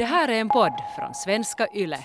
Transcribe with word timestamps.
Det 0.00 0.06
här 0.06 0.28
är 0.28 0.40
en 0.40 0.48
podd 0.48 0.72
från 0.96 1.14
svenska 1.14 1.66
YLE. 1.74 1.98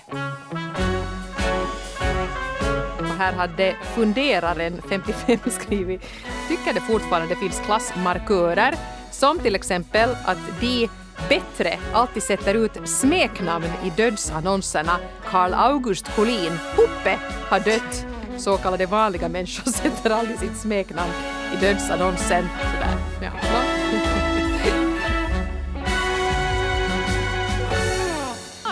Här 3.18 3.32
hade 3.32 3.76
funderaren 3.94 4.82
55 4.88 5.38
skrivit, 5.50 6.02
tycker 6.48 6.74
det 6.74 6.80
fortfarande 6.80 7.36
finns 7.36 7.60
klassmarkörer 7.60 8.74
som 9.10 9.38
till 9.38 9.54
exempel 9.54 10.10
att 10.24 10.38
de 10.60 10.88
bättre 11.28 11.78
alltid 11.92 12.22
sätter 12.22 12.54
ut 12.54 12.88
smeknamn 12.88 13.66
i 13.84 13.90
dödsannonserna. 13.96 14.98
Karl 15.24 15.54
August 15.54 16.16
Collin, 16.16 16.58
Puppe, 16.76 17.18
har 17.48 17.60
dött. 17.60 18.06
Så 18.38 18.56
kallade 18.56 18.86
vanliga 18.86 19.28
människor 19.28 19.70
sätter 19.70 20.10
aldrig 20.10 20.38
sitt 20.38 20.56
smeknamn 20.56 21.12
i 21.54 21.56
dödsannonsen. 21.60 22.48
Sådär. 22.74 23.05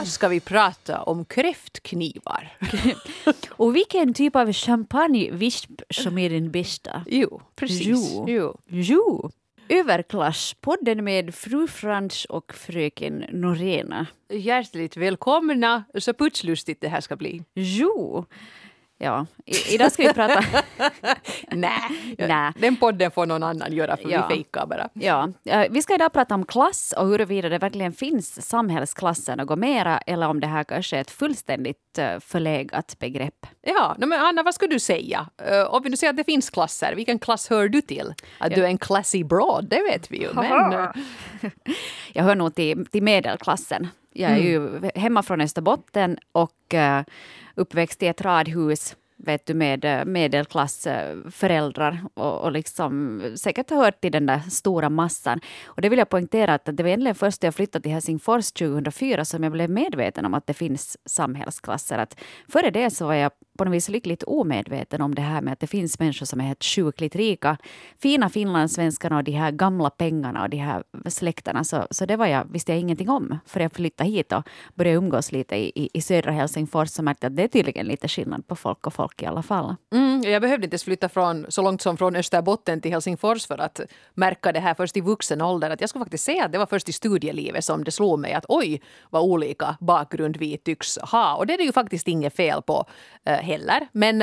Idag 0.05 0.12
ska 0.12 0.29
vi 0.29 0.41
prata 0.41 1.03
om 1.03 1.25
kräftknivar. 1.25 2.58
Och 3.49 3.76
vilken 3.76 4.14
typ 4.14 4.36
av 4.36 4.53
champagnevisp 4.53 5.71
som 5.90 6.18
är 6.18 6.31
den 6.31 6.50
bästa? 6.50 7.04
Jo, 7.07 7.43
precis. 7.57 7.86
Jo. 7.86 8.25
jo. 8.29 8.57
Jo, 8.68 9.31
Överklasspodden 9.68 11.04
med 11.04 11.35
fru 11.35 11.67
Frans 11.67 12.25
och 12.25 12.54
fröken 12.54 13.25
Norena. 13.32 14.07
Hjärtligt 14.32 14.96
välkomna. 14.96 15.85
Så 15.98 16.14
putslustigt 16.14 16.81
det 16.81 16.89
här 16.89 17.00
ska 17.00 17.17
bli. 17.17 17.43
Jo. 17.54 18.26
Ja, 18.98 19.26
I, 19.46 19.75
idag 19.75 19.93
ska 19.93 20.03
vi 20.03 20.14
prata... 20.14 20.44
Nej, 21.50 22.16
Nä. 22.18 22.53
den 22.57 22.76
podden 22.76 23.11
får 23.11 23.26
någon 23.26 23.43
annan 23.43 23.72
göra 23.72 23.96
för 23.96 24.08
Ja. 24.11 24.26
vi 24.29 24.34
fejkar 24.34 24.67
bara. 24.67 24.89
Ja, 24.93 25.29
eh, 25.44 25.67
vi 25.70 25.82
ska 25.82 25.94
idag 25.94 26.12
prata 26.12 26.34
om 26.34 26.44
klass 26.46 26.94
och 26.96 27.07
huruvida 27.08 27.48
det 27.48 27.58
verkligen 27.58 27.93
finns 27.93 28.48
samhällsklasser 28.48 29.36
något 29.36 29.58
mera 29.58 29.98
eller 29.98 30.29
om 30.29 30.40
det 30.40 30.46
här 30.46 30.64
kanske 30.64 30.96
är 30.96 31.00
ett 31.00 31.11
fullständigt 31.11 31.98
eh, 31.98 32.19
förlegat 32.20 32.97
begrepp. 32.98 33.47
Ja, 33.62 33.95
men 33.98 34.12
Anna, 34.12 34.42
vad 34.42 34.55
skulle 34.55 34.75
du 34.75 34.81
säga? 34.81 35.27
Uh, 35.51 35.75
om 35.75 35.83
vi 35.83 35.91
nu 35.91 35.97
säger 35.97 36.11
att 36.11 36.17
det 36.17 36.25
finns 36.25 36.51
klasser, 36.51 36.95
vilken 36.95 37.19
klass 37.19 37.51
hör 37.51 37.69
du 37.69 37.81
till? 37.81 38.14
Att 38.39 38.55
du 38.55 38.62
är 38.64 38.69
en 38.69 38.79
classy 38.79 39.25
broad, 39.25 39.69
det 39.69 39.83
vet 39.91 40.11
vi 40.11 40.20
ju. 40.20 40.29
Men, 40.34 40.73
eh, 40.73 40.89
Jag 42.12 42.25
hör 42.25 42.34
nog 42.34 42.55
till, 42.55 42.86
till 42.86 43.03
medelklassen. 43.03 43.89
Jag 44.12 44.31
är 44.31 44.36
ju 44.36 44.91
hemma 44.95 45.23
från 45.23 45.41
Österbotten 45.41 46.19
och 46.33 46.75
uh, 46.75 47.01
uppväxt 47.55 48.03
i 48.03 48.07
ett 48.07 48.21
radhus 48.21 48.97
vet 49.17 49.47
du, 49.47 49.55
med 49.55 50.07
medelklassföräldrar 50.07 51.93
eh, 51.93 52.05
och, 52.15 52.41
och 52.41 52.53
liksom 52.53 53.23
säkert 53.37 53.70
har 53.70 53.77
hört 53.77 54.01
till 54.01 54.12
den 54.12 54.27
där 54.27 54.39
stora 54.39 54.91
massan. 54.91 55.41
Och 55.67 55.83
det 55.83 55.89
vill 55.89 55.98
jag 55.98 56.09
poängtera 56.09 56.55
att 56.55 56.65
det 56.65 56.83
var 56.83 56.89
egentligen 56.89 57.15
först 57.15 57.42
när 57.42 57.47
jag 57.47 57.55
flyttade 57.55 57.83
till 57.83 57.92
Helsingfors 57.92 58.53
2004 58.53 59.25
som 59.25 59.42
jag 59.42 59.53
blev 59.53 59.70
medveten 59.70 60.25
om 60.25 60.35
att 60.35 60.47
det 60.47 60.55
finns 60.55 60.98
samhällsklasser. 61.05 61.98
Att 61.98 62.20
före 62.48 62.70
det 62.70 62.91
så 62.91 63.07
var 63.07 63.15
jag 63.15 63.33
på 63.59 63.65
något 63.65 63.75
vis 63.75 63.89
lyckligt 63.89 64.23
omedveten 64.23 65.01
om 65.01 65.15
det 65.15 65.23
här 65.23 65.42
med 65.42 65.53
att 65.53 65.61
det 65.61 65.67
finns 65.67 65.98
människor 65.98 66.27
som 66.27 66.41
är 66.41 66.45
helt 66.45 66.65
sjukligt 66.65 67.17
rika. 67.17 67.57
Fina 67.98 68.29
finlandssvenskarna 68.29 69.17
och 69.17 69.25
de 69.25 69.33
här 69.33 69.51
gamla 69.51 69.91
pengarna 69.91 70.42
och 70.42 70.51
de 70.51 70.57
här 70.57 70.83
släkterna. 71.09 71.65
Så, 71.65 71.87
så 71.91 72.07
det 72.07 72.17
var 72.17 72.27
jag, 72.27 72.53
visste 72.53 72.73
jag 72.73 72.81
ingenting 72.81 73.11
om 73.11 73.39
för 73.47 73.61
jag 73.61 73.73
flyttade 73.73 74.11
hit 74.11 74.33
och 74.33 74.42
började 74.75 74.98
umgås 74.98 75.33
lite 75.33 75.57
i, 75.57 75.73
i, 75.75 75.91
i 75.92 76.01
södra 76.01 76.33
Helsingfors 76.33 76.89
så 76.89 77.03
märkte 77.03 77.27
jag 77.27 77.31
att 77.31 77.37
det 77.37 77.42
är 77.42 77.48
tydligen 77.48 77.87
lite 77.87 78.09
skillnad 78.09 78.47
på 78.47 78.57
folk 78.57 78.87
och 78.87 78.95
folk 78.95 79.04
i 79.23 79.27
alla 79.27 79.43
fall. 79.43 79.77
Mm, 79.93 80.23
jag 80.23 80.43
behövde 80.43 80.65
inte 80.65 80.75
ens 80.75 80.85
flytta 80.85 81.09
från, 81.09 81.47
så 81.49 81.63
långt 81.63 81.83
som 81.83 81.97
från 81.97 82.17
Österbotten 82.17 82.81
till 82.81 82.91
Helsingfors 82.91 83.47
för 83.47 83.59
att 83.59 83.81
märka 84.15 84.53
det 84.53 84.61
här 84.61 84.75
först 84.75 84.97
i 84.97 85.01
vuxen 85.01 85.43
ålder. 85.43 85.71
Att 85.71 85.81
jag 85.81 85.91
skulle 85.91 86.05
faktiskt 86.05 86.25
säga 86.25 86.45
att 86.45 86.53
det 86.53 86.59
var 86.59 86.67
först 86.67 86.89
i 86.89 86.93
studielivet 86.93 87.65
som 87.65 87.85
det 87.85 87.91
slog 87.91 88.19
mig 88.19 88.33
att 88.33 88.45
oj, 88.49 88.83
vad 89.11 89.23
olika 89.23 89.77
bakgrund 89.81 90.37
vi 90.37 90.59
tycks 90.59 90.99
ha. 90.99 91.37
Och 91.37 91.47
det 91.47 91.55
är 91.55 91.59
det 91.59 91.65
ju 91.65 91.73
faktiskt 91.73 92.09
inget 92.09 92.37
fel 92.37 92.63
på 92.63 92.87
äh, 93.25 93.33
heller. 93.35 93.89
Men 93.93 94.23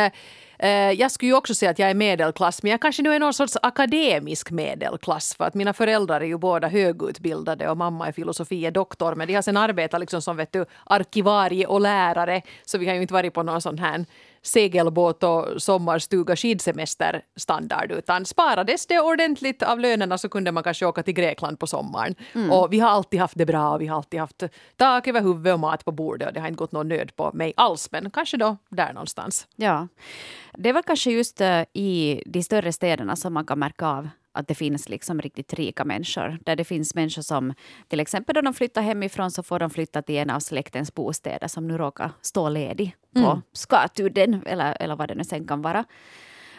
äh, 0.59 0.91
jag 0.91 1.11
skulle 1.11 1.29
ju 1.29 1.35
också 1.35 1.55
säga 1.55 1.71
att 1.71 1.79
jag 1.79 1.89
är 1.89 1.93
medelklass, 1.93 2.63
men 2.63 2.71
jag 2.71 2.81
kanske 2.81 3.03
nu 3.03 3.13
är 3.13 3.19
någon 3.19 3.33
sorts 3.33 3.57
akademisk 3.61 4.51
medelklass 4.51 5.35
för 5.35 5.45
att 5.45 5.53
mina 5.53 5.73
föräldrar 5.73 6.21
är 6.21 6.25
ju 6.25 6.37
båda 6.37 6.67
högutbildade 6.67 7.69
och 7.69 7.77
mamma 7.77 8.07
är 8.07 8.11
filosofie 8.11 8.71
doktor, 8.71 9.15
men 9.15 9.27
de 9.27 9.33
har 9.33 9.41
sen 9.41 9.57
arbetat 9.57 9.99
liksom 9.99 10.21
som 10.21 10.37
vet 10.37 10.53
du, 10.53 10.65
arkivarie 10.85 11.65
och 11.65 11.81
lärare, 11.81 12.41
så 12.65 12.77
vi 12.77 12.87
har 12.87 12.95
ju 12.95 13.01
inte 13.01 13.13
varit 13.13 13.33
på 13.33 13.43
någon 13.43 13.61
sån 13.61 13.77
här 13.77 14.05
segelbåt 14.41 15.23
och 15.23 15.61
sommarstuga 15.61 16.35
skidsemester 16.35 17.21
standard 17.35 17.91
utan 17.91 18.25
sparades 18.25 18.87
det 18.87 18.99
ordentligt 18.99 19.63
av 19.63 19.79
lönerna 19.79 20.17
så 20.17 20.29
kunde 20.29 20.51
man 20.51 20.63
kanske 20.63 20.85
åka 20.85 21.03
till 21.03 21.13
Grekland 21.13 21.59
på 21.59 21.67
sommaren. 21.67 22.15
Och 22.51 22.73
vi 22.73 22.79
har 22.79 22.89
alltid 22.89 23.19
haft 23.19 23.37
det 23.37 23.45
bra 23.45 23.73
och 23.73 23.81
vi 23.81 23.87
har 23.87 23.97
alltid 23.97 24.19
haft 24.19 24.43
tak 24.77 25.07
över 25.07 25.21
huvudet 25.21 25.53
och 25.53 25.59
mat 25.59 25.85
på 25.85 25.91
bordet 25.91 26.27
och 26.27 26.33
det 26.33 26.39
har 26.39 26.47
inte 26.47 26.57
gått 26.57 26.71
någon 26.71 26.87
nöd 26.87 27.15
på 27.15 27.31
mig 27.33 27.53
alls 27.57 27.91
men 27.91 28.11
kanske 28.11 28.37
då 28.37 28.57
där 28.69 28.93
någonstans. 28.93 29.47
Ja, 29.55 29.87
det 30.53 30.73
väl 30.73 30.83
kanske 30.83 31.11
just 31.11 31.41
eh, 31.41 31.61
i 31.73 32.23
de 32.25 32.43
större 32.43 32.73
städerna 32.73 33.15
som 33.15 33.33
man 33.33 33.45
kan 33.45 33.59
märka 33.59 33.87
av 33.87 34.09
att 34.31 34.47
det 34.47 34.55
finns 34.55 34.89
liksom 34.89 35.21
riktigt 35.21 35.53
rika 35.53 35.85
människor. 35.85 36.39
Där 36.45 36.55
det 36.55 36.63
finns 36.63 36.95
människor 36.95 37.21
som 37.21 37.53
till 37.87 37.99
exempel 37.99 38.35
då 38.35 38.41
de 38.41 38.53
flyttar 38.53 38.81
hemifrån 38.81 39.31
så 39.31 39.43
får 39.43 39.59
de 39.59 39.69
flytta 39.69 40.01
till 40.01 40.15
en 40.15 40.29
av 40.29 40.39
släktens 40.39 40.93
bostäder 40.93 41.47
som 41.47 41.67
nu 41.67 41.77
råkar 41.77 42.11
stå 42.21 42.49
ledig 42.49 42.95
på 43.15 43.41
Skatudden 43.53 44.43
eller, 44.45 44.77
eller 44.79 44.95
vad 44.95 45.07
det 45.07 45.15
nu 45.15 45.23
sen 45.23 45.47
kan 45.47 45.61
vara. 45.61 45.85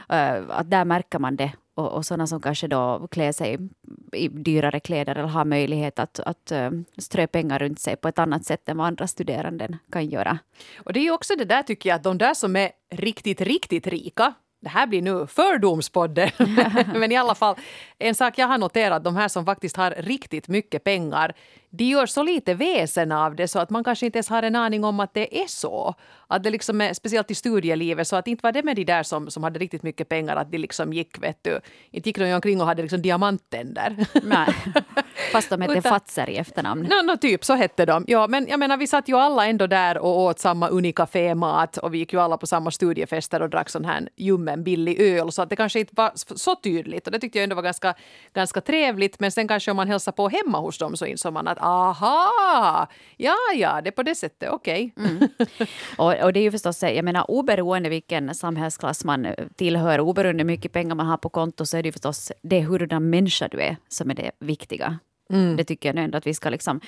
Eh, 0.09 0.43
att 0.49 0.71
där 0.71 0.85
märker 0.85 1.19
man 1.19 1.37
det. 1.37 1.53
Och, 1.75 1.93
och 1.93 2.07
sådana 2.07 2.27
som 2.27 2.41
kanske 2.41 2.67
då 2.67 3.09
klär 3.11 3.33
sig 3.33 3.59
i 4.13 4.29
dyrare 4.29 4.81
kläder 4.81 5.17
eller 5.17 5.29
har 5.29 5.45
möjlighet 5.45 5.99
att, 5.99 6.21
att 6.21 6.53
uh, 6.53 6.71
strö 6.99 7.27
pengar 7.27 7.59
runt 7.59 7.81
sig 7.81 7.97
på 7.97 8.09
ett 8.09 8.19
annat 8.19 8.45
sätt 8.45 8.69
än 8.69 8.77
vad 8.77 8.87
andra 8.87 9.07
studerande 9.07 9.79
kan 9.93 10.07
göra. 10.07 10.39
Och 10.77 10.93
det 10.93 11.01
är 11.01 11.05
ju 11.05 11.11
också 11.11 11.37
det 11.37 11.45
där 11.45 11.63
tycker 11.63 11.89
jag 11.89 11.97
att 11.97 12.03
de 12.03 12.19
där 12.19 12.35
som 12.35 12.57
är 12.57 12.71
riktigt, 12.91 13.41
riktigt 13.41 13.87
rika 13.87 14.35
det 14.63 14.69
här 14.69 14.87
blir 14.87 15.03
nu 15.03 15.27
fördomspodden. 15.27 16.31
Men 16.95 17.13
i 17.13 17.17
alla 17.17 17.35
fall, 17.35 17.57
en 17.99 18.15
sak 18.15 18.39
jag 18.39 18.47
har 18.47 18.59
noterat, 18.59 19.05
de 19.05 19.17
här 19.17 19.29
som 19.29 19.45
faktiskt 19.45 19.77
har 19.77 19.91
riktigt 19.91 20.49
mycket 20.49 20.85
pengar, 20.85 21.35
de 21.71 21.85
gör 21.85 22.07
så 22.07 22.23
lite 22.23 22.55
väsen 22.55 23.13
av 23.13 23.37
det 23.37 23.49
så 23.49 23.59
att 23.59 23.71
man 23.71 23.85
kanske 23.85 24.07
inte 24.07 24.19
ens 24.19 24.29
har 24.29 24.43
en 24.43 24.57
aning 24.57 24.85
om 24.85 25.01
att 25.01 25.15
det 25.15 25.43
är 25.43 25.47
så. 25.47 25.95
Att 26.27 26.43
det 26.43 26.51
liksom 26.51 26.81
är, 26.81 26.95
speciellt 26.95 27.31
i 27.31 27.35
studielivet, 27.35 28.09
så 28.09 28.17
att 28.17 28.27
inte 28.27 28.43
var 28.43 28.53
det 28.53 28.63
med 28.63 28.77
de 28.77 28.85
där 28.85 29.03
som, 29.03 29.31
som 29.31 29.43
hade 29.45 29.59
riktigt 29.59 29.83
mycket 29.83 30.09
pengar 30.09 30.37
att 30.37 30.51
de 30.51 30.59
liksom 30.59 30.93
gick, 30.93 31.23
vet 31.23 31.39
du, 31.45 31.61
inte 31.91 32.09
gick 32.09 32.19
de 32.19 32.35
omkring 32.35 32.61
och 32.61 32.67
hade 32.67 32.83
liksom 32.83 33.03
diamantänder. 33.03 34.07
Nej. 34.23 34.55
Fast 35.33 35.51
de 35.51 35.63
heter 35.63 35.77
Utan- 35.77 35.93
Fatser 35.93 36.31
i 36.31 36.37
efternamn. 36.37 36.83
No, 36.83 37.13
no, 37.13 37.17
typ 37.17 37.45
så 37.45 37.55
hette 37.55 37.87
de. 37.87 38.05
Ja, 38.07 38.27
men 38.27 38.47
jag 38.49 38.59
menar, 38.59 38.77
vi 38.77 38.87
satt 38.87 39.09
ju 39.09 39.17
alla 39.17 39.47
ändå 39.47 39.67
där 39.67 39.99
och 39.99 40.21
åt 40.21 40.39
samma 40.39 40.69
Unicafé-mat 40.69 41.77
och 41.77 41.95
vi 41.95 41.99
gick 41.99 42.13
ju 42.13 42.21
alla 42.21 42.37
på 42.37 42.47
samma 42.47 42.71
studiefester 42.71 43.43
och 43.43 43.51
drack 43.51 43.69
sån 43.69 43.85
här 43.85 44.09
ljummen 44.17 44.65
billig 44.65 45.01
öl 45.01 45.33
så 45.33 45.43
att 45.43 45.51
det 45.51 45.57
kanske 45.57 45.81
inte 45.81 45.93
var 45.97 46.13
så 46.15 46.57
tydligt 46.57 47.07
och 47.07 47.13
det 47.13 47.19
tyckte 47.19 47.39
jag 47.39 47.43
ändå 47.43 47.57
var 47.57 47.63
ganska, 47.63 47.95
ganska 48.33 48.61
trevligt 48.61 49.21
men 49.21 49.33
sen 49.33 49.49
kanske 49.49 49.71
om 49.71 49.77
man 49.77 49.89
hälsar 49.89 50.13
på 50.13 50.29
hemma 50.29 50.59
hos 50.59 50.79
dem 50.79 50.97
så 50.97 51.07
insåg 51.07 51.33
man 51.33 51.49
att 51.49 51.59
aha, 51.59 52.87
ja, 53.17 53.35
ja, 53.55 53.81
det 53.81 53.89
är 53.89 53.93
på 53.93 54.03
det 54.03 54.15
sättet, 54.15 54.49
okej. 54.53 54.95
Och, 55.97 56.15
och 56.23 56.33
det 56.33 56.41
är 56.41 56.43
ju 56.43 56.51
förstås, 56.51 56.83
jag 56.83 57.05
menar 57.05 57.31
oberoende 57.31 57.89
vilken 57.89 58.35
samhällsklass 58.35 59.05
man 59.05 59.27
tillhör, 59.57 60.01
oberoende 60.01 60.43
hur 60.43 60.47
mycket 60.47 60.73
pengar 60.73 60.95
man 60.95 61.07
har 61.07 61.17
på 61.17 61.29
konto, 61.29 61.67
så 61.67 61.77
är 61.77 61.83
det 61.83 61.89
ju 61.89 61.93
förstås 61.93 62.33
det 62.43 62.61
hurdan 62.61 63.11
människa 63.11 63.49
du 63.49 63.61
är 63.61 63.77
som 63.89 64.11
är 64.11 64.15
det 64.15 64.31
viktiga. 64.41 64.99
Det 65.57 65.65
tycker 65.65 65.89
jag 65.89 65.97
nu 65.97 66.03
ändå 66.03 66.19
att 66.19 66.27
vi 66.27 66.35
ska 66.35 66.51
liksom 66.51 66.81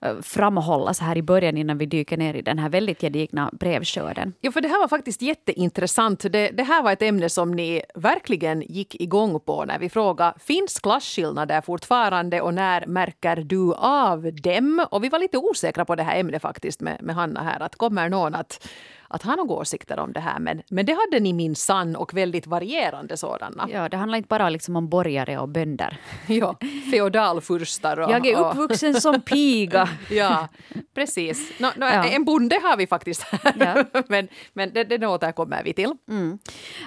eh, 0.00 0.20
framhålla 0.22 0.94
så 0.94 1.04
här 1.04 1.16
i 1.16 1.22
början 1.22 1.56
innan 1.56 1.78
vi 1.78 1.86
dyker 1.86 2.16
ner 2.16 2.34
i 2.34 2.42
den 2.42 2.58
här 2.58 2.68
väldigt 2.68 3.00
gedigna 3.00 3.50
brevskörden. 3.52 4.32
Ja, 4.40 4.52
för 4.52 4.60
det 4.60 4.68
här 4.68 4.80
var 4.80 4.88
faktiskt 4.88 5.22
jätteintressant. 5.22 6.32
Det, 6.32 6.50
det 6.50 6.62
här 6.62 6.82
var 6.82 6.92
ett 6.92 7.02
ämne 7.02 7.28
som 7.28 7.52
ni 7.52 7.82
verkligen 7.94 8.60
gick 8.60 9.00
igång 9.00 9.40
på 9.40 9.64
när 9.64 9.78
vi 9.78 9.88
frågade 9.88 10.34
finns 10.40 10.78
klasskillnader 10.78 11.60
fortfarande 11.60 12.40
och 12.40 12.54
när 12.54 12.86
märker 12.86 13.36
du 13.36 13.74
av 13.74 14.32
dem? 14.34 14.86
Och 14.90 15.04
vi 15.04 15.08
var 15.08 15.18
lite 15.18 15.38
osäkra 15.38 15.84
på 15.84 15.94
det 15.94 16.02
här 16.02 16.20
ämnet 16.20 16.42
faktiskt 16.42 16.80
med, 16.80 17.02
med 17.02 17.14
Hanna 17.14 17.42
här. 17.42 17.60
Att 17.60 17.76
kommer 17.76 18.08
någon 18.08 18.34
att, 18.34 18.68
att 19.12 19.22
ha 19.22 19.36
några 19.36 19.54
åsikter 19.54 19.98
om 19.98 20.12
det 20.12 20.20
här? 20.20 20.38
Men, 20.38 20.62
men 20.70 20.86
det 20.86 20.92
hade 20.92 21.20
ni 21.20 21.32
min 21.32 21.54
sann 21.54 21.96
och 21.96 22.14
väldigt 22.14 22.46
varierande 22.46 23.16
sådana. 23.16 23.68
Ja, 23.72 23.88
det 23.88 23.96
handlar 23.96 24.16
inte 24.18 24.28
bara 24.28 24.48
liksom 24.48 24.76
om 24.76 24.88
borgare 24.88 25.38
och 25.38 25.48
bönder. 25.48 25.96
Ja, 26.26 26.58
feodalfurstar 26.90 28.00
och... 28.00 28.10
Jag 28.10 28.26
är 28.26 28.36
uppvuxen 28.38 29.00
som 29.00 29.20
piga. 29.20 29.88
Ja, 30.10 30.48
precis. 30.94 31.52
Nå, 31.60 31.70
nå, 31.76 31.86
Ja. 31.86 32.04
En 32.04 32.24
bonde 32.24 32.58
har 32.62 32.76
vi 32.76 32.86
faktiskt 32.86 33.22
här. 33.22 33.84
Ja. 33.92 34.02
men 34.08 34.28
men 34.52 34.72
det, 34.72 34.84
det 34.84 35.06
återkommer 35.06 35.62
vi 35.64 35.72
till. 35.72 35.94
Mm. 36.08 36.38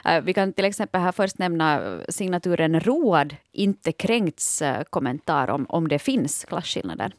Eh, 0.06 0.22
Vi 0.24 0.34
kan 0.34 0.54
till 0.54 0.66
exempel 0.66 1.02
här 1.02 1.12
först 1.12 1.38
nämna 1.38 1.82
eh, 1.82 2.00
signaturen 2.10 2.80
Road, 2.80 3.36
inte 3.52 3.92
kränkts 3.92 4.62
eh, 4.62 4.84
kommentar 4.90 5.48
om, 5.50 5.66
om 5.70 5.88
det 5.88 6.00
finns 6.00 6.46
klasskillnader. 6.46 7.12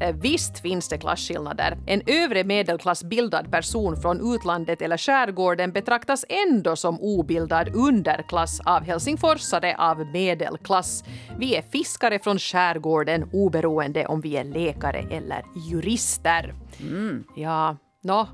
Eh, 0.00 0.16
Visst 0.16 0.58
finns 0.58 0.88
det 0.88 0.98
klasskillnader. 0.98 1.76
En 1.86 2.02
övre 2.06 2.44
medelklassbildad 2.44 3.50
person 3.50 3.96
från 3.96 4.34
utlandet 4.34 4.82
eller 4.82 4.96
skärgården 4.96 5.72
betraktas 5.72 6.24
ändå 6.28 6.76
som 6.76 7.00
obildad 7.00 7.68
underklass 7.74 8.60
av 8.64 8.82
helsingforsare 8.82 9.76
av 9.78 10.06
medelklass. 10.06 11.04
Vi 11.38 11.56
är 11.56 11.62
fiskare 11.62 12.18
från 12.18 12.38
skärgården 12.38 13.30
oberoende 13.32 14.06
om 14.06 14.20
vi 14.20 14.36
är 14.36 14.44
läkare 14.44 14.98
eller 15.10 15.44
jurister. 15.70 16.54
Ja, 17.36 17.76
nå. 18.02 18.28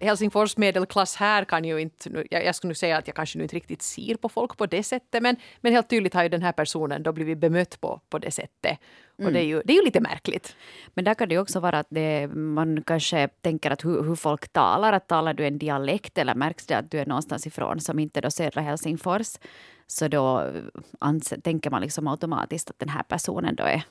Helsingfors 0.00 0.56
medelklass 0.56 1.16
här 1.16 1.44
kan 1.44 1.64
ju 1.64 1.80
inte... 1.80 2.24
Jag, 2.30 2.44
jag 2.44 2.54
skulle 2.54 2.68
nu 2.68 2.74
säga 2.74 2.96
att 2.96 3.06
jag 3.06 3.16
kanske 3.16 3.38
nu 3.38 3.44
inte 3.44 3.56
riktigt 3.56 3.82
ser 3.82 4.14
på 4.14 4.28
folk 4.28 4.56
på 4.56 4.66
det 4.66 4.82
sättet 4.82 5.22
men, 5.22 5.36
men 5.60 5.72
helt 5.72 5.88
tydligt 5.90 6.14
har 6.14 6.22
ju 6.22 6.28
den 6.28 6.42
här 6.42 6.52
personen 6.52 7.02
då 7.02 7.12
blivit 7.12 7.38
bemött 7.38 7.80
på, 7.80 8.00
på 8.08 8.18
det 8.18 8.30
sättet. 8.30 8.78
Och 9.24 9.32
det, 9.32 9.40
är 9.40 9.44
ju, 9.44 9.62
det 9.64 9.72
är 9.72 9.76
ju 9.76 9.84
lite 9.84 10.00
märkligt. 10.00 10.56
Men 10.94 11.04
där 11.04 11.14
kan 11.14 11.28
det 11.28 11.34
ju 11.34 11.40
också 11.40 11.60
vara 11.60 11.78
att 11.78 11.86
det, 11.90 12.28
man 12.34 12.82
kanske 12.82 13.28
tänker 13.28 13.70
att 13.70 13.84
hur, 13.84 14.02
hur 14.02 14.14
folk 14.14 14.48
talar. 14.48 14.92
Att 14.92 15.08
talar 15.08 15.34
du 15.34 15.46
en 15.46 15.58
dialekt 15.58 16.18
eller 16.18 16.34
märks 16.34 16.66
det 16.66 16.74
att 16.74 16.90
du 16.90 16.98
är 16.98 17.06
någonstans 17.06 17.46
ifrån 17.46 17.80
som 17.80 17.98
inte 17.98 18.20
då 18.20 18.30
södra 18.30 18.60
Helsingfors 18.60 19.38
så 19.86 20.08
då 20.08 20.40
eh, 20.40 20.62
anse, 20.98 21.40
tänker 21.40 21.70
man 21.70 21.82
liksom 21.82 22.06
automatiskt 22.06 22.70
att 22.70 22.78
den 22.78 22.88
här 22.88 23.02
personen 23.02 23.54
då 23.56 23.64
är, 23.64 23.82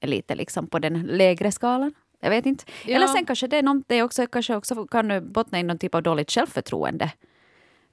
är 0.00 0.08
lite 0.08 0.34
liksom 0.34 0.66
på 0.66 0.78
den 0.78 1.02
lägre 1.02 1.52
skalan. 1.52 1.94
Jag 2.20 2.30
vet 2.30 2.46
inte. 2.46 2.64
Ja. 2.86 2.96
Eller 2.96 3.06
sen 3.06 3.26
kanske 3.26 3.46
det 3.46 3.56
är 3.56 3.62
någon, 3.62 3.84
det 3.86 4.02
också, 4.02 4.26
kanske 4.26 4.56
också 4.56 4.86
kan 4.86 5.32
bottna 5.32 5.60
i 5.60 5.62
någon 5.62 5.78
typ 5.78 5.94
av 5.94 6.02
dåligt 6.02 6.30
självförtroende. 6.30 7.10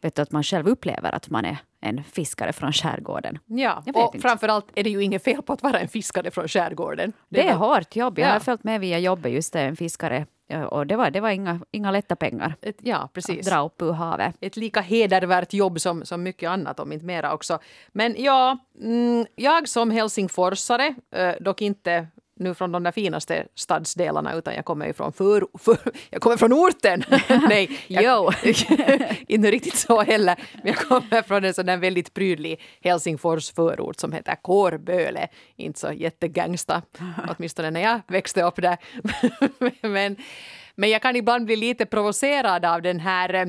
Vet 0.01 0.15
du, 0.15 0.21
att 0.21 0.31
man 0.31 0.43
själv 0.43 0.67
upplever 0.67 1.15
att 1.15 1.29
man 1.29 1.45
är 1.45 1.57
en 1.81 2.03
fiskare 2.03 2.53
från 2.53 2.73
skärgården. 2.73 3.39
Ja, 3.45 3.83
och 3.95 4.15
inte. 4.15 4.19
framförallt 4.27 4.65
är 4.75 4.83
det 4.83 4.89
ju 4.89 5.03
inget 5.03 5.23
fel 5.23 5.41
på 5.41 5.53
att 5.53 5.63
vara 5.63 5.79
en 5.79 5.87
fiskare 5.87 6.31
från 6.31 6.47
skärgården. 6.47 7.13
Det 7.29 7.41
är 7.41 7.45
väl- 7.47 7.55
hårt 7.57 7.95
jobb. 7.95 8.19
Jag 8.19 8.27
Ja. 8.27 8.33
har 8.33 8.39
följt 8.39 8.63
med 8.63 8.79
via 8.79 8.99
jobbet, 8.99 9.31
just 9.31 9.53
det, 9.53 9.61
en 9.61 9.75
fiskare. 9.75 10.25
Och 10.69 10.87
det 10.87 10.95
var, 10.95 11.11
det 11.11 11.19
var 11.19 11.29
inga, 11.29 11.59
inga 11.71 11.91
lätta 11.91 12.15
pengar 12.15 12.55
Ett, 12.61 12.77
ja, 12.81 12.97
att 12.97 13.13
precis. 13.13 13.45
dra 13.47 13.65
upp 13.65 13.81
ur 13.81 13.91
havet. 13.91 14.35
ett 14.41 14.57
lika 14.57 14.81
hedervärt 14.81 15.53
jobb 15.53 15.81
som, 15.81 16.05
som 16.05 16.23
mycket 16.23 16.49
annat, 16.49 16.79
om 16.79 16.91
inte 16.91 17.05
mera 17.05 17.33
också. 17.33 17.59
Men 17.91 18.15
ja, 18.17 18.57
mm, 18.83 19.25
jag 19.35 19.67
som 19.67 19.91
helsingforsare, 19.91 20.95
eh, 21.11 21.33
dock 21.41 21.61
inte 21.61 22.07
nu 22.39 22.53
från 22.53 22.71
de 22.71 22.83
där 22.83 22.91
finaste 22.91 23.47
stadsdelarna 23.55 24.33
utan 24.33 24.55
jag 24.55 24.65
kommer 24.65 24.87
ju 24.87 24.93
från 24.93 25.13
för, 25.13 25.47
för, 25.59 25.77
jag 26.09 26.21
kommer 26.21 26.37
från 26.37 26.53
orten. 26.53 27.03
Nej, 27.49 27.79
jag, 27.87 28.33
inte 29.27 29.51
riktigt 29.51 29.75
så 29.75 30.01
heller. 30.01 30.35
Men 30.63 30.73
jag 30.73 30.77
kommer 30.77 31.21
från 31.21 31.45
en 31.45 31.53
sån 31.53 31.65
där 31.65 31.77
väldigt 31.77 32.13
prydlig 32.13 32.61
Helsingfors 32.81 33.51
förort 33.51 33.99
som 33.99 34.13
heter 34.13 34.35
Kårböle. 34.35 35.27
Inte 35.55 35.79
så 35.79 35.91
jättegangsta, 35.91 36.81
åtminstone 37.29 37.71
när 37.71 37.81
jag 37.81 38.01
växte 38.07 38.43
upp 38.43 38.55
där. 38.55 38.77
men, 39.87 40.15
men 40.75 40.89
jag 40.89 41.01
kan 41.01 41.15
ibland 41.15 41.45
bli 41.45 41.55
lite 41.55 41.85
provocerad 41.85 42.65
av 42.65 42.81
den 42.81 42.99
här 42.99 43.33
eh, 43.33 43.45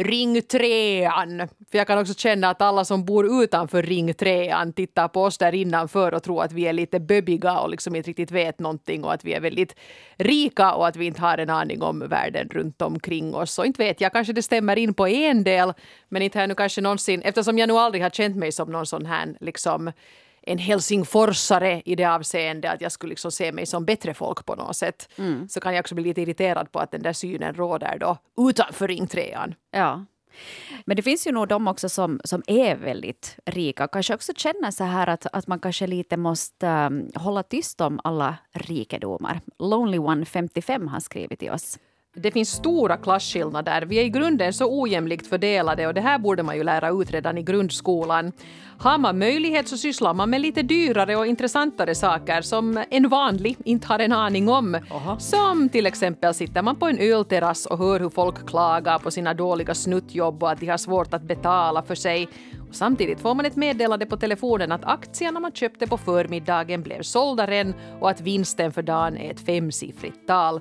Ring 0.00 0.42
trean. 0.42 1.48
För 1.70 1.78
jag 1.78 1.86
kan 1.86 1.98
också 1.98 2.14
känna 2.14 2.50
att 2.50 2.62
alla 2.62 2.84
som 2.84 3.04
bor 3.04 3.42
utanför 3.44 3.82
Ring 3.82 4.14
trean 4.14 4.72
tittar 4.72 5.08
på 5.08 5.22
oss 5.22 5.38
där 5.38 5.54
innanför 5.54 6.14
och 6.14 6.22
tror 6.22 6.42
att 6.42 6.52
vi 6.52 6.66
är 6.66 6.72
lite 6.72 7.00
böbiga 7.00 7.60
och 7.60 7.70
liksom 7.70 7.96
inte 7.96 8.10
riktigt 8.10 8.30
vet 8.30 8.58
någonting 8.58 9.04
och 9.04 9.12
att 9.12 9.24
vi 9.24 9.34
är 9.34 9.40
väldigt 9.40 9.74
rika 10.16 10.74
och 10.74 10.88
att 10.88 10.96
vi 10.96 11.06
inte 11.06 11.20
har 11.20 11.38
en 11.38 11.50
aning 11.50 11.82
om 11.82 11.98
världen 12.08 12.48
runt 12.48 12.82
omkring 12.82 13.34
oss. 13.34 13.58
Och 13.58 13.66
inte 13.66 13.84
vet 13.84 14.00
jag, 14.00 14.12
kanske 14.12 14.32
det 14.32 14.42
stämmer 14.42 14.78
in 14.78 14.94
på 14.94 15.08
en 15.08 15.44
del 15.44 15.72
men 16.08 16.22
inte 16.22 16.38
har 16.38 16.42
jag 16.42 16.48
nu 16.48 16.54
kanske 16.54 16.80
någonsin, 16.80 17.22
eftersom 17.22 17.58
jag 17.58 17.68
nu 17.68 17.74
aldrig 17.74 18.02
har 18.02 18.10
känt 18.10 18.36
mig 18.36 18.52
som 18.52 18.72
någon 18.72 18.86
sån 18.86 19.06
här 19.06 19.36
liksom 19.40 19.92
en 20.48 20.58
helsingforsare 20.58 21.82
i 21.84 21.94
det 21.94 22.04
avseende 22.04 22.70
att 22.70 22.80
jag 22.80 22.92
skulle 22.92 23.10
liksom 23.10 23.32
se 23.32 23.52
mig 23.52 23.66
som 23.66 23.84
bättre 23.84 24.14
folk 24.14 24.46
på 24.46 24.54
något 24.54 24.76
sätt. 24.76 25.08
Så 25.48 25.60
kan 25.60 25.74
jag 25.74 25.82
också 25.82 25.94
bli 25.94 26.04
lite 26.04 26.22
irriterad 26.22 26.72
på 26.72 26.78
att 26.78 26.90
den 26.90 27.02
där 27.02 27.12
synen 27.12 27.54
råder 27.54 27.98
då 27.98 28.16
utanför 28.48 28.88
Ring 28.88 29.06
trean. 29.06 29.54
Ja. 29.70 30.04
Men 30.84 30.96
det 30.96 31.02
finns 31.02 31.26
ju 31.26 31.32
nog 31.32 31.48
de 31.48 31.68
också 31.68 31.88
som, 31.88 32.20
som 32.24 32.42
är 32.46 32.76
väldigt 32.76 33.38
rika. 33.46 33.88
Kanske 33.88 34.14
också 34.14 34.32
känner 34.36 34.70
så 34.70 34.84
här 34.84 35.06
att, 35.06 35.26
att 35.32 35.46
man 35.46 35.58
kanske 35.58 35.86
lite 35.86 36.16
måste 36.16 36.66
um, 36.66 37.10
hålla 37.14 37.42
tyst 37.42 37.80
om 37.80 38.00
alla 38.04 38.36
rikedomar. 38.52 39.40
Lonely 39.58 39.98
One 39.98 40.24
55 40.24 40.88
har 40.88 41.00
skrivit 41.00 41.38
till 41.38 41.50
oss. 41.50 41.78
Det 42.20 42.30
finns 42.30 42.50
stora 42.50 42.96
klasskillnader. 42.96 43.82
Vi 43.82 43.98
är 43.98 44.04
i 44.04 44.08
grunden 44.08 44.52
så 44.52 44.80
ojämlikt 44.80 45.26
fördelade 45.26 45.86
och 45.86 45.94
det 45.94 46.00
här 46.00 46.18
borde 46.18 46.42
man 46.42 46.56
ju 46.56 46.64
lära 46.64 46.90
ut 46.90 47.10
redan 47.10 47.38
i 47.38 47.42
grundskolan. 47.42 48.32
Har 48.78 48.98
man 48.98 49.18
möjlighet 49.18 49.68
så 49.68 49.76
sysslar 49.76 50.14
man 50.14 50.30
med 50.30 50.40
lite 50.40 50.62
dyrare 50.62 51.16
och 51.16 51.26
intressantare 51.26 51.94
saker 51.94 52.42
som 52.42 52.84
en 52.90 53.08
vanlig 53.08 53.56
inte 53.64 53.86
har 53.86 53.98
en 53.98 54.12
aning 54.12 54.48
om. 54.48 54.78
Som 55.18 55.68
till 55.68 55.86
exempel 55.86 56.34
sitter 56.34 56.62
man 56.62 56.76
på 56.76 56.86
en 56.86 56.98
ölterrass 56.98 57.66
och 57.66 57.78
hör 57.78 58.00
hur 58.00 58.10
folk 58.10 58.48
klagar 58.48 58.98
på 58.98 59.10
sina 59.10 59.34
dåliga 59.34 59.74
snuttjobb 59.74 60.42
och 60.42 60.50
att 60.50 60.60
de 60.60 60.66
har 60.66 60.76
svårt 60.76 61.14
att 61.14 61.22
betala 61.22 61.82
för 61.82 61.94
sig. 61.94 62.28
Och 62.68 62.74
samtidigt 62.74 63.20
får 63.20 63.34
man 63.34 63.46
ett 63.46 63.56
meddelande 63.56 64.06
på 64.06 64.16
telefonen 64.16 64.72
att 64.72 64.84
aktierna 64.84 65.40
man 65.40 65.52
köpte 65.52 65.86
på 65.86 65.98
förmiddagen 65.98 66.82
blev 66.82 67.02
sålda 67.02 67.48
och 68.00 68.10
att 68.10 68.20
vinsten 68.20 68.72
för 68.72 68.82
dagen 68.82 69.16
är 69.16 69.30
ett 69.30 69.40
femsiffrigt 69.40 70.26
tal 70.26 70.60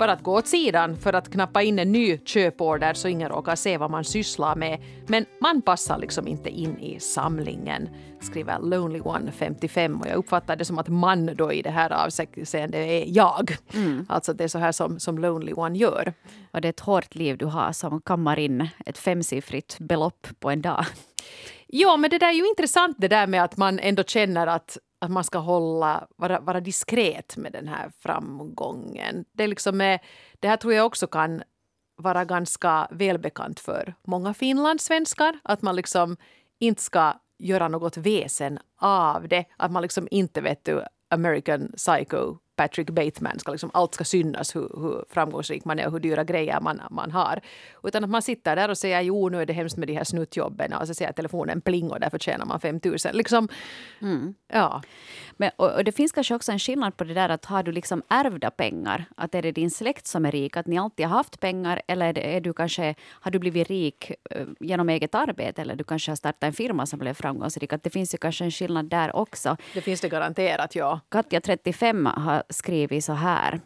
bara 0.00 0.12
att 0.12 0.22
gå 0.22 0.38
åt 0.38 0.46
sidan 0.46 0.96
för 0.96 1.12
att 1.12 1.30
knappa 1.30 1.62
in 1.62 1.78
en 1.78 1.92
ny 1.92 2.18
köporder 2.18 2.94
så 2.94 3.08
ingen 3.08 3.28
råkar 3.28 3.56
se 3.56 3.78
vad 3.78 3.90
man 3.90 4.04
sysslar 4.04 4.56
med. 4.56 4.82
Men 5.06 5.26
man 5.40 5.62
passar 5.62 5.98
liksom 5.98 6.28
inte 6.28 6.50
in 6.50 6.78
i 6.78 7.00
samlingen, 7.00 7.88
skriver 8.20 8.58
Lonely 8.58 9.00
One 9.00 9.32
55 9.32 10.00
och 10.00 10.06
jag 10.06 10.16
uppfattar 10.16 10.56
det 10.56 10.64
som 10.64 10.78
att 10.78 10.88
man 10.88 11.36
då 11.36 11.52
i 11.52 11.62
det 11.62 11.70
här 11.70 11.90
avseendet 11.92 12.74
är 12.74 13.04
jag. 13.06 13.56
Alltså 14.08 14.32
det 14.32 14.44
är 14.44 14.48
så 14.48 14.58
här 14.58 14.72
som, 14.72 15.00
som 15.00 15.18
Lonely 15.18 15.52
One 15.52 15.78
gör. 15.78 16.12
Och 16.52 16.60
det 16.60 16.68
är 16.68 16.70
ett 16.70 16.80
hårt 16.80 17.14
liv 17.14 17.38
du 17.38 17.46
har 17.46 17.72
som 17.72 18.00
kammar 18.00 18.38
in 18.38 18.68
ett 18.86 18.98
femsiffrigt 18.98 19.78
belopp 19.78 20.26
på 20.40 20.50
en 20.50 20.62
dag. 20.62 20.84
Ja, 21.72 21.96
men 21.96 22.10
det 22.10 22.18
där 22.18 22.28
är 22.28 22.32
ju 22.32 22.48
intressant 22.48 22.96
det 22.98 23.08
där 23.08 23.26
med 23.26 23.44
att 23.44 23.56
man 23.56 23.78
ändå 23.78 24.02
känner 24.02 24.46
att, 24.46 24.78
att 24.98 25.10
man 25.10 25.24
ska 25.24 25.38
hålla, 25.38 26.06
vara, 26.16 26.40
vara 26.40 26.60
diskret 26.60 27.36
med 27.36 27.52
den 27.52 27.68
här 27.68 27.92
framgången. 27.98 29.24
Det, 29.32 29.44
är 29.44 29.48
liksom, 29.48 29.78
det 30.40 30.48
här 30.48 30.56
tror 30.56 30.74
jag 30.74 30.86
också 30.86 31.06
kan 31.06 31.42
vara 31.96 32.24
ganska 32.24 32.88
välbekant 32.90 33.60
för 33.60 33.94
många 34.06 34.34
finlandssvenskar. 34.34 35.38
Att 35.44 35.62
man 35.62 35.76
liksom 35.76 36.16
inte 36.58 36.82
ska 36.82 37.14
göra 37.38 37.68
något 37.68 37.96
väsen 37.96 38.58
av 38.80 39.28
det. 39.28 39.44
Att 39.56 39.70
man 39.70 39.82
liksom 39.82 40.08
inte 40.10 40.40
vet 40.40 40.64
du, 40.64 40.84
American 41.10 41.72
Psycho 41.76 42.36
Patrick 42.60 42.90
Bateman 42.90 43.38
ska 43.38 43.52
liksom, 43.52 43.70
allt 43.74 43.94
ska 43.94 44.04
synas 44.04 44.56
hur, 44.56 44.60
hur 44.60 45.04
framgångsrik 45.08 45.64
man 45.64 45.78
är 45.78 45.86
och 45.86 45.92
hur 45.92 46.00
dyra 46.00 46.24
grejer 46.24 46.60
man, 46.60 46.82
man 46.90 47.10
har. 47.10 47.40
Utan 47.82 48.04
att 48.04 48.10
man 48.10 48.22
sitter 48.22 48.56
där 48.56 48.68
och 48.68 48.78
säger 48.78 49.00
jo 49.00 49.28
nu 49.28 49.42
är 49.42 49.46
det 49.46 49.52
hemskt 49.52 49.76
med 49.76 49.88
de 49.88 49.94
här 49.94 50.04
snuttjobben 50.04 50.72
och 50.72 50.86
så 50.86 50.94
säger 50.94 51.12
telefonen 51.12 51.60
pling 51.60 51.90
och 51.90 52.00
därför 52.00 52.18
tjänar 52.18 52.46
man 52.46 52.60
5 52.60 52.80
000. 52.84 52.96
Liksom, 53.12 53.48
ja. 54.52 54.82
Men, 55.36 55.50
och, 55.56 55.70
och 55.76 55.84
det 55.84 55.92
finns 55.92 56.12
kanske 56.12 56.34
också 56.34 56.52
en 56.52 56.58
skillnad 56.58 56.96
på 56.96 57.04
det 57.04 57.14
där 57.14 57.28
att 57.28 57.44
har 57.44 57.62
du 57.62 57.72
liksom 57.72 58.02
ärvda 58.08 58.50
pengar, 58.50 59.04
att 59.16 59.34
är 59.34 59.42
det 59.42 59.52
din 59.52 59.70
släkt 59.70 60.06
som 60.06 60.26
är 60.26 60.32
rik, 60.32 60.56
att 60.56 60.66
ni 60.66 60.78
alltid 60.78 61.06
har 61.06 61.16
haft 61.16 61.40
pengar 61.40 61.82
eller 61.86 62.06
är, 62.08 62.12
det, 62.12 62.36
är 62.36 62.40
du 62.40 62.52
kanske, 62.52 62.94
har 63.08 63.30
du 63.30 63.38
blivit 63.38 63.68
rik 63.68 64.12
eh, 64.30 64.46
genom 64.60 64.88
eget 64.88 65.14
arbete 65.14 65.62
eller 65.62 65.76
du 65.76 65.84
kanske 65.84 66.10
har 66.10 66.16
startat 66.16 66.44
en 66.44 66.52
firma 66.52 66.86
som 66.86 66.98
blev 66.98 67.14
framgångsrik. 67.14 67.72
Att 67.72 67.82
det 67.82 67.90
finns 67.90 68.14
ju 68.14 68.18
kanske 68.18 68.44
en 68.44 68.50
skillnad 68.50 68.84
där 68.84 69.16
också. 69.16 69.56
Det 69.74 69.80
finns 69.80 70.00
det 70.00 70.08
garanterat, 70.08 70.74
ja. 70.74 71.00
Katja, 71.08 71.40
35, 71.40 72.06
har 72.06 72.42
skrivit 72.50 73.04
så 73.04 73.12
här. 73.12 73.60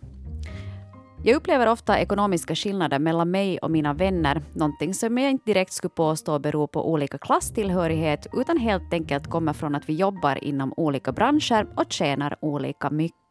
Jag 1.27 1.37
upplever 1.37 1.67
ofta 1.67 1.99
ekonomiska 1.99 2.55
skillnader 2.55 2.99
mellan 2.99 3.31
mig 3.31 3.59
och 3.59 3.71
mina 3.71 3.95
vänner, 3.95 4.43
någonting 4.53 4.95
som 4.95 5.19
jag 5.19 5.31
inte 5.31 5.45
direkt 5.51 5.73
skulle 5.73 5.91
påstå 5.91 6.39
beror 6.39 6.67
på 6.67 6.93
olika 6.93 7.19
klasstillhörighet, 7.19 8.27
utan 8.33 8.59
helt 8.59 8.93
enkelt 8.93 9.31
kommer 9.31 9.53
från 9.53 9.75
att 9.75 9.89
vi 9.89 9.95
jobbar 9.95 10.45
inom 10.45 10.75
olika 10.77 11.13
branscher 11.13 11.67
och 11.77 11.93
tjänar 11.93 12.37
olika 12.41 12.91
mycket. 12.91 13.24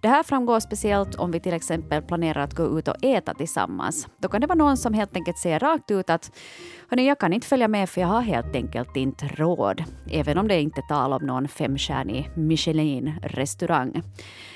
Det 0.00 0.08
här 0.08 0.22
framgår 0.22 0.60
speciellt 0.60 1.14
om 1.14 1.30
vi 1.30 1.40
till 1.40 1.54
exempel 1.54 2.02
planerar 2.02 2.40
att 2.40 2.54
gå 2.54 2.78
ut 2.78 2.88
och 2.88 3.04
äta 3.04 3.34
tillsammans. 3.34 4.08
Då 4.18 4.28
kan 4.28 4.40
det 4.40 4.46
vara 4.46 4.58
någon 4.58 4.76
som 4.76 4.94
helt 4.94 5.16
enkelt 5.16 5.38
säger 5.38 5.58
rakt 5.58 5.90
ut 5.90 6.10
att 6.10 6.30
Hörni, 6.88 7.06
jag 7.06 7.18
kan 7.18 7.32
inte 7.32 7.46
följa 7.46 7.68
med 7.68 7.88
för 7.88 8.00
jag 8.00 8.08
har 8.08 8.20
helt 8.20 8.54
enkelt 8.54 8.96
inte 8.96 9.26
råd. 9.26 9.84
Även 10.10 10.38
om 10.38 10.48
det 10.48 10.60
inte 10.60 10.80
är 10.80 10.88
tal 10.88 11.12
om 11.12 11.26
någon 11.26 11.48
femstjärnig 11.48 12.30
Michelin-restaurang. 12.36 14.02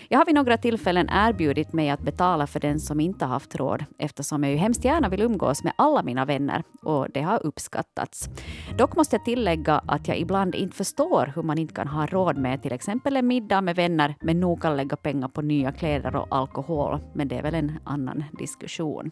Jag 0.09 0.19
har 0.19 0.27
vid 0.27 0.35
några 0.35 0.57
tillfällen 0.57 1.09
erbjudit 1.11 1.73
mig 1.73 1.91
att 1.91 2.01
betala 2.01 2.47
för 2.47 2.61
den 2.61 2.81
som 2.81 3.01
inte 3.01 3.25
haft 3.25 3.57
råd 3.57 3.85
eftersom 3.99 4.45
jag 4.45 4.53
ju 4.53 4.59
hemskt 4.59 4.85
gärna 4.85 5.09
vill 5.09 5.23
umgås 5.23 5.65
med 5.65 5.73
alla 5.77 6.03
mina 6.03 6.25
vänner 6.25 6.63
och 6.83 7.07
det 7.15 7.23
har 7.23 7.47
uppskattats. 7.47 8.29
Dock 8.79 8.97
måste 8.97 9.17
jag 9.17 9.25
tillägga 9.25 9.81
att 9.87 10.09
jag 10.09 10.19
ibland 10.19 10.55
inte 10.55 10.77
förstår 10.77 11.33
hur 11.35 11.43
man 11.43 11.59
inte 11.59 11.75
kan 11.75 11.89
ha 11.89 12.07
råd 12.07 12.39
med 12.39 12.63
till 12.63 12.73
exempel 12.73 13.17
en 13.17 13.27
middag 13.27 13.61
med 13.61 13.77
vänner 13.77 14.15
med 14.21 14.37
nog 14.49 14.63
kan 14.63 14.77
lägga 14.77 14.97
pengar 14.97 15.29
på 15.29 15.43
nya 15.43 15.73
kläder 15.73 16.17
och 16.17 16.27
alkohol. 16.31 17.01
Men 17.15 17.29
det 17.29 17.37
är 17.37 17.43
väl 17.43 17.55
en 17.55 17.79
annan 17.85 18.25
diskussion. 18.39 19.11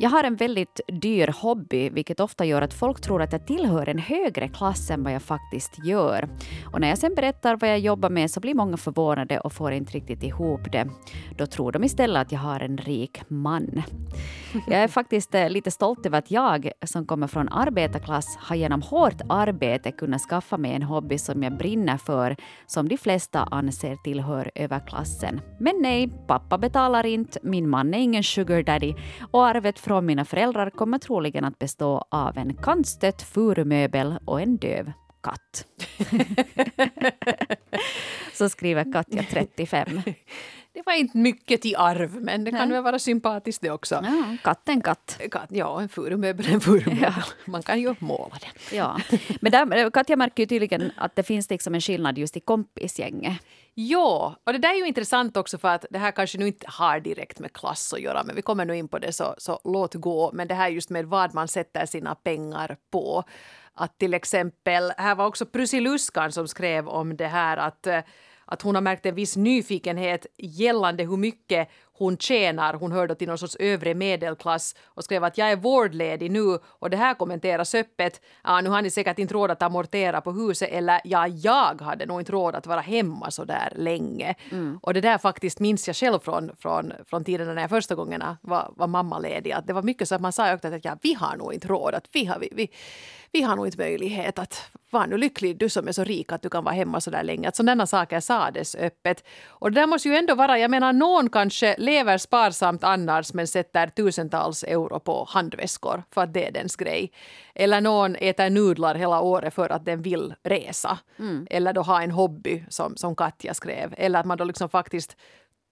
Jag 0.00 0.10
har 0.10 0.24
en 0.24 0.36
väldigt 0.36 0.80
dyr 0.88 1.34
hobby, 1.40 1.90
vilket 1.90 2.20
ofta 2.20 2.44
gör 2.44 2.62
att 2.62 2.74
folk 2.74 3.00
tror 3.00 3.22
att 3.22 3.32
jag 3.32 3.46
tillhör 3.46 3.88
en 3.88 3.98
högre 3.98 4.48
klass 4.48 4.90
än 4.90 5.02
vad 5.02 5.12
jag 5.12 5.22
faktiskt 5.22 5.84
gör. 5.84 6.28
Och 6.72 6.80
när 6.80 6.88
jag 6.88 6.98
sen 6.98 7.14
berättar 7.14 7.56
vad 7.56 7.70
jag 7.70 7.78
jobbar 7.78 8.10
med 8.10 8.30
så 8.30 8.40
blir 8.40 8.54
många 8.54 8.76
förvånade 8.76 9.40
och 9.40 9.52
får 9.52 9.72
inte 9.72 9.92
riktigt 9.92 10.22
ihop 10.22 10.72
det. 10.72 10.88
Då 11.36 11.46
tror 11.46 11.72
de 11.72 11.84
istället 11.84 12.20
att 12.26 12.32
jag 12.32 12.38
har 12.38 12.60
en 12.60 12.78
rik 12.78 13.22
man. 13.28 13.82
Jag 14.66 14.80
är 14.80 14.88
faktiskt 14.88 15.34
eh, 15.34 15.50
lite 15.50 15.70
stolt 15.70 16.06
över 16.06 16.18
att 16.18 16.30
jag, 16.30 16.70
som 16.84 17.06
kommer 17.06 17.26
från 17.26 17.48
arbetarklass, 17.48 18.36
har 18.36 18.56
genom 18.56 18.82
hårt 18.82 19.20
arbete 19.28 19.92
kunnat 19.92 20.20
skaffa 20.20 20.56
mig 20.56 20.72
en 20.72 20.82
hobby 20.82 21.18
som 21.18 21.42
jag 21.42 21.56
brinner 21.56 21.96
för, 21.96 22.36
som 22.66 22.88
de 22.88 22.96
flesta 22.96 23.40
anser 23.40 23.96
tillhör 23.96 24.50
överklassen. 24.54 25.40
Men 25.60 25.74
nej, 25.82 26.08
pappa 26.26 26.58
betalar 26.58 27.06
inte, 27.06 27.38
min 27.42 27.68
man 27.68 27.94
är 27.94 27.98
ingen 27.98 28.22
sugar 28.22 28.62
daddy 28.62 28.94
och 29.30 29.46
arvet 29.46 29.78
från 29.88 30.06
mina 30.06 30.24
föräldrar 30.24 30.70
kommer 30.70 30.98
troligen 30.98 31.44
att 31.44 31.58
bestå 31.58 32.04
av 32.10 32.38
en 32.38 32.54
kantstött 32.54 33.22
furumöbel 33.22 34.18
och 34.24 34.40
en 34.40 34.56
döv 34.56 34.92
katt. 35.22 35.66
Så 38.32 38.48
skriver 38.48 38.92
Katja, 38.92 39.24
35. 39.30 40.02
Det 40.72 40.82
var 40.86 40.92
inte 40.92 41.18
mycket 41.18 41.62
till 41.62 41.76
arv, 41.76 42.22
men 42.22 42.44
det 42.44 42.50
kan 42.50 42.70
väl 42.70 42.82
vara 42.82 42.98
sympatiskt 42.98 43.62
det 43.62 43.70
också. 43.70 43.94
Ja, 43.94 44.36
katt 44.44 44.68
en 44.68 44.80
katt. 44.80 45.20
Katt, 45.30 45.48
ja, 45.50 45.82
en 45.82 45.88
furumöbel 45.88 46.52
en 46.52 46.60
furumöbel. 46.60 46.98
Ja. 47.02 47.14
Man 47.44 47.62
kan 47.62 47.80
ju 47.80 47.94
måla 47.98 48.36
den. 48.40 48.78
Ja. 48.78 49.00
Men 49.40 49.52
där, 49.52 49.90
Katja 49.90 50.16
märker 50.16 50.42
ju 50.42 50.46
tydligen 50.46 50.92
att 50.96 51.16
det 51.16 51.22
finns 51.22 51.50
liksom 51.50 51.74
en 51.74 51.80
skillnad 51.80 52.18
just 52.18 52.36
i 52.36 52.40
kompisgänget. 52.40 53.38
Ja, 53.80 54.36
och 54.44 54.52
det 54.52 54.58
där 54.58 54.74
är 54.74 54.78
ju 54.78 54.86
intressant 54.86 55.36
också 55.36 55.58
för 55.58 55.68
att 55.68 55.86
det 55.90 55.98
här 55.98 56.10
kanske 56.10 56.38
nu 56.38 56.46
inte 56.46 56.66
har 56.68 57.00
direkt 57.00 57.38
med 57.38 57.52
klass 57.52 57.92
att 57.92 58.00
göra, 58.00 58.22
men 58.24 58.36
vi 58.36 58.42
kommer 58.42 58.64
nu 58.64 58.76
in 58.76 58.88
på 58.88 58.98
det 58.98 59.12
så, 59.12 59.34
så 59.38 59.60
låt 59.64 59.94
gå. 59.94 60.30
Men 60.32 60.48
det 60.48 60.54
här 60.54 60.68
just 60.68 60.90
med 60.90 61.06
vad 61.06 61.34
man 61.34 61.48
sätter 61.48 61.86
sina 61.86 62.14
pengar 62.14 62.76
på. 62.90 63.24
Att 63.74 63.98
till 63.98 64.14
exempel, 64.14 64.92
här 64.96 65.14
var 65.14 65.26
också 65.26 65.46
Prusiluskan 65.46 66.32
som 66.32 66.48
skrev 66.48 66.88
om 66.88 67.16
det 67.16 67.26
här 67.26 67.56
att 67.56 67.86
eh, 67.86 68.00
att 68.50 68.62
hon 68.62 68.74
har 68.74 68.82
märkt 68.82 69.06
en 69.06 69.14
viss 69.14 69.36
nyfikenhet 69.36 70.26
gällande 70.36 71.04
hur 71.04 71.16
mycket 71.16 71.68
hon 71.98 72.16
tjänar. 72.16 72.74
Hon 72.74 72.92
hörde 72.92 73.14
till 73.14 73.28
någon 73.28 73.38
sorts 73.38 73.56
övre 73.56 73.94
medelklass 73.94 74.74
och 74.84 75.04
skrev 75.04 75.24
att 75.24 75.38
jag 75.38 75.50
är 75.50 75.56
vårdledig 75.56 76.30
nu 76.30 76.58
och 76.64 76.90
det 76.90 76.96
här 76.96 77.14
kommenteras 77.14 77.74
öppet. 77.74 78.20
Ja, 78.44 78.60
nu 78.60 78.70
har 78.70 78.82
ni 78.82 78.90
säkert 78.90 79.18
inte 79.18 79.34
råd 79.34 79.50
att 79.50 79.62
amortera 79.62 80.20
på 80.20 80.32
huset 80.32 80.68
eller 80.72 81.00
ja, 81.04 81.26
jag 81.28 81.80
hade 81.80 82.06
nog 82.06 82.20
inte 82.20 82.32
råd 82.32 82.54
att 82.54 82.66
vara 82.66 82.80
hemma 82.80 83.30
så 83.30 83.44
där 83.44 83.72
länge. 83.76 84.34
Mm. 84.50 84.78
Och 84.82 84.94
det 84.94 85.00
där 85.00 85.18
faktiskt 85.18 85.60
minns 85.60 85.86
jag 85.86 85.96
själv 85.96 86.18
från, 86.18 86.50
från, 86.58 86.92
från 87.06 87.24
tiden 87.24 87.54
när 87.54 87.62
jag 87.62 87.70
första 87.70 87.94
gångerna 87.94 88.36
var, 88.42 88.72
var 88.76 88.86
mammaledig. 88.86 89.52
Att 89.52 89.66
det 89.66 89.72
var 89.72 89.82
mycket 89.82 90.08
så 90.08 90.14
att 90.14 90.20
man 90.20 90.32
sa 90.32 90.46
att 90.48 90.84
ja, 90.84 90.96
vi 91.02 91.14
har 91.14 91.36
nog 91.36 91.54
inte 91.54 91.68
råd, 91.68 91.94
att 91.94 92.08
vi 92.12 92.24
har, 92.24 92.38
vi, 92.38 92.48
vi, 92.52 92.70
vi 93.32 93.42
har 93.42 93.56
nog 93.56 93.66
inte 93.66 93.78
möjlighet 93.78 94.38
att 94.38 94.70
var 94.90 95.06
nu 95.06 95.16
lycklig 95.16 95.58
du 95.58 95.68
som 95.68 95.88
är 95.88 95.92
så 95.92 96.04
rik 96.04 96.32
att 96.32 96.42
du 96.42 96.48
kan 96.48 96.64
vara 96.64 96.74
hemma 96.74 97.00
så 97.00 97.10
där 97.10 97.22
länge. 97.22 97.48
Att 97.48 97.56
sådana 97.56 97.86
saker 97.86 98.20
sades 98.20 98.74
öppet. 98.74 99.24
Och 99.46 99.72
det 99.72 99.80
där 99.80 99.86
måste 99.86 100.08
ju 100.08 100.16
ändå 100.16 100.34
vara, 100.34 100.58
jag 100.58 100.70
menar 100.70 100.92
någon 100.92 101.30
kanske 101.30 101.76
lever 101.88 102.18
sparsamt 102.18 102.84
annars 102.84 103.34
men 103.34 103.46
sätter 103.46 103.86
tusentals 103.86 104.64
euro 104.64 105.00
på 105.00 105.26
handväskor 105.28 106.02
för 106.10 106.22
att 106.22 106.34
det 106.34 106.46
är 106.46 106.52
dens 106.52 106.76
grej. 106.76 107.12
Eller 107.54 107.80
någon 107.80 108.16
äter 108.16 108.50
nudlar 108.50 108.94
hela 108.94 109.20
året 109.20 109.54
för 109.54 109.72
att 109.72 109.84
den 109.84 110.02
vill 110.02 110.34
resa. 110.42 110.98
Mm. 111.18 111.46
Eller 111.50 111.72
då 111.72 111.82
ha 111.82 112.02
en 112.02 112.10
hobby 112.10 112.64
som, 112.68 112.96
som 112.96 113.16
Katja 113.16 113.54
skrev. 113.54 113.94
Eller 113.96 114.20
att 114.20 114.26
man 114.26 114.38
då 114.38 114.44
liksom 114.44 114.68
faktiskt 114.68 115.16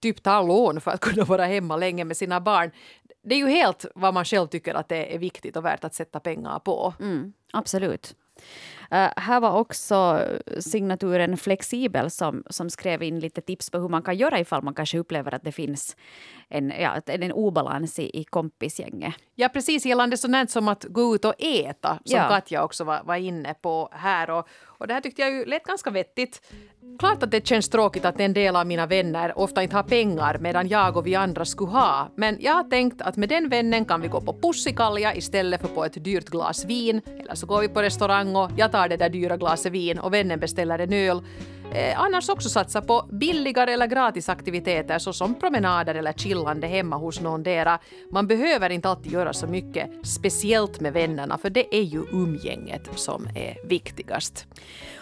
typ 0.01 0.23
tar 0.23 0.43
lån 0.43 0.81
för 0.81 0.91
att 0.91 0.99
kunna 1.07 1.23
vara 1.23 1.45
hemma 1.45 1.77
länge 1.77 2.03
med 2.03 2.17
sina 2.17 2.41
barn. 2.41 2.71
Det 3.23 3.35
är 3.35 3.39
ju 3.39 3.47
helt 3.47 3.85
vad 3.95 4.13
man 4.13 4.25
själv 4.25 4.47
tycker 4.47 4.73
att 4.73 4.89
det 4.89 5.15
är 5.15 5.19
viktigt 5.19 5.57
och 5.57 5.65
värt 5.65 5.83
att 5.83 5.93
sätta 5.93 6.19
pengar 6.19 6.59
på. 6.59 6.93
Mm, 6.99 7.33
absolut. 7.53 8.15
Uh, 8.93 9.09
här 9.17 9.39
var 9.39 9.51
också 9.51 10.25
signaturen 10.59 11.37
Flexibel 11.37 12.09
som, 12.09 12.43
som 12.49 12.69
skrev 12.69 13.03
in 13.03 13.19
lite 13.19 13.41
tips 13.41 13.69
på 13.69 13.77
hur 13.77 13.89
man 13.89 14.01
kan 14.01 14.17
göra 14.17 14.39
ifall 14.39 14.63
man 14.63 14.73
kanske 14.73 14.97
upplever 14.97 15.33
att 15.33 15.43
det 15.43 15.51
finns 15.51 15.97
en, 16.49 16.73
ja, 16.79 17.01
en 17.05 17.31
obalans 17.31 17.99
i, 17.99 18.19
i 18.19 18.23
kompisgänget. 18.23 19.13
Ja, 19.35 19.49
precis 19.49 19.85
gällande 19.85 20.17
sånt 20.17 20.51
som 20.51 20.67
att 20.67 20.83
gå 20.83 21.15
ut 21.15 21.25
och 21.25 21.33
äta, 21.39 21.99
som 22.05 22.17
ja. 22.17 22.27
Katja 22.29 22.63
också 22.63 22.83
var, 22.83 23.03
var 23.03 23.15
inne 23.15 23.53
på 23.53 23.89
här. 23.91 24.29
Och, 24.29 24.47
och 24.63 24.87
det 24.87 24.93
här 24.93 25.01
tyckte 25.01 25.21
jag 25.21 25.31
ju 25.31 25.45
lät 25.45 25.63
ganska 25.63 25.89
vettigt. 25.89 26.41
Klart 26.99 27.23
att 27.23 27.31
det 27.31 27.47
känns 27.47 27.69
tråkigt 27.69 28.05
att 28.05 28.19
en 28.19 28.33
del 28.33 28.55
av 28.55 28.67
mina 28.67 28.85
vänner 28.85 29.39
ofta 29.39 29.63
inte 29.63 29.75
har 29.75 29.83
pengar 29.83 30.37
medan 30.39 30.67
jag 30.67 30.97
och 30.97 31.07
vi 31.07 31.15
andra 31.15 31.45
skulle 31.45 31.71
ha. 31.71 32.11
Men 32.15 32.37
jag 32.39 32.53
har 32.53 32.63
tänkt 32.63 33.01
att 33.01 33.17
med 33.17 33.29
den 33.29 33.49
vännen 33.49 33.85
kan 33.85 34.01
vi 34.01 34.07
gå 34.07 34.21
på 34.21 34.33
pussikalja 34.33 35.15
istället 35.15 35.61
för 35.61 35.67
på 35.67 35.85
ett 35.85 36.03
dyrt 36.03 36.25
glas 36.29 36.65
vin. 36.65 37.01
Eller 37.19 37.35
så 37.35 37.45
går 37.45 37.61
vi 37.61 37.67
på 37.67 37.81
restaurang 37.81 38.35
och 38.35 38.51
jag 38.57 38.71
tar 38.71 38.89
det 38.89 38.97
där 38.97 39.09
dyra 39.09 39.37
glaset 39.37 39.71
vin 39.71 39.99
och 39.99 40.13
vännen 40.13 40.39
beställer 40.39 40.79
en 40.79 40.93
öl. 40.93 41.21
Eh, 41.73 42.01
annars 42.01 42.29
också 42.29 42.49
satsa 42.49 42.81
på 42.81 43.05
billigare 43.11 43.73
eller 43.73 43.87
gratis 43.87 44.29
aktiviteter 44.29 44.99
såsom 44.99 45.35
promenader 45.35 45.95
eller 45.95 46.13
chillande 46.13 46.67
hemma 46.67 46.95
hos 46.95 47.21
någondera. 47.21 47.79
Man 48.11 48.27
behöver 48.27 48.69
inte 48.69 48.89
alltid 48.89 49.11
göra 49.11 49.33
så 49.33 49.47
mycket, 49.47 49.89
speciellt 50.03 50.79
med 50.79 50.93
vännerna, 50.93 51.37
för 51.37 51.49
det 51.49 51.75
är 51.75 51.81
ju 51.81 52.03
umgänget 52.11 52.89
som 52.95 53.27
är 53.35 53.67
viktigast. 53.67 54.47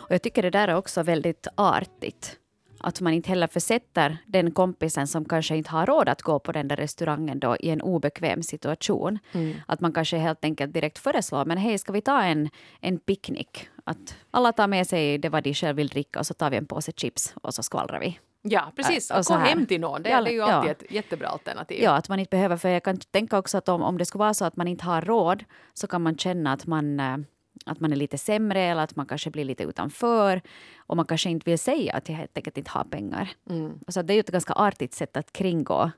Och 0.08 0.12
jag 0.12 0.22
tycker 0.22 0.42
det 0.42 0.50
där 0.50 0.68
är 0.68 0.76
också 0.76 1.04
väldigt 1.04 1.48
artigt 1.56 2.40
att 2.86 3.02
man 3.02 3.14
inte 3.14 3.30
heller 3.30 3.48
försätter 3.48 4.18
den 4.26 4.52
kompisen 4.52 5.08
som 5.08 5.26
kanske 5.26 5.56
inte 5.56 5.70
har 5.70 5.86
råd 5.86 6.10
att 6.10 6.22
gå 6.22 6.40
på 6.40 6.52
den 6.52 6.68
där 6.68 6.76
restaurangen 6.76 7.40
då 7.40 7.56
i 7.60 7.70
en 7.70 7.82
obekväm 7.82 8.44
situation. 8.44 9.20
Mm. 9.32 9.56
Att 9.68 9.80
man 9.80 9.94
kanske 9.94 10.18
helt 10.18 10.46
enkelt 10.46 10.74
direkt 10.74 11.00
föreslår, 11.00 11.46
men 11.46 11.58
hej, 11.58 11.78
ska 11.78 11.92
vi 11.92 12.02
ta 12.02 12.22
en, 12.22 12.50
en 12.82 13.00
picknick? 13.00 13.70
Att 13.84 14.16
alla 14.32 14.52
tar 14.52 14.68
med 14.68 14.88
sig 14.88 15.18
det 15.18 15.30
vad 15.30 15.44
de 15.44 15.54
själv 15.54 15.76
vill 15.76 15.88
dricka 15.88 16.20
och 16.20 16.26
så 16.26 16.34
tar 16.34 16.50
vi 16.50 16.58
en 16.58 16.66
påse 16.66 16.92
chips 16.92 17.34
och 17.42 17.54
så 17.54 17.64
skvallrar 17.64 18.00
vi. 18.00 18.20
Ja, 18.42 18.72
precis. 18.76 19.12
Att 19.12 19.28
gå 19.28 19.34
hem 19.34 19.66
till 19.66 19.82
någon, 19.82 20.04
det, 20.04 20.10
ja, 20.10 20.22
det 20.22 20.30
är 20.30 20.34
ju 20.34 20.42
alltid 20.42 20.70
ja. 20.70 20.72
ett 20.72 20.92
jättebra 20.92 21.28
alternativ. 21.28 21.84
Ja, 21.84 21.92
att 21.92 22.10
man 22.10 22.20
inte 22.20 22.30
behöver, 22.30 22.58
för 22.58 22.70
jag 22.70 22.84
kan 22.84 22.98
tänka 22.98 23.38
också 23.38 23.58
att 23.58 23.70
om, 23.70 23.82
om 23.82 23.98
det 23.98 24.06
skulle 24.06 24.20
vara 24.20 24.34
så 24.34 24.46
att 24.46 24.56
man 24.56 24.68
inte 24.68 24.86
har 24.86 25.02
råd 25.02 25.44
så 25.74 25.88
kan 25.88 26.02
man 26.02 26.18
känna 26.18 26.54
att 26.54 26.66
man 26.66 27.00
eh, 27.00 27.18
att 27.66 27.80
man 27.80 27.92
är 27.92 27.96
lite 27.96 28.18
sämre 28.18 28.62
eller 28.62 28.82
att 28.82 28.96
man 28.96 29.06
kanske 29.06 29.30
blir 29.30 29.46
lite 29.46 29.64
utanför 29.64 30.42
och 30.78 30.98
man 30.98 31.06
kanske 31.06 31.30
inte 31.30 31.50
vill 31.50 31.60
säga 31.60 31.94
att 31.94 32.10
jag 32.10 32.16
helt 32.16 32.38
enkelt 32.38 32.58
inte 32.58 32.72
har 32.72 32.84
pengar. 32.84 33.30
Mm. 33.50 33.80
Så 33.88 34.02
det 34.02 34.14
är 34.14 34.16
ju 34.16 34.20
ett 34.20 34.30
ganska 34.30 34.54
artigt 34.54 34.94
sätt 34.94 35.18
att 35.18 35.34
kringgå 35.34 35.92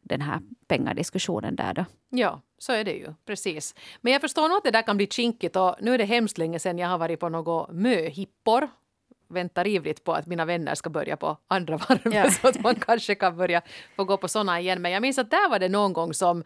den 0.00 0.20
här 0.20 0.40
pengadiskussionen 0.66 1.56
där 1.56 1.74
då. 1.74 1.84
Ja, 2.10 2.40
så 2.58 2.72
är 2.72 2.84
det 2.84 2.92
ju. 2.92 3.14
Precis. 3.26 3.74
Men 4.00 4.12
jag 4.12 4.20
förstår 4.20 4.48
nog 4.48 4.56
att 4.56 4.64
det 4.64 4.70
där 4.70 4.82
kan 4.82 4.96
bli 4.96 5.06
kinkigt 5.06 5.56
och 5.56 5.76
nu 5.80 5.94
är 5.94 5.98
det 5.98 6.04
hemskt 6.04 6.38
länge 6.38 6.58
sedan 6.58 6.78
jag 6.78 6.88
har 6.88 6.98
varit 6.98 7.20
på 7.20 7.28
några 7.28 7.72
möhippor 7.72 8.68
väntar 9.28 9.66
ivrigt 9.66 10.04
på 10.04 10.12
att 10.12 10.26
mina 10.26 10.44
vänner 10.44 10.74
ska 10.74 10.90
börja 10.90 11.16
på 11.16 11.36
andra 11.48 11.76
varvet 11.76 12.14
ja. 12.14 12.30
så 12.40 12.48
att 12.48 12.60
man 12.60 12.74
kanske 12.74 13.14
kan 13.14 13.36
börja 13.36 13.62
få 13.96 14.04
gå 14.04 14.16
på 14.16 14.28
såna 14.28 14.60
igen. 14.60 14.82
Men 14.82 14.92
jag 14.92 15.02
minns 15.02 15.18
att 15.18 15.30
där 15.30 15.50
var 15.50 15.58
det 15.58 15.68
någon 15.68 15.92
gång 15.92 16.14
som 16.14 16.44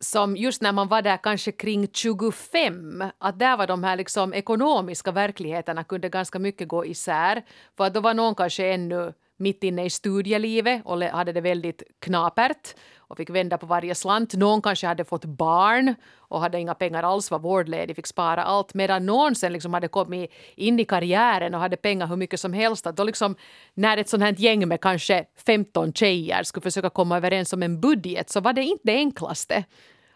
som 0.00 0.36
just 0.36 0.62
när 0.62 0.72
man 0.72 0.88
var 0.88 1.02
där 1.02 1.16
kanske 1.16 1.52
kring 1.52 1.88
25, 1.92 3.04
att 3.18 3.38
där 3.38 3.56
var 3.56 3.66
de 3.66 3.84
här 3.84 3.96
liksom 3.96 4.34
ekonomiska 4.34 5.12
verkligheterna 5.12 5.84
kunde 5.84 6.08
ganska 6.08 6.38
mycket 6.38 6.68
gå 6.68 6.86
isär. 6.86 7.42
För 7.76 7.84
att 7.84 7.94
då 7.94 8.00
var 8.00 8.14
någon 8.14 8.34
kanske 8.34 8.72
ännu 8.72 9.12
mitt 9.40 9.64
inne 9.64 9.84
i 9.84 9.90
studielivet 9.90 10.82
och 10.84 11.02
hade 11.02 11.32
det 11.32 11.40
väldigt 11.40 11.82
knapert 11.98 12.74
och 13.10 13.16
fick 13.16 13.30
vända 13.30 13.58
på 13.58 13.66
varje 13.66 13.94
slant. 13.94 14.34
Någon 14.34 14.62
kanske 14.62 14.86
hade 14.86 15.04
fått 15.04 15.24
barn 15.24 15.94
och 16.18 16.40
hade 16.40 16.60
inga 16.60 16.74
pengar 16.74 17.02
alls, 17.02 17.30
var 17.30 17.38
vårdledig, 17.38 17.96
fick 17.96 18.06
spara 18.06 18.42
allt. 18.42 18.74
Medan 18.74 19.06
någon 19.06 19.34
sen 19.34 19.52
liksom 19.52 19.74
hade 19.74 19.88
kommit 19.88 20.30
in 20.54 20.80
i 20.80 20.84
karriären 20.84 21.54
och 21.54 21.60
hade 21.60 21.76
pengar 21.76 22.06
hur 22.06 22.16
mycket 22.16 22.40
som 22.40 22.52
helst. 22.52 22.86
Att 22.86 22.96
då 22.96 23.04
liksom, 23.04 23.36
när 23.74 23.96
ett 23.96 24.08
sånt 24.08 24.22
här 24.22 24.34
gäng 24.38 24.68
med 24.68 24.80
kanske 24.80 25.24
15 25.46 25.92
tjejer 25.92 26.42
skulle 26.42 26.62
försöka 26.62 26.90
komma 26.90 27.16
överens 27.16 27.52
om 27.52 27.62
en 27.62 27.80
budget 27.80 28.30
så 28.30 28.40
var 28.40 28.52
det 28.52 28.62
inte 28.62 28.82
det 28.84 28.94
enklaste. 28.94 29.64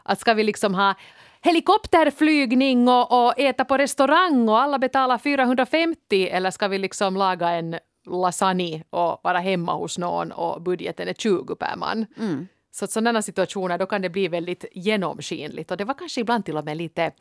Att 0.02 0.20
ska 0.20 0.34
vi 0.34 0.42
liksom 0.42 0.74
ha 0.74 0.94
helikopterflygning 1.42 2.88
och, 2.88 3.26
och 3.26 3.40
äta 3.40 3.64
på 3.64 3.78
restaurang 3.78 4.48
och 4.48 4.60
alla 4.60 4.78
betalar 4.78 5.18
450 5.18 6.28
eller 6.28 6.50
ska 6.50 6.68
vi 6.68 6.78
liksom 6.78 7.16
laga 7.16 7.48
en 7.50 7.78
lasagne 8.06 8.84
och 8.90 9.20
vara 9.22 9.38
hemma 9.38 9.74
hos 9.74 9.98
någon 9.98 10.32
och 10.32 10.62
budgeten 10.62 11.08
är 11.08 11.14
20 11.14 11.54
per 11.56 11.76
man. 11.76 12.06
Mm. 12.16 12.46
Så 12.70 12.86
sådana 12.86 13.22
situationer 13.22 13.78
då 13.78 13.86
kan 13.86 14.02
det 14.02 14.10
bli 14.10 14.28
väldigt 14.28 14.64
genomskinligt 14.72 15.70
och 15.70 15.76
det 15.76 15.84
var 15.84 15.94
kanske 15.94 16.20
ibland 16.20 16.44
till 16.44 16.56
och 16.56 16.64
med 16.64 16.76
lite 16.76 17.12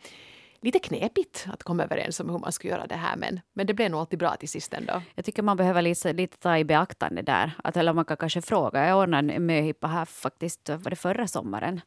lite 0.64 0.80
knepigt 0.80 1.48
att 1.54 1.64
komma 1.64 1.84
överens 1.84 2.20
om 2.20 2.30
hur 2.30 2.40
man 2.40 2.52
ska 2.52 2.68
göra 2.68 2.88
det 2.88 2.96
här 2.96 3.16
men, 3.16 3.40
men 3.54 3.68
det 3.68 3.74
blev 3.74 3.92
nog 3.92 4.00
alltid 4.00 4.20
bra 4.20 4.36
till 4.36 4.50
sist 4.50 4.74
ändå. 4.74 5.02
Jag 5.16 5.26
tycker 5.26 5.44
man 5.44 5.58
behöver 5.58 5.82
lite, 5.82 6.14
lite 6.14 6.38
ta 6.38 6.58
i 6.58 6.64
beaktande 6.64 7.22
där. 7.22 7.52
Att, 7.64 7.78
eller 7.78 7.94
man 7.94 8.06
kan 8.06 8.18
kanske 8.18 8.42
fråga. 8.42 8.88
Jag 8.88 8.98
ordnade 9.00 9.34
en 9.34 9.46
möhippa 9.46 9.88
här 9.88 10.06
faktiskt, 10.06 10.70
var 10.70 10.90
det 10.90 10.96
förra 10.96 11.28
sommaren? 11.28 11.82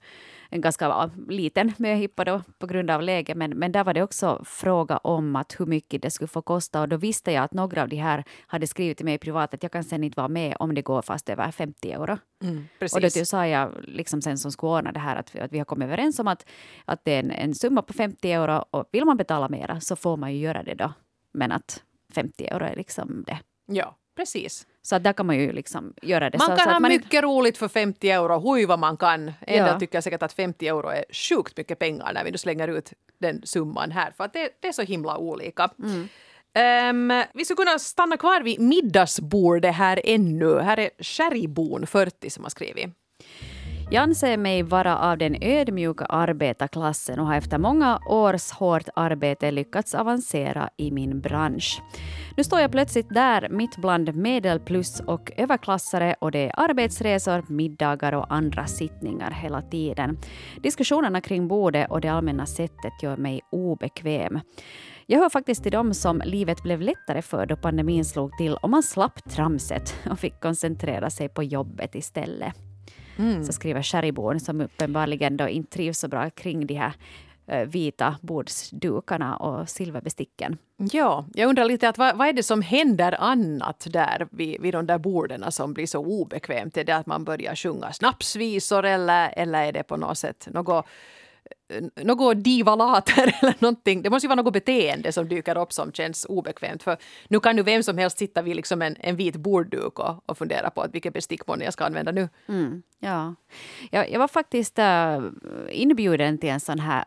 En 0.50 0.60
ganska 0.60 1.10
liten 1.28 1.72
möhippa 1.78 2.24
då 2.24 2.42
på 2.58 2.66
grund 2.66 2.90
av 2.90 3.02
läget 3.02 3.36
men, 3.36 3.50
men 3.50 3.72
där 3.72 3.84
var 3.84 3.94
det 3.94 4.02
också 4.02 4.42
fråga 4.44 4.96
om 4.96 5.36
att 5.36 5.60
hur 5.60 5.66
mycket 5.66 6.02
det 6.02 6.10
skulle 6.10 6.28
få 6.28 6.42
kosta 6.42 6.80
och 6.80 6.88
då 6.88 6.96
visste 6.96 7.32
jag 7.32 7.44
att 7.44 7.52
några 7.52 7.82
av 7.82 7.88
de 7.88 7.96
här 7.96 8.24
hade 8.46 8.66
skrivit 8.66 8.96
till 8.96 9.06
mig 9.06 9.18
privat 9.18 9.54
att 9.54 9.62
jag 9.62 9.72
kan 9.72 9.84
sen 9.84 10.04
inte 10.04 10.20
vara 10.20 10.28
med 10.28 10.56
om 10.58 10.74
det 10.74 10.82
går 10.82 11.02
fast 11.02 11.28
över 11.28 11.50
50 11.50 11.92
euro. 11.92 12.18
Mm, 12.42 12.64
och 12.94 13.00
då 13.00 13.10
sa 13.10 13.46
jag 13.46 13.72
liksom 13.82 14.22
sen 14.22 14.38
som 14.38 14.52
skulle 14.52 14.72
ordna 14.72 14.92
det 14.92 15.00
här 15.00 15.16
att, 15.16 15.36
att 15.36 15.52
vi 15.52 15.58
har 15.58 15.64
kommit 15.64 15.86
överens 15.86 16.18
om 16.18 16.28
att, 16.28 16.46
att 16.84 17.04
det 17.04 17.12
är 17.12 17.18
en, 17.20 17.30
en 17.30 17.54
summa 17.54 17.82
på 17.82 17.92
50 17.92 18.32
euro 18.32 18.64
och 18.70 18.88
vill 18.92 19.04
man 19.04 19.16
betala 19.16 19.48
mera 19.48 19.80
så 19.80 19.96
får 19.96 20.16
man 20.16 20.34
ju 20.34 20.40
göra 20.40 20.62
det 20.62 20.74
då. 20.74 20.92
Men 21.32 21.52
att 21.52 21.82
50 22.14 22.46
euro 22.46 22.64
är 22.64 22.76
liksom 22.76 23.24
det. 23.26 23.38
Ja, 23.66 23.96
precis. 24.16 24.66
Så 24.86 24.96
att 24.96 25.04
där 25.04 25.12
kan 25.12 25.26
man 25.26 25.36
ju 25.38 25.52
liksom 25.52 25.94
göra 26.02 26.30
det. 26.30 26.38
Man 26.38 26.46
så, 26.46 26.56
kan 26.56 26.58
så 26.64 26.70
ha 26.70 26.80
man 26.80 26.88
mycket 26.88 27.22
roligt 27.22 27.58
för 27.58 27.68
50 27.68 28.10
euro, 28.10 28.40
hui 28.40 28.64
vad 28.66 28.78
man 28.78 28.96
kan. 28.96 29.32
En 29.40 29.66
Ja. 29.66 29.78
tycker 29.78 30.00
säkert 30.00 30.22
att 30.22 30.32
50 30.32 30.68
euro 30.68 30.88
är 30.88 31.04
sjukt 31.12 31.56
mycket 31.56 31.78
pengar 31.78 32.12
när 32.14 32.24
vi 32.24 32.30
nu 32.30 32.38
slänger 32.38 32.68
ut 32.68 32.92
den 33.18 33.40
summan 33.44 33.90
här, 33.90 34.12
för 34.16 34.24
att 34.24 34.32
det, 34.32 34.48
det 34.60 34.68
är 34.68 34.72
så 34.72 34.82
himla 34.82 35.18
olika. 35.18 35.70
Ehm, 36.54 37.12
vi 37.34 37.44
skulle 37.44 37.56
kunna 37.56 37.78
stanna 37.78 38.16
kvar 38.16 38.40
vid 38.40 38.60
middagsbordet 38.60 39.74
här 39.74 40.00
ännu. 40.04 40.58
Här 40.58 40.78
är 40.78 40.90
Sherrybon, 40.98 41.86
40, 41.86 42.30
som 42.30 42.42
har 42.44 42.50
skrivit. 42.50 42.86
Jag 43.90 44.02
anser 44.02 44.36
mig 44.36 44.62
vara 44.62 44.98
av 44.98 45.18
den 45.18 45.36
ödmjuka 45.40 46.04
arbetarklassen 46.04 47.18
och 47.18 47.26
har 47.26 47.34
efter 47.34 47.58
många 47.58 48.00
års 48.08 48.50
hårt 48.50 48.88
arbete 48.94 49.50
lyckats 49.50 49.94
avancera 49.94 50.70
i 50.76 50.90
min 50.90 51.20
bransch. 51.20 51.82
Nu 52.36 52.44
står 52.44 52.60
jag 52.60 52.72
plötsligt 52.72 53.14
där 53.14 53.48
mitt 53.48 53.76
bland 53.76 54.16
medelplus 54.16 55.00
och 55.00 55.32
överklassare 55.36 56.14
och 56.20 56.30
det 56.30 56.38
är 56.38 56.60
arbetsresor, 56.60 57.44
middagar 57.48 58.12
och 58.12 58.32
andra 58.32 58.66
sittningar 58.66 59.30
hela 59.30 59.62
tiden. 59.62 60.18
Diskussionerna 60.62 61.20
kring 61.20 61.48
bordet 61.48 61.90
och 61.90 62.00
det 62.00 62.08
allmänna 62.08 62.46
sättet 62.46 63.02
gör 63.02 63.16
mig 63.16 63.40
obekväm. 63.52 64.40
Jag 65.06 65.20
hör 65.20 65.30
faktiskt 65.30 65.62
till 65.62 65.72
dem 65.72 65.94
som 65.94 66.22
livet 66.24 66.62
blev 66.62 66.80
lättare 66.80 67.22
för 67.22 67.46
då 67.46 67.56
pandemin 67.56 68.04
slog 68.04 68.38
till 68.38 68.54
och 68.54 68.70
man 68.70 68.82
slapp 68.82 69.30
tramset 69.30 69.94
och 70.10 70.18
fick 70.18 70.40
koncentrera 70.40 71.10
sig 71.10 71.28
på 71.28 71.42
jobbet 71.42 71.94
istället. 71.94 72.65
Så 73.46 73.52
skriver 73.52 73.82
Sherryborn 73.82 74.40
som 74.40 74.60
uppenbarligen 74.60 75.36
då 75.36 75.48
inte 75.48 75.70
trivs 75.70 75.98
så 75.98 76.08
bra 76.08 76.30
kring 76.30 76.66
de 76.66 76.74
här 76.74 76.92
eh, 77.46 77.68
vita 77.68 78.16
bordsdukarna 78.22 79.36
och 79.36 79.68
silverbesticken. 79.68 80.58
Ja, 80.76 81.26
jag 81.34 81.48
undrar 81.48 81.64
lite 81.64 81.88
att 81.88 81.98
vad, 81.98 82.16
vad 82.16 82.28
är 82.28 82.32
det 82.32 82.42
som 82.42 82.62
händer 82.62 83.16
annat 83.20 83.86
där 83.90 84.28
vid, 84.30 84.60
vid 84.60 84.74
de 84.74 84.86
där 84.86 84.98
borden 84.98 85.52
som 85.52 85.72
blir 85.72 85.86
så 85.86 85.98
obekvämt? 85.98 86.76
Är 86.76 86.84
det 86.84 86.96
att 86.96 87.06
man 87.06 87.24
börjar 87.24 87.54
sjunga 87.54 87.92
snapsvisor 87.92 88.84
eller, 88.84 89.34
eller 89.36 89.64
är 89.64 89.72
det 89.72 89.82
på 89.82 89.96
något 89.96 90.18
sätt 90.18 90.48
något 90.52 90.86
något 91.96 92.44
divalater 92.44 93.34
eller 93.42 93.54
någonting. 93.58 94.02
Det 94.02 94.10
måste 94.10 94.26
ju 94.26 94.28
vara 94.28 94.42
något 94.42 94.52
beteende 94.52 95.12
som 95.12 95.28
dyker 95.28 95.58
upp 95.58 95.72
som 95.72 95.92
känns 95.92 96.26
obekvämt. 96.28 96.82
För 96.82 96.96
nu 97.28 97.40
kan 97.40 97.56
ju 97.56 97.62
vem 97.62 97.82
som 97.82 97.98
helst 97.98 98.18
sitta 98.18 98.42
vid 98.42 98.56
liksom 98.56 98.82
en, 98.82 98.96
en 99.00 99.16
vit 99.16 99.36
bordduk 99.36 99.98
och, 99.98 100.22
och 100.26 100.38
fundera 100.38 100.70
på 100.70 100.80
att 100.80 100.94
vilket 100.94 101.12
bestickmål 101.12 101.62
jag 101.62 101.72
ska 101.72 101.84
använda 101.84 102.12
nu. 102.12 102.28
Mm, 102.48 102.82
ja. 102.98 103.34
Jag, 103.90 104.10
jag 104.10 104.18
var 104.18 104.28
faktiskt 104.28 104.78
äh, 104.78 105.18
inbjuden 105.70 106.38
till 106.38 106.50
en 106.50 106.60
sån 106.60 106.78
här 106.78 107.04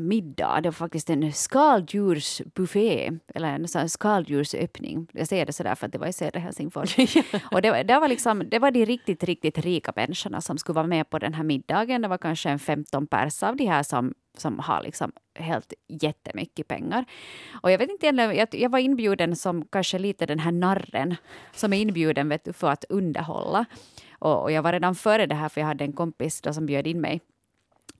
middag. 0.00 0.60
Det 0.60 0.68
var 0.68 0.72
faktiskt 0.72 1.10
en 1.10 1.32
skaldjursbuffé, 1.32 3.12
eller 3.34 3.48
en 3.48 3.68
sån 3.68 3.88
skaldjursöppning. 3.88 5.06
Jag 5.12 5.28
säger 5.28 5.46
det 5.46 5.52
sådär 5.52 5.74
för 5.74 5.86
att 5.86 5.92
det 5.92 5.98
var 5.98 6.06
i 6.06 6.12
södra 6.12 6.40
Helsingfors. 6.40 6.96
och 7.50 7.62
det, 7.62 7.82
det, 7.82 7.98
var 7.98 8.08
liksom, 8.08 8.48
det 8.50 8.58
var 8.58 8.70
de 8.70 8.84
riktigt, 8.84 9.24
riktigt 9.24 9.58
rika 9.58 9.92
människorna 9.96 10.40
som 10.40 10.58
skulle 10.58 10.74
vara 10.74 10.86
med 10.86 11.10
på 11.10 11.18
den 11.18 11.34
här 11.34 11.44
middagen. 11.44 12.02
Det 12.02 12.08
var 12.08 12.18
kanske 12.18 12.50
en 12.50 12.58
15 12.58 13.06
pers 13.06 13.42
av 13.42 13.56
de 13.56 13.66
här 13.66 13.82
som, 13.82 14.14
som 14.36 14.58
har 14.58 14.82
liksom 14.82 15.12
helt 15.34 15.72
jättemycket 15.88 16.68
pengar. 16.68 17.04
Och 17.62 17.70
jag 17.70 17.78
vet 17.78 17.90
inte 17.90 18.06
jag 18.52 18.70
var 18.70 18.78
inbjuden 18.78 19.36
som 19.36 19.64
kanske 19.66 19.98
lite 19.98 20.26
den 20.26 20.38
här 20.38 20.52
narren 20.52 21.16
som 21.52 21.72
är 21.72 21.80
inbjuden 21.80 22.28
vet 22.28 22.44
du, 22.44 22.52
för 22.52 22.70
att 22.70 22.84
underhålla. 22.88 23.64
Och, 24.20 24.42
och 24.42 24.52
jag 24.52 24.62
var 24.62 24.72
redan 24.72 24.94
före 24.94 25.26
det 25.26 25.34
här, 25.34 25.48
för 25.48 25.60
jag 25.60 25.68
hade 25.68 25.84
en 25.84 25.92
kompis 25.92 26.40
då 26.40 26.52
som 26.52 26.66
bjöd 26.66 26.86
in 26.86 27.00
mig. 27.00 27.20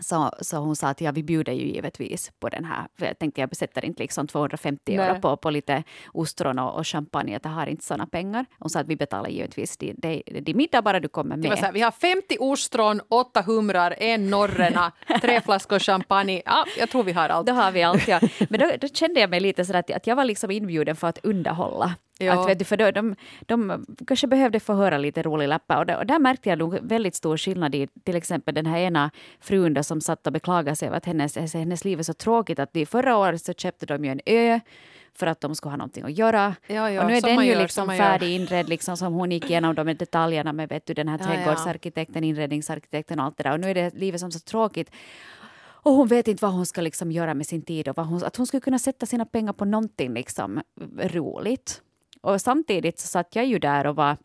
Så, 0.01 0.31
så 0.41 0.57
hon 0.57 0.77
sa 0.77 0.89
att 0.89 1.01
ja, 1.01 1.13
vi 1.13 1.23
bjuder 1.23 1.53
ju 1.53 1.67
givetvis 1.67 2.33
på 2.41 2.49
den 2.49 2.65
här. 2.65 2.87
För 2.99 3.07
jag 3.07 3.19
tänkte 3.19 3.41
jag 3.41 3.51
besätter 3.51 3.85
inte 3.85 4.03
liksom 4.03 4.27
250 4.27 4.95
euro 4.95 5.13
Nej. 5.13 5.21
på, 5.21 5.37
på 5.37 5.51
lite 5.51 5.83
ostron 6.13 6.59
och, 6.59 6.79
och 6.79 6.87
champagne. 6.87 7.41
Jag 7.43 7.51
har 7.51 7.67
inte 7.67 7.85
såna 7.85 8.07
pengar. 8.07 8.47
Hon 8.59 8.71
sa 8.71 8.81
att 8.81 8.87
vi 8.87 8.97
betalar 8.97 9.31
givetvis 9.31 9.77
de, 9.77 9.95
de, 9.97 10.23
de 10.41 10.55
middag 10.55 10.83
bara 10.83 11.01
du 11.01 11.09
kommer 11.09 11.43
så 11.43 11.49
här, 11.49 11.63
med. 11.63 11.73
vi 11.73 11.81
har 11.81 11.91
50 11.91 12.37
ostron, 12.41 13.01
8 13.09 13.43
humrar, 13.43 13.95
en 13.99 14.31
norrena, 14.31 14.93
tre 15.21 15.41
flaskor 15.45 15.79
champagne. 15.79 16.43
Ja, 16.45 16.65
jag 16.79 16.91
tror 16.91 17.03
vi 17.05 17.13
har 17.13 17.29
allt. 17.29 17.47
Då 17.47 17.53
har 17.53 17.73
vi 17.73 17.83
allt, 17.83 18.09
ja. 18.09 18.21
Men 18.49 18.61
då, 18.61 18.71
då 18.81 18.89
kände 18.89 19.21
jag 19.21 19.31
mig 19.31 19.41
lite 19.41 19.65
så 19.65 19.77
att, 19.77 19.91
att 19.91 20.07
jag 20.07 20.17
var 20.17 20.25
liksom 20.25 20.51
inbjuden 20.51 20.97
för 20.97 21.07
att 21.07 21.19
underhålla. 21.25 21.95
Ja. 22.21 22.41
Att, 22.43 22.49
vet 22.49 22.59
du, 22.59 22.65
för 22.65 22.77
då, 22.77 22.91
de, 22.91 23.17
de 23.41 23.87
kanske 24.07 24.27
behövde 24.27 24.61
få 24.61 24.73
höra 24.75 24.99
lite 24.99 25.23
rolig 25.23 25.49
läppa. 25.49 25.79
Och, 25.79 25.87
där- 25.87 25.99
och 25.99 26.07
där 26.07 26.19
märkte 26.19 26.49
jag 26.49 26.59
nog 26.59 26.79
väldigt 26.83 27.15
stor 27.15 27.37
skillnad 27.37 27.75
i 27.75 27.89
till 28.05 28.17
exempel 28.17 28.55
den 28.55 28.67
här 28.67 28.79
ena 28.79 29.11
frun 29.41 29.75
då, 29.75 29.83
som 29.83 30.01
satt 30.01 30.27
och 30.27 30.33
beklagade 30.33 30.77
sig 30.77 30.87
över 30.89 30.97
att 30.97 31.07
hennes, 31.07 31.55
hennes 31.55 31.85
liv 31.85 31.99
är 31.99 32.03
så 32.03 32.13
tråkigt. 32.15 32.59
Att 32.59 32.73
de, 32.73 32.87
förra 32.87 33.17
året 33.17 33.45
så 33.45 33.53
köpte 33.53 33.87
de 33.87 34.05
ju 34.05 34.11
en 34.11 34.21
ö 34.27 34.61
för 35.15 35.27
att 35.27 35.41
de 35.41 35.55
skulle 35.55 35.71
ha 35.71 35.77
någonting 35.77 36.05
att 36.05 36.19
göra. 36.19 36.55
Ja, 36.67 36.91
ja, 36.91 37.03
och 37.03 37.11
nu 37.11 37.17
är 37.17 37.21
den 37.21 37.45
ju 37.45 37.53
gör, 37.53 37.63
liksom 37.63 37.89
färdig 37.89 38.31
inredd, 38.37 38.69
liksom, 38.69 38.97
som 38.97 39.13
hon 39.13 39.31
gick 39.31 39.51
igenom 39.51 39.75
de 39.75 39.95
detaljerna 39.95 40.53
med 40.53 40.69
vet 40.69 40.87
du, 40.87 40.95
den 40.95 41.09
här 41.09 41.19
ja. 41.21 41.27
trädgårdsarkitekten, 41.27 42.25
inredningsarkitekten 42.25 43.19
och 43.21 43.25
allt 43.25 43.37
det 43.37 43.43
där. 43.43 43.53
Och 43.53 43.61
nu 43.61 43.71
är 43.71 43.75
det 43.75 43.95
livet 43.95 44.21
som 44.21 44.31
så 44.31 44.41
tråkigt. 44.41 44.91
Och 45.83 45.93
hon 45.93 46.09
vet 46.09 46.29
inte 46.29 46.45
vad 46.45 46.53
hon 46.55 46.67
ska 46.67 46.81
liksom 46.81 47.13
göra 47.13 47.35
med 47.35 47.47
sin 47.47 47.63
tid 47.63 47.89
och 47.89 47.97
vad 47.97 48.07
hon, 48.07 48.25
att 48.25 48.37
hon 48.37 48.47
skulle 48.47 48.61
kunna 48.61 48.79
sätta 48.79 49.07
sina 49.07 49.25
pengar 49.27 49.53
på 49.53 49.65
någonting 49.65 50.15
liksom 50.15 50.61
roligt. 51.03 51.83
Och 52.21 52.41
samtidigt 52.41 52.99
så 52.99 53.07
satt 53.07 53.37
jag 53.37 53.47
ju 53.47 53.59
där 53.59 53.87
och 53.87 53.97
var 53.97 54.17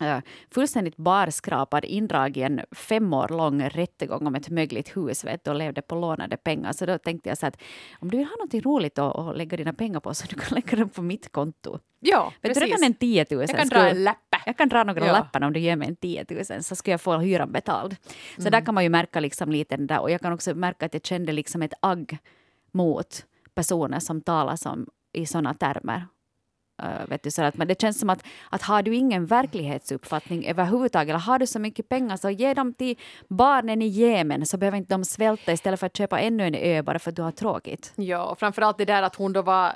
eh, 0.00 0.18
fullständigt 0.50 0.96
barskrapad, 0.96 1.84
indrag 1.84 2.36
i 2.36 2.42
en 2.42 2.60
fem 2.72 3.12
år 3.14 3.28
lång 3.28 3.62
rättegång 3.68 4.26
om 4.26 4.34
ett 4.34 4.48
mögligt 4.50 4.96
hus 4.96 5.24
vet, 5.24 5.44
du, 5.44 5.50
och 5.50 5.56
levde 5.56 5.82
på 5.82 5.94
lånade 5.94 6.36
pengar. 6.36 6.72
Så 6.72 6.86
då 6.86 6.98
tänkte 6.98 7.28
jag 7.28 7.38
så 7.38 7.46
att 7.46 7.60
om 8.00 8.10
du 8.10 8.16
vill 8.16 8.26
ha 8.26 8.36
något 8.44 8.54
roligt 8.64 8.98
att, 8.98 9.16
att 9.18 9.36
lägga 9.36 9.56
dina 9.56 9.72
pengar 9.72 10.00
på 10.00 10.14
så 10.14 10.26
du 10.30 10.36
kan 10.36 10.54
lägga 10.54 10.76
dem 10.76 10.88
på 10.88 11.02
mitt 11.02 11.32
konto. 11.32 11.78
Ja, 12.00 12.24
Vet 12.24 12.54
du, 12.54 12.60
precis. 12.60 12.62
redan 12.62 12.84
en 12.84 12.94
10 12.94 13.26
000 13.30 13.40
jag 13.40 13.48
kan 13.56 13.66
skulle- 13.66 13.80
dra 13.80 13.88
en 13.90 14.04
läppe. 14.04 14.38
jag 14.46 14.56
kan 14.58 14.68
dra 14.68 14.84
några 14.84 15.06
Ja. 15.06 15.12
lappar 15.12 15.42
om 15.44 15.52
du 15.52 15.60
ger 15.60 15.76
mig 15.76 15.88
en 15.88 15.96
10 15.96 16.24
000 16.50 16.62
så 16.62 16.76
ska 16.76 16.90
jag 16.90 17.00
få 17.00 17.18
hyran 17.18 17.52
betald. 17.52 17.96
Så 18.38 18.50
där 18.50 18.60
kan 18.60 18.74
man 18.74 18.82
ju 18.84 18.90
märka 18.90 19.20
liksom 19.20 19.50
lite 19.50 19.76
den 19.76 19.86
där 19.86 20.00
och 20.00 20.10
jag 20.10 20.20
kan 20.20 20.32
också 20.32 20.54
märka 20.54 20.86
att 20.86 20.94
jag 20.94 21.04
kände 21.06 21.32
liksom 21.32 21.62
ett 21.62 21.74
agg 21.80 22.18
mot 22.72 23.26
personer 23.54 23.98
som 23.98 24.20
talar 24.20 24.56
som 24.56 24.86
i 25.12 25.26
sådana 25.26 25.54
termer. 25.54 26.06
Uh, 26.82 27.08
vet 27.08 27.22
du, 27.22 27.30
så 27.30 27.42
att, 27.42 27.56
men 27.56 27.68
det 27.68 27.80
känns 27.80 28.00
som 28.00 28.10
att, 28.10 28.24
att 28.50 28.62
har 28.62 28.82
du 28.82 28.94
ingen 28.94 29.26
verklighetsuppfattning 29.26 30.46
överhuvudtaget 30.46 31.08
eller 31.08 31.18
har 31.18 31.38
du 31.38 31.46
så 31.46 31.58
mycket 31.58 31.88
pengar 31.88 32.16
så 32.16 32.30
ge 32.30 32.54
dem 32.54 32.74
till 32.74 32.98
barnen 33.28 33.82
i 33.82 33.86
Jemen 33.86 34.46
så 34.46 34.56
behöver 34.56 34.78
inte 34.78 34.94
de 34.94 35.04
svälta 35.04 35.52
istället 35.52 35.80
för 35.80 35.86
att 35.86 35.96
köpa 35.96 36.20
ännu 36.20 36.46
en 36.46 36.54
ö 36.54 36.82
bara 36.82 36.98
för 36.98 37.10
att 37.10 37.16
du 37.16 37.22
har 37.22 37.30
tråkigt. 37.32 37.92
Ja, 37.96 38.24
och 38.24 38.38
framförallt 38.38 38.78
det 38.78 38.84
där 38.84 39.02
att 39.02 39.14
hon 39.14 39.32
då 39.32 39.42
var 39.42 39.72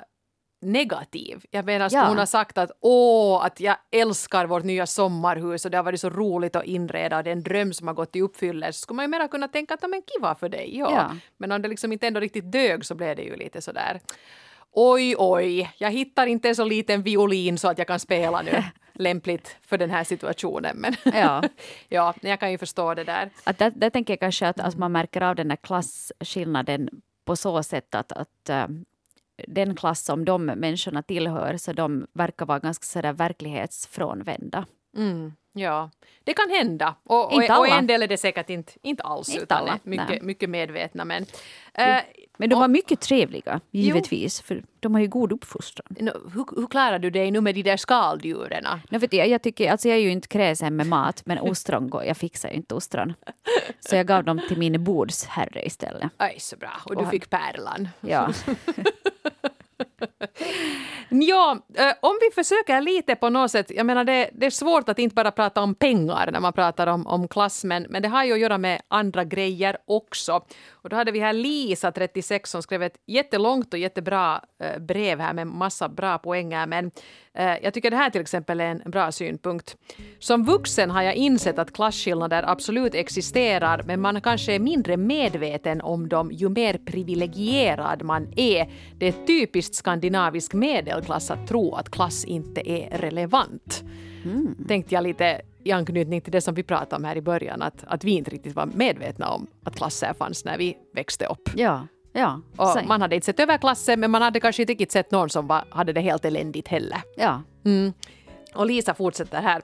negativ. 0.61 1.45
Jag 1.51 1.65
menar, 1.65 1.89
Ja. 1.93 2.07
hon 2.07 2.17
har 2.17 2.25
sagt 2.25 2.57
att 2.57 2.71
åh, 2.81 3.45
att 3.45 3.59
jag 3.59 3.75
älskar 3.91 4.45
vårt 4.45 4.63
nya 4.63 4.85
sommarhus 4.85 5.65
och 5.65 5.71
det 5.71 5.77
har 5.77 5.83
varit 5.83 6.01
så 6.01 6.09
roligt 6.09 6.55
att 6.55 6.65
inreda 6.65 7.17
och 7.17 7.23
det 7.23 7.29
är 7.29 7.31
en 7.31 7.43
dröm 7.43 7.73
som 7.73 7.87
har 7.87 7.93
gått 7.95 8.15
i 8.15 8.21
uppfyllelse. 8.21 8.79
Så 8.79 8.81
skulle 8.81 8.95
man 8.95 9.05
ju 9.05 9.09
mera 9.09 9.27
kunna 9.27 9.47
tänka 9.47 9.73
att 9.73 9.89
men 9.89 10.01
kiva 10.01 10.35
för 10.35 10.49
dig. 10.49 10.77
Ja. 10.77 10.91
Ja. 10.91 11.15
Men 11.37 11.51
om 11.51 11.61
det 11.61 11.67
liksom 11.67 11.91
inte 11.91 12.07
ändå 12.07 12.19
riktigt 12.19 12.51
dög 12.51 12.85
så 12.85 12.95
blev 12.95 13.15
det 13.15 13.21
ju 13.23 13.35
lite 13.35 13.61
sådär 13.61 13.99
oj, 14.79 15.15
oj, 15.17 15.71
jag 15.77 15.91
hittar 15.91 16.27
inte 16.27 16.49
en 16.49 16.55
så 16.55 16.65
liten 16.65 17.01
violin 17.03 17.57
så 17.57 17.67
att 17.67 17.77
jag 17.77 17.87
kan 17.87 17.99
spela 17.99 18.41
nu 18.41 18.63
lämpligt 18.93 19.57
för 19.61 19.77
den 19.77 19.89
här 19.89 20.03
situationen. 20.03 20.77
Men 20.77 20.95
Ja. 21.03 21.43
ja, 21.89 22.13
jag 22.21 22.39
kan 22.39 22.51
ju 22.51 22.57
förstå 22.57 22.93
det 22.93 23.03
där. 23.03 23.29
Att 23.43 23.57
där, 23.57 23.71
där 23.75 23.89
tänker 23.89 24.13
jag 24.13 24.19
kanske 24.19 24.47
att, 24.47 24.59
att 24.59 24.77
man 24.77 24.91
märker 24.91 25.21
av 25.21 25.35
den 25.35 25.49
här 25.49 25.57
klasskillnaden 25.57 26.89
på 27.25 27.35
så 27.35 27.63
sätt 27.63 27.95
att, 27.95 28.11
att 28.11 28.49
äh, 28.49 28.67
den 29.47 29.75
klass 29.75 30.05
som 30.05 30.25
de 30.25 30.45
människorna 30.45 31.03
tillhör, 31.03 31.57
så 31.57 31.73
de 31.73 32.07
verkar 32.13 32.45
vara 32.45 32.59
ganska 32.59 32.85
sådär 32.85 33.13
verklighetsfrånvända. 33.13 34.65
Mm, 34.97 35.33
ja, 35.59 35.89
det 36.23 36.33
kan 36.33 36.49
hända. 36.49 36.95
Och, 37.03 37.25
och, 37.33 37.57
och 37.59 37.67
en 37.67 37.87
del 37.87 38.03
är 38.03 38.07
det 38.07 38.17
säkert 38.17 38.49
inte, 38.49 38.73
inte 38.81 39.03
alls, 39.03 39.29
Inte 39.29 39.43
utan 39.43 39.57
alla, 39.57 39.79
mycket, 39.83 40.21
mycket 40.21 40.49
medvetna. 40.49 41.05
Men, 41.05 41.25
eh, 41.73 41.97
Men 42.37 42.49
de 42.49 42.55
och- 42.55 42.61
var 42.61 42.67
mycket 42.67 42.99
trevliga, 43.01 43.59
givetvis, 43.71 44.41
för 44.41 44.63
de 44.79 44.93
har 44.93 45.01
ju 45.01 45.07
god 45.07 45.31
uppfostran. 45.31 45.87
nå, 45.99 46.11
hur, 46.33 46.45
hur 46.61 46.67
klarar 46.67 46.99
du 46.99 47.09
dig 47.09 47.31
nu 47.31 47.41
med 47.41 47.55
de 47.55 47.63
där 47.63 47.77
skaldjuren? 47.77 48.63
No, 48.89 48.99
för 48.99 49.15
jag, 49.15 49.27
jag, 49.27 49.41
tycker, 49.41 49.71
alltså 49.71 49.87
jag 49.87 49.97
är 49.97 50.01
ju 50.01 50.11
inte 50.11 50.27
kräsen 50.27 50.75
med 50.75 50.87
mat, 50.87 51.21
men 51.25 51.39
ostron, 51.39 51.89
går- 51.89 52.03
jag 52.03 52.17
fixar 52.17 52.49
ju 52.49 52.55
inte 52.55 52.75
ostron. 52.75 53.13
Så 53.79 53.95
jag 53.95 54.07
gav 54.07 54.23
dem 54.23 54.41
till 54.47 54.57
min 54.57 54.83
bordsherre 54.83 55.65
istället. 55.65 56.11
Aj, 56.17 56.35
så 56.39 56.57
bra. 56.57 56.71
Och 56.85 56.97
du 56.97 57.05
fick 57.05 57.29
pärlan. 57.29 57.89
Ja. 58.01 58.33
Ja, 61.09 61.57
eh, 61.75 61.93
om 62.01 62.17
vi 62.21 62.43
försöker 62.43 62.81
lite 62.81 63.15
på 63.15 63.29
något 63.29 63.51
sätt, 63.51 63.71
jag 63.75 63.85
menar 63.85 64.03
det, 64.03 64.29
det 64.33 64.45
är 64.45 64.49
svårt 64.49 64.89
att 64.89 64.99
inte 64.99 65.15
bara 65.15 65.31
prata 65.31 65.61
om 65.61 65.75
pengar 65.75 66.29
när 66.31 66.39
man 66.39 66.53
pratar 66.53 66.87
om, 66.87 67.07
om 67.07 67.27
klass, 67.27 67.63
men, 67.63 67.85
men 67.89 68.01
det 68.01 68.07
har 68.07 68.23
ju 68.23 68.33
att 68.33 68.39
göra 68.39 68.57
med 68.57 68.81
andra 68.87 69.23
grejer 69.23 69.77
också. 69.85 70.41
Och 70.71 70.89
då 70.89 70.95
hade 70.95 71.11
vi 71.11 71.19
här 71.19 71.33
Lisa, 71.33 71.91
36, 71.91 72.49
som 72.49 72.63
skrev 72.63 72.83
ett 72.83 72.97
jättelångt 73.07 73.73
och 73.73 73.79
jättebra 73.79 74.41
eh, 74.63 74.79
brev 74.79 75.19
här 75.19 75.33
med 75.33 75.47
massa 75.47 75.89
bra 75.89 76.17
poänger, 76.17 76.67
men 76.67 76.91
eh, 77.33 77.57
jag 77.63 77.73
tycker 77.73 77.91
det 77.91 77.97
här 77.97 78.09
till 78.09 78.21
exempel 78.21 78.59
är 78.59 78.65
en 78.65 78.81
bra 78.85 79.11
synpunkt. 79.11 79.75
Som 80.19 80.45
vuxen 80.45 80.91
har 80.91 81.01
jag 81.01 81.15
insett 81.15 81.59
att 81.59 81.73
klasskillnader 81.73 82.43
absolut 82.47 82.95
existerar, 82.95 83.83
men 83.83 84.01
man 84.01 84.21
kanske 84.21 84.55
är 84.55 84.59
mindre 84.59 84.97
medveten 84.97 85.81
om 85.81 86.09
dem 86.09 86.31
ju 86.31 86.49
mer 86.49 86.77
privilegierad 86.85 88.03
man 88.03 88.33
är. 88.35 88.71
Det 88.97 89.07
är 89.07 89.25
typiskt 89.27 89.75
skandinavisk 89.75 90.53
medelklass 90.97 91.31
att 91.31 91.47
tro 91.47 91.75
att 91.75 91.89
klass 91.89 92.25
inte 92.25 92.69
är 92.69 92.97
relevant. 92.97 93.83
Mm. 94.25 94.55
Tänkte 94.67 94.95
jag 94.95 95.03
lite 95.03 95.41
i 95.63 95.71
anknytning 95.71 96.21
till 96.21 96.31
det 96.31 96.41
som 96.41 96.55
vi 96.55 96.63
pratade 96.63 96.95
om 96.95 97.03
här 97.03 97.15
i 97.15 97.21
början, 97.21 97.61
att, 97.61 97.83
att 97.87 98.03
vi 98.03 98.11
inte 98.11 98.31
riktigt 98.31 98.55
var 98.55 98.65
medvetna 98.65 99.29
om 99.29 99.47
att 99.63 99.75
klasser 99.75 100.13
fanns 100.13 100.45
när 100.45 100.57
vi 100.57 100.77
växte 100.93 101.25
upp. 101.25 101.49
Ja, 101.55 101.87
ja. 102.13 102.41
Man 102.87 103.01
hade 103.01 103.15
inte 103.15 103.25
sett 103.25 103.39
över 103.39 103.57
klassen, 103.57 103.99
men 103.99 104.11
man 104.11 104.21
hade 104.21 104.39
kanske 104.39 104.61
inte 104.61 104.73
riktigt 104.73 104.91
sett 104.91 105.11
någon 105.11 105.29
som 105.29 105.47
var, 105.47 105.63
hade 105.69 105.93
det 105.93 106.01
helt 106.01 106.25
eländigt 106.25 106.67
heller. 106.67 107.01
Ja. 107.17 107.41
Mm. 107.65 107.93
Och 108.55 108.65
Lisa 108.65 108.93
fortsätter 108.93 109.41
här. 109.41 109.61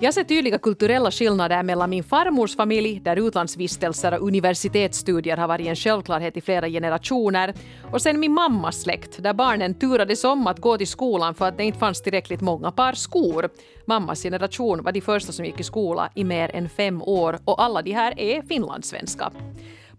Jag 0.00 0.14
ser 0.14 0.24
tydliga 0.24 0.58
kulturella 0.58 1.10
skillnader 1.10 1.62
mellan 1.62 1.90
min 1.90 2.04
farmors 2.04 2.56
familj, 2.56 3.00
där 3.00 3.16
utlandsvistelser 3.16 4.14
och 4.14 4.26
universitetsstudier 4.26 5.36
har 5.36 5.48
varit 5.48 5.66
en 5.66 5.76
självklarhet 5.76 6.36
i 6.36 6.40
flera 6.40 6.68
generationer, 6.68 7.54
och 7.92 8.02
sen 8.02 8.20
min 8.20 8.32
mammas 8.32 8.82
släkt, 8.82 9.22
där 9.22 9.34
barnen 9.34 9.74
turades 9.74 10.24
om 10.24 10.46
att 10.46 10.58
gå 10.58 10.78
till 10.78 10.88
skolan 10.88 11.34
för 11.34 11.48
att 11.48 11.56
det 11.56 11.64
inte 11.64 11.78
fanns 11.78 12.02
tillräckligt 12.02 12.40
många 12.40 12.72
par 12.72 12.92
skor. 12.92 13.48
Mammas 13.84 14.22
generation 14.22 14.82
var 14.82 14.92
de 14.92 15.00
första 15.00 15.32
som 15.32 15.44
gick 15.44 15.60
i 15.60 15.62
skola 15.62 16.10
i 16.14 16.24
mer 16.24 16.50
än 16.56 16.68
fem 16.68 17.02
år, 17.02 17.38
och 17.44 17.62
alla 17.62 17.82
de 17.82 17.92
här 17.92 18.20
är 18.20 18.42
finlandssvenska. 18.42 19.30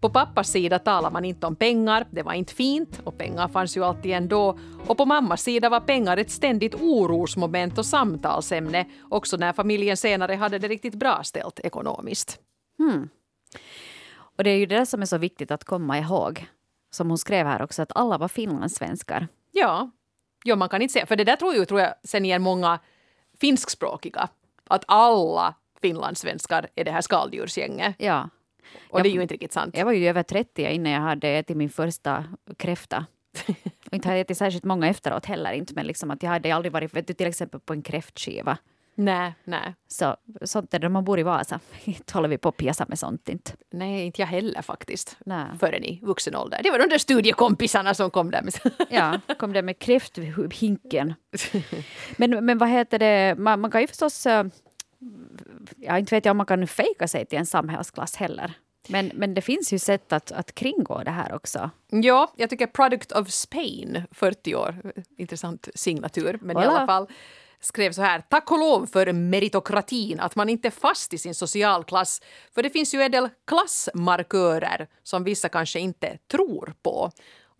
På 0.03 0.09
pappas 0.09 0.49
sida 0.49 0.79
talar 0.79 1.11
man 1.11 1.25
inte 1.25 1.47
om 1.47 1.55
pengar, 1.55 2.07
det 2.11 2.23
var 2.23 2.33
inte 2.33 2.53
fint 2.53 3.01
och 3.03 3.17
pengar 3.17 3.47
fanns 3.47 3.77
ju 3.77 3.83
alltid 3.83 4.11
ändå. 4.11 4.59
Och 4.87 4.97
på 4.97 5.05
mammas 5.05 5.41
sida 5.41 5.69
var 5.69 5.79
pengar 5.79 6.17
ett 6.17 6.31
ständigt 6.31 6.75
orosmoment 6.75 7.77
och 7.77 7.85
samtalsämne, 7.85 8.85
också 9.09 9.37
när 9.37 9.53
familjen 9.53 9.97
senare 9.97 10.35
hade 10.35 10.59
det 10.59 10.67
riktigt 10.67 10.95
bra 10.95 11.23
ställt 11.23 11.59
ekonomiskt. 11.59 12.39
Hmm. 12.77 13.09
Och 14.37 14.43
det 14.43 14.49
är 14.49 14.57
ju 14.57 14.65
det 14.65 14.85
som 14.85 15.01
är 15.01 15.05
så 15.05 15.17
viktigt 15.17 15.51
att 15.51 15.63
komma 15.63 15.99
ihåg, 15.99 16.45
som 16.91 17.09
hon 17.09 17.17
skrev 17.17 17.47
här 17.47 17.61
också, 17.61 17.81
att 17.81 17.91
alla 17.95 18.17
var 18.17 18.27
finlandssvenskar. 18.27 19.27
Ja, 19.51 19.91
ja 20.43 20.55
man 20.55 20.69
kan 20.69 20.81
inte 20.81 20.93
säga, 20.93 21.05
för 21.05 21.15
det 21.15 21.23
där 21.23 21.35
tror 21.35 21.55
jag, 21.55 21.67
tror 21.67 21.81
jag 21.81 21.93
sen 22.03 22.25
igen 22.25 22.41
många 22.41 22.79
finskspråkiga, 23.41 24.29
att 24.67 24.83
alla 24.87 25.55
finlandssvenskar 25.81 26.67
är 26.75 26.83
det 26.83 26.91
här 26.91 27.01
skaldjursgänget. 27.01 27.95
Ja. 27.97 28.29
Och 28.89 28.99
jag, 28.99 29.05
det 29.05 29.09
är 29.09 29.13
ju 29.13 29.21
inte 29.21 29.33
riktigt 29.33 29.53
sant. 29.53 29.77
Jag 29.77 29.85
var 29.85 29.91
ju 29.91 30.07
över 30.07 30.23
30 30.23 30.69
innan 30.69 30.91
jag 30.91 31.01
hade 31.01 31.27
ätit 31.29 31.57
min 31.57 31.69
första 31.69 32.25
kräfta. 32.57 33.05
och 33.87 33.93
inte 33.93 34.07
har 34.07 34.15
jag 34.15 34.21
ätit 34.21 34.37
särskilt 34.37 34.63
många 34.63 34.87
efteråt 34.87 35.25
heller. 35.25 35.51
Inte, 35.51 35.73
men 35.73 35.85
liksom 35.85 36.11
att 36.11 36.23
jag 36.23 36.29
hade 36.29 36.55
aldrig 36.55 36.71
varit 36.71 36.93
vet 36.93 37.07
du, 37.07 37.13
till 37.13 37.27
exempel 37.27 37.59
på 37.59 37.73
en 37.73 37.81
kräftskiva. 37.81 38.57
Nej, 38.95 39.33
nej. 39.43 39.75
Så, 39.87 40.15
sånt 40.41 40.73
är 40.73 40.79
det 40.79 40.85
när 40.85 40.89
man 40.89 41.03
bor 41.03 41.19
i 41.19 41.23
Vasa. 41.23 41.59
Inte 41.83 42.13
håller 42.13 42.29
vi 42.29 42.37
på 42.37 42.49
att 42.49 42.57
pjäsa 42.57 42.85
med 42.87 42.99
sånt 42.99 43.29
inte. 43.29 43.51
Nej, 43.71 44.05
inte 44.05 44.21
jag 44.21 44.27
heller 44.27 44.61
faktiskt. 44.61 45.17
Nej. 45.25 45.45
Förrän 45.59 45.83
i 45.83 45.99
vuxen 46.01 46.35
ålder. 46.35 46.59
Det 46.63 46.71
var 46.71 46.79
de 46.79 46.89
där 46.89 46.97
studiekompisarna 46.97 47.93
som 47.93 48.11
kom 48.11 48.31
där 48.31 48.41
med... 48.41 48.53
ja, 48.89 49.35
kom 49.37 49.53
där 49.53 49.61
med 49.61 49.79
kräfthinken. 49.79 51.13
men, 52.17 52.45
men 52.45 52.57
vad 52.57 52.69
heter 52.69 52.99
det, 52.99 53.35
man, 53.37 53.61
man 53.61 53.71
kan 53.71 53.81
ju 53.81 53.87
förstås... 53.87 54.27
Ja, 55.77 55.97
inte 55.97 56.15
vet 56.15 56.25
jag 56.25 56.31
om 56.31 56.37
man 56.37 56.45
kan 56.45 56.67
fejka 56.67 57.07
sig 57.07 57.25
till 57.25 57.39
en 57.39 57.45
samhällsklass 57.45 58.15
heller. 58.15 58.53
Men, 58.87 59.11
men 59.13 59.33
det 59.33 59.41
finns 59.41 59.73
ju 59.73 59.79
sätt 59.79 60.13
att, 60.13 60.31
att 60.31 60.55
kringgå 60.55 61.01
det 61.05 61.11
här 61.11 61.33
också. 61.33 61.69
Ja, 61.89 62.33
jag 62.37 62.49
tycker 62.49 62.67
Product 62.67 63.11
of 63.11 63.29
Spain, 63.29 64.03
40 64.11 64.55
år, 64.55 64.93
intressant 65.17 65.69
signatur, 65.75 66.39
men 66.41 66.57
Voilà. 66.57 66.63
i 66.63 66.67
alla 66.67 66.85
fall 66.87 67.07
skrev 67.59 67.91
så 67.91 68.01
här. 68.01 68.23
Tack 68.29 68.51
och 68.51 68.59
lov 68.59 68.85
för 68.85 69.13
meritokratin, 69.13 70.19
att 70.19 70.35
man 70.35 70.49
inte 70.49 70.67
är 70.67 70.71
fast 70.71 71.13
i 71.13 71.17
sin 71.17 71.35
socialklass. 71.35 72.21
För 72.55 72.63
det 72.63 72.69
finns 72.69 72.93
ju 72.93 73.01
en 73.01 73.11
del 73.11 73.29
klassmarkörer 73.47 74.87
som 75.03 75.23
vissa 75.23 75.49
kanske 75.49 75.79
inte 75.79 76.17
tror 76.31 76.73
på. 76.81 77.11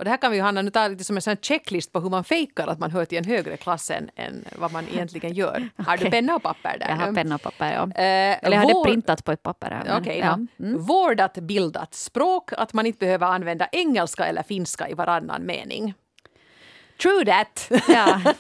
Och 0.04 0.06
det 0.06 0.12
här 0.12 0.18
kan 0.18 0.32
vi 0.32 0.38
ju 0.38 0.44
Hanna 0.44 0.62
nu 0.62 0.70
ta 0.70 0.88
lite 0.88 1.04
som 1.04 1.16
en 1.16 1.22
sån 1.22 1.36
checklist 1.42 1.92
på 1.92 2.00
hur 2.00 2.10
man 2.10 2.24
fejkar 2.24 2.68
att 2.68 2.80
man 2.80 2.92
hör 2.92 3.06
till 3.06 3.18
en 3.18 3.26
högre 3.26 3.58
klass 3.58 3.92
än, 3.92 4.10
än 4.16 4.46
vad 4.56 4.72
man 4.72 4.88
egentligen 4.94 5.34
gör. 5.34 5.50
okay. 5.50 5.70
Har 5.86 5.98
du 5.98 6.10
penna 6.10 6.36
och 6.36 6.44
papper 6.44 6.78
där? 6.80 6.90
Jag 6.90 6.96
har 6.96 7.14
penna 7.14 7.36
och 7.36 7.42
papper, 7.42 7.74
ja. 7.74 7.84
Eh, 7.84 8.46
Eller 8.46 8.52
jag 8.52 8.60
hade 8.60 8.74
vår... 8.74 8.86
printat 8.86 9.24
på 9.24 9.32
ett 9.32 9.44
papper. 9.44 9.72
Här, 9.72 10.02
okay, 10.02 10.20
ja. 10.20 10.40
mm. 10.60 10.84
Vårdat 10.84 11.34
bildat 11.34 11.94
språk, 11.94 12.54
att 12.58 12.74
man 12.74 12.86
inte 12.86 13.00
behöver 13.00 13.28
använda 13.28 13.68
engelska 13.72 14.26
eller 14.26 14.44
finska 14.44 14.90
i 14.90 14.94
varannan 14.94 15.46
mening. 15.46 15.94
True 17.02 17.26
that! 17.26 17.70
Ja. 17.88 18.22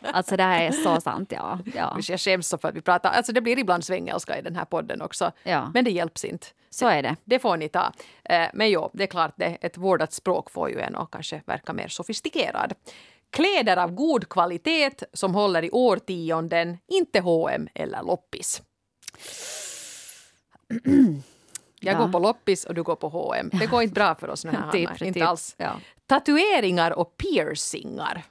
Alltså 0.00 0.36
det 0.36 0.42
här 0.42 0.62
är 0.62 0.72
så 0.72 1.00
sant. 1.00 1.32
Ja. 1.32 1.58
Ja. 1.74 1.98
Jag 2.08 2.20
skäms 2.20 2.48
så 2.48 2.58
för 2.58 2.68
att 2.68 2.74
vi 2.74 2.80
pratar, 2.80 3.10
alltså 3.10 3.32
det 3.32 3.40
blir 3.40 3.58
ibland 3.58 3.84
svengelska 3.84 4.38
i 4.38 4.42
den 4.42 4.56
här 4.56 4.64
podden 4.64 5.02
också. 5.02 5.32
Ja. 5.42 5.70
Men 5.74 5.84
det 5.84 5.90
hjälps 5.90 6.24
inte. 6.24 6.46
Så 6.70 6.88
är 6.88 7.02
det. 7.02 7.16
Det 7.24 7.38
får 7.38 7.56
ni 7.56 7.68
ta. 7.68 7.92
Eh, 8.24 8.46
men 8.54 8.70
jo, 8.70 8.90
det 8.92 9.02
är 9.02 9.06
klart, 9.06 9.32
det, 9.36 9.58
ett 9.60 9.76
vårdat 9.76 10.12
språk 10.12 10.50
får 10.50 10.70
ju 10.70 10.80
en 10.80 10.96
att 10.96 11.10
kanske 11.10 11.42
verka 11.46 11.72
mer 11.72 11.88
sofistikerad. 11.88 12.72
Kläder 13.30 13.76
av 13.76 13.90
god 13.90 14.28
kvalitet 14.28 14.90
som 15.12 15.34
håller 15.34 15.64
i 15.64 15.70
årtionden, 15.70 16.78
inte 16.88 17.20
H&M 17.20 17.68
eller 17.74 18.02
loppis. 18.02 18.62
Jag 21.84 21.94
ja. 21.94 21.98
går 21.98 22.08
på 22.12 22.18
loppis 22.18 22.64
och 22.64 22.74
du 22.74 22.82
går 22.82 22.96
på 22.96 23.08
H&M. 23.08 23.50
Det 23.52 23.66
går 23.66 23.82
inte 23.82 23.94
bra 23.94 24.14
för 24.14 24.28
oss 24.28 24.42
den 24.42 24.56
här 24.56 24.70
typ, 24.72 24.88
Hanna. 24.88 25.06
Inte 25.06 25.20
typ. 25.20 25.28
alls. 25.28 25.54
Ja. 25.58 25.72
Tatueringar 26.06 26.90
och 26.90 27.16
piercingar. 27.16 28.22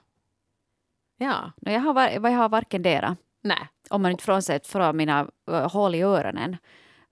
Ja. 1.17 1.51
Jag 1.61 1.79
har, 1.79 2.09
jag 2.09 2.21
har 2.21 2.49
varken 2.49 2.81
dera. 2.81 3.17
Nej. 3.41 3.67
Om 3.89 4.01
man 4.01 4.11
inte 4.11 4.23
frånsett 4.23 4.67
från 4.67 4.97
mina 4.97 5.27
uh, 5.51 5.71
hål 5.71 5.95
i 5.95 6.01
öronen 6.01 6.57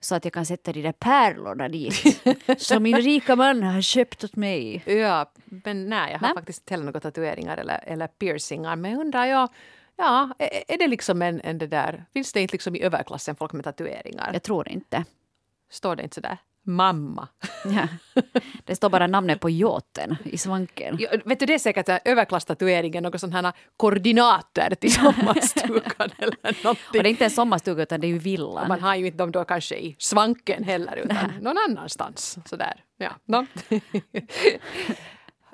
så 0.00 0.14
att 0.14 0.24
jag 0.24 0.34
kan 0.34 0.46
sätta 0.46 0.72
de 0.72 0.82
där 0.82 0.92
pärlorna 0.92 1.68
dit 1.68 2.22
som 2.58 2.82
min 2.82 2.96
rika 2.96 3.36
man 3.36 3.62
har 3.62 3.80
köpt 3.80 4.24
åt 4.24 4.36
mig. 4.36 4.82
Ja, 4.86 5.32
men 5.44 5.88
nej, 5.88 6.12
jag 6.12 6.18
har 6.18 6.26
nej. 6.26 6.34
faktiskt 6.34 6.62
inte 6.62 6.74
heller 6.74 6.84
några 6.84 7.00
tatueringar 7.00 7.56
eller, 7.56 7.80
eller 7.86 8.06
piercingar. 8.06 8.76
Men 8.76 8.90
jag 8.90 9.00
undrar, 9.00 9.26
ja, 9.26 9.48
ja, 9.96 10.34
är 10.68 10.78
det 10.78 10.86
liksom 10.88 11.22
en, 11.22 11.40
en 11.40 11.58
det 11.58 11.66
där, 11.66 12.04
finns 12.12 12.32
det 12.32 12.40
inte 12.40 12.54
liksom 12.54 12.76
i 12.76 12.82
överklassen 12.82 13.36
folk 13.36 13.52
med 13.52 13.64
tatueringar? 13.64 14.30
Jag 14.32 14.42
tror 14.42 14.68
inte. 14.68 15.04
Står 15.72 15.96
det 15.96 16.02
inte 16.02 16.14
sådär? 16.14 16.38
Mamma. 16.64 17.28
Ja. 17.64 17.88
Det 18.64 18.76
står 18.76 18.90
bara 18.90 19.06
namnet 19.06 19.40
på 19.40 19.50
yachten 19.50 20.16
i 20.24 20.38
svanken. 20.38 20.96
Ja, 21.00 21.08
vet 21.24 21.40
du, 21.40 21.46
det 21.46 21.54
är 21.54 21.58
säkert 21.58 21.88
överklasstatueringen, 22.04 23.02
några 23.02 23.18
sådana 23.18 23.48
här 23.48 23.52
koordinater 23.76 24.74
till 24.74 24.92
sommarstugan 24.94 26.10
eller 26.18 26.36
någonting. 26.64 26.86
Och 26.88 26.92
det 26.92 26.98
är 26.98 27.06
inte 27.06 27.24
en 27.24 27.30
sommarstuga 27.30 27.82
utan 27.82 28.00
det 28.00 28.06
är 28.06 28.08
ju 28.08 28.18
villan. 28.18 28.62
Och 28.62 28.68
man 28.68 28.80
har 28.80 28.96
ju 28.96 29.06
inte 29.06 29.18
dem 29.18 29.32
då 29.32 29.44
kanske 29.44 29.76
i 29.76 29.96
svanken 29.98 30.64
heller 30.64 30.96
utan 30.96 31.32
någon 31.40 31.56
annanstans. 31.68 32.38
Sådär. 32.44 32.74
Ja, 32.96 33.10
no. 33.24 33.46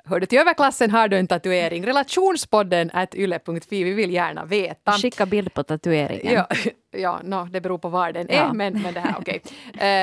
Hör 0.05 0.19
du 0.19 0.25
till 0.25 0.39
överklassen 0.39 0.91
har 0.91 1.07
du 1.07 1.17
en 1.17 1.27
tatuering. 1.27 1.85
Relationspodden 1.85 2.91
at 2.93 3.15
yle.fi. 3.15 3.83
Vi 3.83 3.93
vill 3.93 4.13
gärna 4.13 4.45
veta. 4.45 4.91
Skicka 4.91 5.25
bild 5.25 5.53
på 5.53 5.63
tatueringen. 5.63 6.33
Ja, 6.33 6.47
ja 6.91 7.21
no, 7.23 7.47
det 7.51 7.61
beror 7.61 7.77
på 7.77 7.89
var 7.89 8.11
den 8.11 8.29
är. 8.29 8.35
Ja. 8.35 8.53
Men, 8.53 8.81
men 8.81 8.93
det 8.93 8.99
här, 8.99 9.19
okay. 9.19 9.39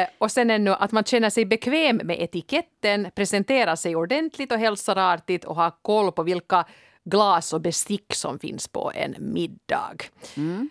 Uh, 0.03 0.09
och 0.19 0.31
sen 0.31 0.51
ännu 0.51 0.71
att 0.71 0.93
man 0.93 1.05
känner 1.05 1.31
sig 1.31 1.45
bekväm 1.45 1.97
med 1.97 2.21
etiketten, 2.21 3.11
presenterar 3.15 3.77
sig 3.77 3.97
ordentligt 3.97 4.53
och 4.53 4.59
hälsar 4.59 4.97
artigt 4.97 5.45
och 5.45 5.57
har 5.57 5.73
koll 5.83 6.13
på 6.13 6.23
vilka 6.23 6.65
glas 7.05 7.53
och 7.53 7.61
bestick 7.61 8.15
som 8.15 8.39
finns 8.39 8.69
på 8.69 8.93
en 8.95 9.15
middag. 9.19 9.97
Mm. 10.37 10.71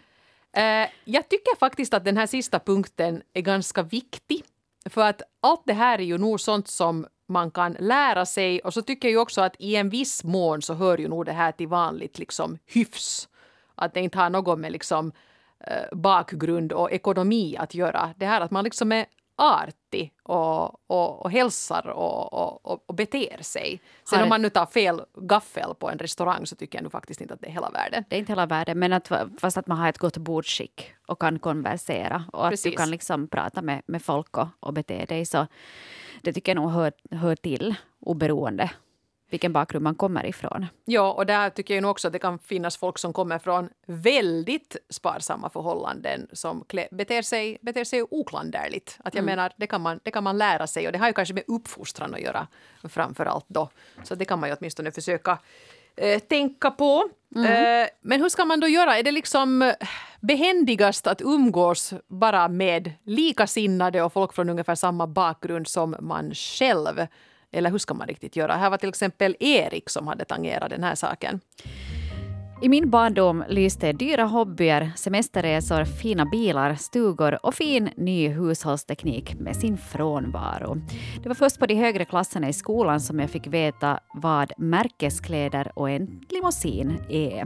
Uh, 0.58 0.89
jag 1.06 1.30
tycker 1.30 1.58
faktiskt 1.60 1.93
att 1.93 2.06
den 2.06 2.17
här 2.17 2.28
sista 2.28 2.60
punkten 2.60 3.21
är 3.34 3.41
ganska 3.41 3.84
viktig. 3.84 4.43
För 4.89 5.01
att 5.01 5.21
allt 5.41 5.63
det 5.65 5.73
här 5.73 5.99
är 5.99 6.04
ju 6.04 6.17
nog 6.17 6.39
sånt 6.39 6.67
som 6.67 7.08
man 7.28 7.51
kan 7.51 7.75
lära 7.80 8.25
sig. 8.25 8.60
Och 8.60 8.73
så 8.73 8.82
tycker 8.82 9.10
jag 9.10 9.21
också 9.21 9.41
att 9.41 9.56
i 9.60 9.75
en 9.75 9.89
viss 9.89 10.23
mån 10.23 10.62
så 10.62 10.73
hör 10.73 10.97
ju 10.97 11.08
nog 11.08 11.25
det 11.25 11.32
här 11.32 11.51
till 11.51 11.67
vanligt 11.67 12.19
liksom 12.19 12.58
hyfs. 12.65 13.30
Att 13.75 13.93
det 13.93 13.99
inte 13.99 14.17
har 14.17 14.30
något 14.30 14.60
med 14.60 14.71
liksom 14.71 15.08
eh, 15.08 15.13
bakgrund 15.91 16.73
och 16.73 16.91
ekonomi 16.91 17.57
att 17.57 17.73
göra. 17.73 18.13
Det 18.17 18.25
här 18.25 18.41
att 18.41 18.51
man 18.51 18.63
liksom 18.63 18.91
är 18.91 19.05
artig 19.37 20.13
och, 20.23 20.91
och, 20.91 21.25
och 21.25 21.31
hälsar 21.31 21.87
och, 21.87 22.33
och, 22.33 22.83
och 22.89 22.95
beter 22.95 23.43
sig. 23.43 23.81
Sen 24.09 24.23
om 24.23 24.29
man 24.29 24.41
nu 24.41 24.49
tar 24.49 24.65
fel 24.65 25.01
gaffel 25.21 25.75
på 25.79 25.89
en 25.89 25.99
restaurang 25.99 26.45
så 26.45 26.55
tycker 26.55 26.77
jag 26.77 26.83
nu 26.83 26.89
faktiskt 26.89 27.21
inte 27.21 27.33
att 27.33 27.41
det 27.41 27.47
är 27.47 27.51
hela 27.51 27.69
världen. 27.69 28.03
Det 28.09 28.15
är 28.15 28.19
inte 28.19 28.31
hela 28.31 28.45
världen, 28.45 28.79
men 28.79 28.93
att, 28.93 29.11
fast 29.37 29.57
att 29.57 29.67
man 29.67 29.77
har 29.77 29.89
ett 29.89 29.97
gott 29.97 30.17
bordsskick 30.17 30.93
och 31.07 31.21
kan 31.21 31.39
konversera 31.39 32.23
och 32.33 32.49
Precis. 32.49 32.65
att 32.65 32.71
du 32.71 32.77
kan 32.77 32.91
liksom 32.91 33.27
prata 33.27 33.61
med, 33.61 33.81
med 33.85 34.01
folk 34.01 34.37
och, 34.37 34.47
och 34.59 34.73
bete 34.73 35.05
dig 35.05 35.25
så 35.25 35.47
det 36.21 36.33
tycker 36.33 36.51
jag 36.51 36.61
nog 36.61 36.71
hör, 36.71 36.91
hör 37.11 37.35
till 37.35 37.75
oberoende 37.99 38.71
vilken 39.29 39.53
bakgrund 39.53 39.83
man 39.83 39.95
kommer 39.95 40.25
ifrån. 40.25 40.65
Ja, 40.85 41.13
och 41.13 41.25
där 41.25 41.49
tycker 41.49 41.73
jag 41.73 41.81
nog 41.81 41.91
också 41.91 42.07
att 42.07 42.13
det 42.13 42.19
kan 42.19 42.39
finnas 42.39 42.77
folk 42.77 42.97
som 42.97 43.13
kommer 43.13 43.39
från 43.39 43.69
väldigt 43.85 44.77
sparsamma 44.89 45.49
förhållanden 45.49 46.27
som 46.33 46.65
beter 46.91 47.21
sig, 47.21 47.57
beter 47.61 47.83
sig 47.83 48.03
oklanderligt. 48.11 48.97
Att 49.03 49.13
jag 49.13 49.21
mm. 49.21 49.35
menar, 49.35 49.51
det 49.57 49.67
kan, 49.67 49.81
man, 49.81 49.99
det 50.03 50.11
kan 50.11 50.23
man 50.23 50.38
lära 50.38 50.67
sig 50.67 50.85
och 50.85 50.91
det 50.91 50.99
har 50.99 51.07
ju 51.07 51.13
kanske 51.13 51.33
med 51.33 51.43
uppfostran 51.47 52.13
att 52.13 52.21
göra 52.21 52.47
framför 52.83 53.25
allt 53.25 53.45
då. 53.47 53.69
Så 54.03 54.15
det 54.15 54.25
kan 54.25 54.39
man 54.39 54.49
ju 54.49 54.55
åtminstone 54.59 54.91
försöka 54.91 55.38
eh, 55.95 56.19
tänka 56.19 56.71
på. 56.71 57.09
Mm. 57.35 57.81
Eh, 57.83 57.88
men 58.01 58.21
hur 58.21 58.29
ska 58.29 58.45
man 58.45 58.59
då 58.59 58.67
göra? 58.67 58.97
Är 58.97 59.03
det 59.03 59.11
liksom 59.11 59.73
behändigast 60.19 61.07
att 61.07 61.21
umgås 61.21 61.93
bara 62.07 62.47
med 62.47 62.91
likasinnade 63.03 64.01
och 64.01 64.13
folk 64.13 64.33
från 64.33 64.49
ungefär 64.49 64.75
samma 64.75 65.07
bakgrund 65.07 65.67
som 65.67 65.95
man 65.99 66.33
själv? 66.33 67.07
Eller 67.55 67.71
hur 67.71 67.77
ska 67.77 67.93
man 67.93 68.07
riktigt 68.07 68.35
göra? 68.35 68.55
Här 68.55 68.69
var 68.69 68.77
till 68.77 68.89
exempel 68.89 69.35
Erik 69.39 69.89
som 69.89 70.07
hade 70.07 70.25
tangerat 70.25 70.69
den 70.69 70.83
här 70.83 70.95
saken. 70.95 71.39
I 72.61 72.69
min 72.69 72.89
barndom 72.89 73.43
lyste 73.49 73.91
dyra 73.91 74.23
hobbyer, 74.23 74.91
semesterresor, 74.95 75.85
fina 75.85 76.25
bilar, 76.25 76.75
stugor 76.75 77.45
och 77.45 77.53
fin 77.53 77.89
ny 77.97 78.27
hushållsteknik 78.27 79.39
med 79.39 79.55
sin 79.55 79.77
frånvaro. 79.77 80.77
Det 81.23 81.29
var 81.29 81.35
först 81.35 81.59
på 81.59 81.65
de 81.65 81.75
högre 81.75 82.05
klasserna 82.05 82.49
i 82.49 82.53
skolan 82.53 82.99
som 82.99 83.19
jag 83.19 83.29
fick 83.29 83.47
veta 83.47 83.99
vad 84.13 84.51
märkeskläder 84.57 85.71
och 85.75 85.89
en 85.89 86.21
limousin 86.29 86.99
är. 87.09 87.45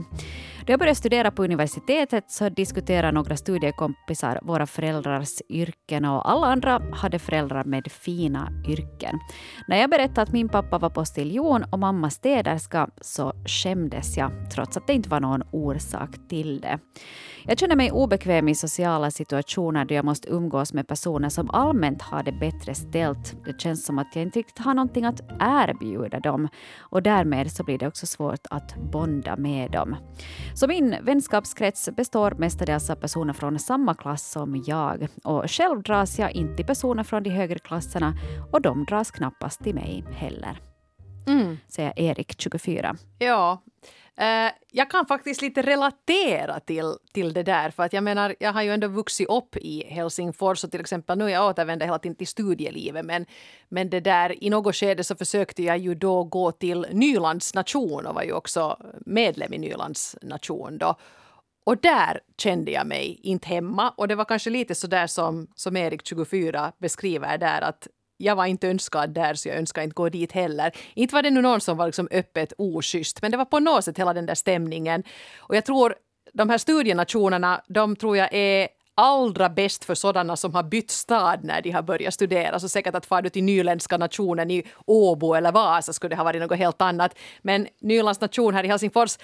Då 0.65 0.73
jag 0.73 0.79
började 0.79 0.95
studera 0.95 1.31
på 1.31 1.43
universitetet 1.43 2.31
så 2.31 2.49
diskuterade 2.49 3.11
några 3.11 3.37
studiekompisar 3.37 4.39
våra 4.41 4.65
föräldrars 4.65 5.41
yrken 5.49 6.05
och 6.05 6.31
alla 6.31 6.47
andra 6.47 6.81
hade 6.93 7.19
föräldrar 7.19 7.63
med 7.63 7.91
fina 7.91 8.51
yrken. 8.67 9.19
När 9.67 9.77
jag 9.77 9.89
berättade 9.89 10.21
att 10.21 10.31
min 10.31 10.49
pappa 10.49 10.77
var 10.77 10.89
postiljon 10.89 11.63
och 11.71 11.79
mamma 11.79 12.09
städerska 12.09 12.89
så 13.01 13.33
skämdes 13.45 14.17
jag 14.17 14.31
trots 14.51 14.77
att 14.77 14.87
det 14.87 14.93
inte 14.99 15.09
var 15.09 15.19
någon 15.19 15.43
orsak 15.51 16.09
till 16.29 16.61
det. 16.61 16.79
Jag 17.45 17.59
känner 17.59 17.75
mig 17.75 17.91
obekväm 17.91 18.47
i 18.47 18.55
sociala 18.55 19.11
situationer 19.11 19.85
då 19.85 19.93
jag 19.93 20.05
måste 20.05 20.29
umgås 20.29 20.73
med 20.73 20.87
personer 20.87 21.29
som 21.29 21.49
allmänt 21.49 22.01
har 22.01 22.23
det 22.23 22.31
bättre 22.31 22.75
ställt. 22.75 23.35
Det 23.45 23.61
känns 23.61 23.85
som 23.85 23.99
att 23.99 24.15
jag 24.15 24.23
inte 24.23 24.39
riktigt 24.39 24.65
har 24.65 24.73
någonting 24.73 25.05
att 25.05 25.21
erbjuda 25.39 26.19
dem 26.19 26.47
och 26.79 27.03
därmed 27.03 27.51
så 27.51 27.63
blir 27.63 27.77
det 27.77 27.87
också 27.87 28.05
svårt 28.05 28.47
att 28.49 28.75
bonda 28.91 29.35
med 29.35 29.71
dem. 29.71 29.95
Så 30.55 30.67
min 30.67 30.95
vänskapskrets 31.01 31.89
består 31.97 32.31
mestadels 32.31 32.89
av 32.89 32.95
personer 32.95 33.33
från 33.33 33.59
samma 33.59 33.95
klass 33.95 34.31
som 34.31 34.63
jag 34.67 35.07
och 35.23 35.51
själv 35.51 35.83
dras 35.83 36.19
jag 36.19 36.31
inte 36.31 36.55
till 36.55 36.65
personer 36.65 37.03
från 37.03 37.23
de 37.23 37.29
högre 37.29 37.59
klasserna 37.59 38.13
och 38.51 38.61
de 38.61 38.85
dras 38.85 39.11
knappast 39.11 39.63
till 39.63 39.75
mig 39.75 40.03
heller. 40.11 40.59
Mm. 41.27 41.57
Säger 41.67 41.99
Erik, 41.99 42.41
24. 42.41 42.95
Ja, 43.19 43.61
Uh, 44.21 44.51
jag 44.71 44.89
kan 44.89 45.05
faktiskt 45.05 45.41
lite 45.41 45.61
relatera 45.61 46.59
till, 46.59 46.95
till 47.13 47.33
det 47.33 47.43
där. 47.43 47.69
För 47.69 47.83
att 47.83 47.93
jag 47.93 48.03
menar, 48.03 48.35
jag 48.39 48.53
har 48.53 48.61
ju 48.61 48.73
ändå 48.73 48.87
vuxit 48.87 49.29
upp 49.29 49.57
i 49.57 49.83
Helsingfors 49.87 50.63
och 50.63 50.71
till 50.71 50.79
exempel 50.79 51.17
nu 51.17 51.29
jag 51.29 51.49
återvänder 51.49 51.85
hela 51.85 51.99
tiden 51.99 52.15
till 52.15 52.27
studielivet. 52.27 53.05
Men, 53.05 53.25
men 53.69 53.89
det 53.89 53.99
där, 53.99 54.43
i 54.43 54.49
något 54.49 54.75
skede 54.75 55.03
så 55.03 55.15
försökte 55.15 55.63
jag 55.63 55.77
ju 55.77 55.95
då 55.95 56.23
gå 56.23 56.51
till 56.51 56.87
Nylands 56.91 57.53
nation 57.53 58.05
och 58.05 58.15
var 58.15 58.23
ju 58.23 58.33
också 58.33 58.77
medlem 59.05 59.53
i 59.53 59.57
Nylands 59.57 60.17
nation 60.21 60.77
då. 60.77 60.95
Och 61.63 61.77
där 61.77 62.19
kände 62.37 62.71
jag 62.71 62.87
mig 62.87 63.19
inte 63.23 63.47
hemma. 63.47 63.89
Och 63.89 64.07
det 64.07 64.15
var 64.15 64.25
kanske 64.25 64.49
lite 64.49 64.75
så 64.75 64.87
där 64.87 65.07
som, 65.07 65.47
som 65.55 65.77
Erik, 65.77 66.07
24, 66.07 66.71
beskriver 66.77 67.37
där 67.37 67.61
att 67.61 67.87
jag 68.21 68.35
var 68.35 68.45
inte 68.45 68.67
önskad 68.67 69.09
där 69.09 69.33
så 69.33 69.49
jag 69.49 69.57
önskar 69.57 69.81
inte 69.81 69.93
gå 69.93 70.09
dit 70.09 70.31
heller. 70.31 70.71
Inte 70.93 71.15
var 71.15 71.23
det 71.23 71.29
nu 71.29 71.41
någon 71.41 71.61
som 71.61 71.77
var 71.77 71.85
liksom 71.85 72.07
öppet 72.11 72.53
oschysst 72.57 73.21
men 73.21 73.31
det 73.31 73.37
var 73.37 73.45
på 73.45 73.59
något 73.59 73.85
sätt 73.85 73.99
hela 73.99 74.13
den 74.13 74.25
där 74.25 74.35
stämningen. 74.35 75.03
Och 75.37 75.55
jag 75.55 75.65
tror 75.65 75.95
de 76.33 76.49
här 76.49 76.57
studienationerna, 76.57 77.61
de 77.67 77.95
tror 77.95 78.17
jag 78.17 78.33
är 78.33 78.67
allra 78.99 79.49
bäst 79.49 79.85
för 79.85 79.95
sådana 79.95 80.35
som 80.35 80.55
har 80.55 80.63
bytt 80.63 80.91
stad 80.91 81.39
när 81.43 81.61
de 81.61 81.71
har 81.71 81.81
börjat 81.81 82.13
studera. 82.13 82.59
Så 82.59 82.69
säkert 82.69 82.95
att 82.95 83.05
far 83.05 83.21
du 83.21 83.29
till 83.29 83.43
Nyländska 83.43 83.97
nationen 83.97 84.51
i 84.51 84.63
Åbo 84.85 85.33
eller 85.33 85.51
Vasa 85.51 85.93
skulle 85.93 86.09
det 86.09 86.15
ha 86.15 86.23
varit 86.23 86.41
något 86.41 86.57
helt 86.57 86.81
annat. 86.81 87.17
Men 87.41 87.67
Nylands 87.81 88.21
nation 88.21 88.53
här 88.53 88.63
i 88.63 88.67
Helsingfors 88.67 89.17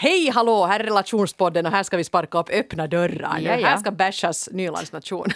Hej 0.00 0.30
hallå, 0.30 0.66
här 0.66 0.80
är 0.80 0.84
relationspodden 0.84 1.66
och 1.66 1.72
här 1.72 1.82
ska 1.82 1.96
vi 1.96 2.04
sparka 2.04 2.38
upp 2.38 2.50
öppna 2.50 2.86
dörrar. 2.86 3.38
Ja, 3.40 3.56
ja. 3.56 3.68
Här 3.68 3.76
ska 3.76 3.90
bashas 3.90 4.48
Nylands 4.52 4.92
nation. 4.92 5.26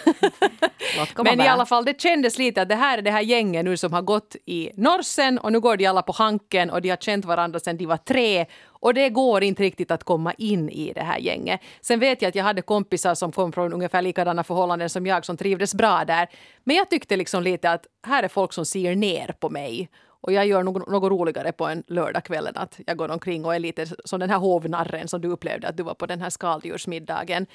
Men 1.23 1.41
i 1.41 1.47
alla 1.47 1.65
fall, 1.65 1.85
det 1.85 2.01
kändes 2.01 2.37
lite 2.37 2.61
att 2.61 2.69
det 2.69 2.75
här 2.75 2.97
är 2.97 3.01
det 3.01 3.11
här 3.11 3.21
gänget 3.21 3.65
nu 3.65 3.77
som 3.77 3.93
har 3.93 4.01
gått 4.01 4.35
i 4.45 4.69
Norsen 4.75 5.37
och 5.37 5.51
nu 5.51 5.59
går 5.59 5.77
de 5.77 5.85
alla 5.85 6.01
på 6.01 6.11
Hanken 6.11 6.69
och 6.69 6.81
de 6.81 6.89
har 6.89 6.97
känt 6.97 7.25
varandra 7.25 7.59
sedan 7.59 7.77
de 7.77 7.85
var 7.85 7.97
tre 7.97 8.45
och 8.83 8.93
det 8.93 9.09
går 9.09 9.43
inte 9.43 9.63
riktigt 9.63 9.91
att 9.91 10.03
komma 10.03 10.33
in 10.33 10.69
i 10.69 10.93
det 10.93 11.01
här 11.01 11.19
gänget. 11.19 11.61
Sen 11.81 11.99
vet 11.99 12.21
jag 12.21 12.29
att 12.29 12.35
jag 12.35 12.43
hade 12.43 12.61
kompisar 12.61 13.15
som 13.15 13.31
kom 13.31 13.51
från 13.51 13.73
ungefär 13.73 14.01
likadana 14.01 14.43
förhållanden 14.43 14.89
som 14.89 15.05
jag 15.05 15.25
som 15.25 15.37
trivdes 15.37 15.75
bra 15.75 16.05
där. 16.05 16.29
Men 16.63 16.75
jag 16.75 16.89
tyckte 16.89 17.17
liksom 17.17 17.43
lite 17.43 17.71
att 17.71 17.85
här 18.07 18.23
är 18.23 18.27
folk 18.27 18.53
som 18.53 18.65
ser 18.65 18.95
ner 18.95 19.35
på 19.39 19.49
mig 19.49 19.89
och 20.05 20.31
jag 20.33 20.45
gör 20.45 20.63
något, 20.63 20.89
något 20.89 21.11
roligare 21.11 21.51
på 21.51 21.67
en 21.67 21.83
lördagkväll 21.87 22.47
än 22.47 22.57
att 22.57 22.79
jag 22.87 22.97
går 22.97 23.11
omkring 23.11 23.45
och 23.45 23.55
är 23.55 23.59
lite 23.59 23.85
som 24.05 24.19
den 24.19 24.29
här 24.29 24.37
hovnarren 24.37 25.07
som 25.07 25.21
du 25.21 25.27
upplevde 25.27 25.67
att 25.67 25.77
du 25.77 25.83
var 25.83 25.93
på 25.93 26.05
den 26.05 26.21
här 26.21 26.29
skaldjursmiddagen. 26.29 27.45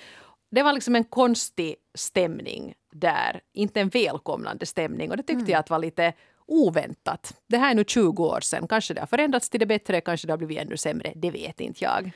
Det 0.51 0.63
var 0.63 0.73
liksom 0.73 0.97
en 0.97 1.05
konstig 1.05 1.77
stämning 1.95 2.75
där, 2.93 3.41
inte 3.55 3.81
en 3.81 3.89
välkomnande 3.89 4.67
stämning 4.67 5.11
och 5.11 5.17
det 5.17 5.23
tyckte 5.23 5.35
mm. 5.35 5.51
jag 5.51 5.59
att 5.59 5.71
var 5.71 5.79
lite 5.79 6.13
oväntat. 6.49 7.35
Det 7.47 7.59
här 7.59 7.71
är 7.71 7.75
nu 7.75 7.85
20 7.85 8.25
år 8.25 8.41
sedan. 8.41 8.69
Kanske 8.69 8.95
det 8.95 9.01
har 9.01 9.07
förändrats 9.07 9.51
till 9.51 9.61
det 9.61 9.67
bättre, 9.67 10.01
kanske 10.01 10.27
det 10.27 10.33
har 10.33 10.39
blivit 10.39 10.59
ännu 10.59 10.77
sämre. 10.77 11.13
Det 11.17 11.31
vet 11.31 11.61
inte 11.61 11.85
jag. 11.85 12.11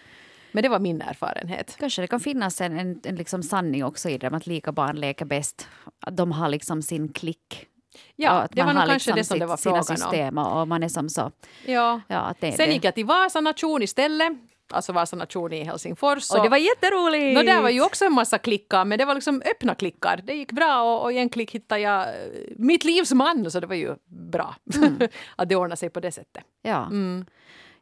Men 0.53 0.63
det 0.63 0.69
var 0.69 0.79
min 0.79 1.03
erfarenhet. 1.03 1.77
Kanske 1.79 2.03
det 2.03 2.07
kan 2.07 2.21
finnas 2.21 2.61
en, 2.61 2.79
en, 2.79 3.01
en 3.05 3.17
liksom 3.17 3.43
sanning 3.43 3.85
också 3.85 4.09
i 4.09 4.19
det, 4.19 4.27
att 4.27 4.47
lika 4.47 4.73
barn 4.73 5.01
leker 5.01 5.25
bäst. 5.25 5.69
Att 6.01 6.17
de 6.17 6.33
har 6.33 6.49
liksom 6.49 6.83
sin 6.83 7.13
klick 7.13 7.69
Ja, 8.17 8.49
det 8.51 8.63
var 8.63 8.73
nog 8.73 8.83
kanske 8.83 8.95
liksom 8.95 9.17
det 9.17 9.25
som 9.25 9.39
det 9.39 9.47
var 9.47 9.57
frågan 9.57 9.85
system 9.85 10.39
om. 10.39 10.47
Och 10.47 10.69
man 10.69 10.83
är 10.83 10.89
som 10.89 11.09
så. 11.09 11.33
Ja. 11.67 12.01
ja 12.09 12.35
det, 12.41 12.53
Sen 12.53 12.73
gick 12.73 12.85
jag 12.85 12.95
till 12.95 13.05
Vasa 13.05 13.41
nation 13.41 13.83
istället. 13.83 14.33
Alltså 14.73 14.93
Vasa 14.93 15.17
nation 15.17 15.53
i 15.53 15.65
Helsingfors. 15.65 16.31
Och 16.31 16.43
det 16.43 16.49
var 16.49 16.57
jätteroligt! 16.57 17.39
No, 17.39 17.43
där 17.43 17.63
var 17.63 17.71
ju 17.71 17.83
också 17.83 18.05
en 18.05 18.13
massa 18.13 18.39
klickar, 18.39 18.85
men 18.85 18.99
det 18.99 19.05
var 19.05 19.15
liksom 19.15 19.43
öppna 19.51 19.75
klickar. 19.75 20.21
Det 20.25 20.35
gick 20.35 20.53
bra 20.53 20.83
och, 20.83 21.03
och 21.03 21.13
i 21.13 21.19
en 21.19 21.29
klick 21.29 21.51
hittade 21.51 21.81
jag 21.81 22.03
eh, 22.03 22.15
mitt 22.57 22.85
livs 22.85 23.13
man, 23.13 23.51
så 23.51 23.61
det 23.61 23.67
var 23.67 23.75
ju 23.75 23.95
bra 24.07 24.55
mm. 24.75 24.99
att 25.37 25.49
det 25.49 25.57
ordnade 25.57 25.77
sig 25.77 25.91
på 25.91 26.01
det 26.01 26.13
sättet. 26.13 26.45
Ja. 26.63 26.87
Mm. 26.87 27.25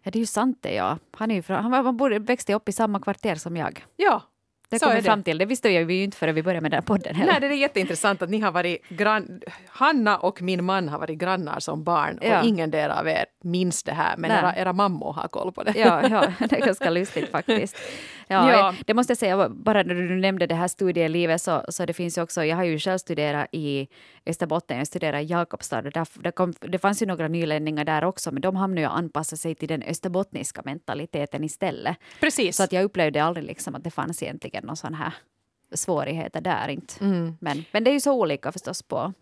Ja, 0.02 0.10
det 0.10 0.18
är 0.18 0.20
ju 0.20 0.26
sant 0.26 0.58
det. 0.60 0.74
Ja. 0.74 0.98
Han, 1.12 1.30
är 1.30 1.34
ju 1.34 1.42
från, 1.42 1.56
han, 1.56 1.72
han 1.72 1.96
borde 1.96 2.18
växte 2.18 2.54
upp 2.54 2.68
i 2.68 2.72
samma 2.72 3.00
kvarter 3.00 3.34
som 3.34 3.56
jag. 3.56 3.84
Ja, 3.96 4.22
det 4.70 4.78
kom 4.78 4.94
vi 4.94 5.02
fram 5.02 5.22
till. 5.22 5.38
Det 5.38 5.44
visste 5.44 5.70
jag 5.70 5.92
ju 5.92 6.02
inte 6.04 6.16
förrän 6.16 6.34
vi 6.34 6.42
började 6.42 6.60
med 6.60 6.70
den 6.70 6.76
här 6.76 6.82
podden. 6.86 7.14
Heller. 7.14 7.32
Nej, 7.32 7.40
det 7.40 7.46
är 7.46 7.58
jätteintressant 7.58 8.22
att 8.22 8.30
ni 8.30 8.40
har 8.40 8.52
varit 8.52 8.88
grann... 8.88 9.40
Hanna 9.68 10.16
och 10.16 10.42
min 10.42 10.64
man 10.64 10.88
har 10.88 10.98
varit 10.98 11.18
grannar 11.18 11.60
som 11.60 11.84
barn 11.84 12.18
ja. 12.22 12.40
och 12.40 12.46
ingen 12.46 12.70
där 12.70 12.88
av 12.88 13.08
er 13.08 13.24
minns 13.42 13.82
det 13.82 13.92
här 13.92 14.16
men 14.16 14.30
era, 14.30 14.56
era 14.56 14.72
mammor 14.72 15.12
har 15.12 15.28
koll 15.28 15.52
på 15.52 15.62
det. 15.62 15.72
Ja, 15.76 16.08
ja, 16.10 16.32
det 16.48 16.56
är 16.56 16.66
ganska 16.66 16.90
lustigt 16.90 17.30
faktiskt. 17.30 17.76
Ja, 18.28 18.52
ja. 18.52 18.74
Det 18.86 18.94
måste 18.94 19.10
jag 19.10 19.18
säga, 19.18 19.48
bara 19.48 19.82
när 19.82 19.94
du 19.94 20.16
nämnde 20.16 20.46
det 20.46 20.54
här 20.54 20.68
studielivet 20.68 21.42
så, 21.42 21.64
så 21.68 21.86
det 21.86 21.92
finns 21.92 22.18
ju 22.18 22.22
också, 22.22 22.44
jag 22.44 22.56
har 22.56 22.64
ju 22.64 22.78
själv 22.78 22.98
studerat 22.98 23.48
i 23.52 23.88
Österbotten, 24.26 24.78
jag 24.78 24.86
studerade 24.86 25.22
i 25.22 25.26
Jakobstad 25.26 25.78
och 25.78 25.92
där, 25.92 26.06
det, 26.22 26.30
kom, 26.32 26.54
det 26.60 26.78
fanns 26.78 27.02
ju 27.02 27.06
några 27.06 27.28
nylänningar 27.28 27.84
där 27.84 28.04
också 28.04 28.32
men 28.32 28.42
de 28.42 28.56
hamnade 28.56 28.80
ju 28.80 28.86
att 28.86 28.92
anpassa 28.92 29.36
sig 29.36 29.54
till 29.54 29.68
den 29.68 29.82
österbottniska 29.82 30.62
mentaliteten 30.64 31.44
istället. 31.44 31.96
Precis. 32.20 32.56
Så 32.56 32.62
att 32.62 32.72
jag 32.72 32.84
upplevde 32.84 33.24
aldrig 33.24 33.46
liksom 33.46 33.74
att 33.74 33.84
det 33.84 33.90
fanns 33.90 34.22
egentligen 34.22 34.59
någon 34.62 34.76
sån 34.76 34.94
här 34.94 35.14
svårigheter 35.74 36.40
där 36.40 36.68
inte. 36.68 37.04
Mm. 37.04 37.36
Men, 37.40 37.64
men 37.72 37.84
det 37.84 37.90
är 37.90 37.92
ju 37.92 38.00
så 38.00 38.12
olika 38.12 38.52
förstås 38.52 38.82
på 38.82 39.12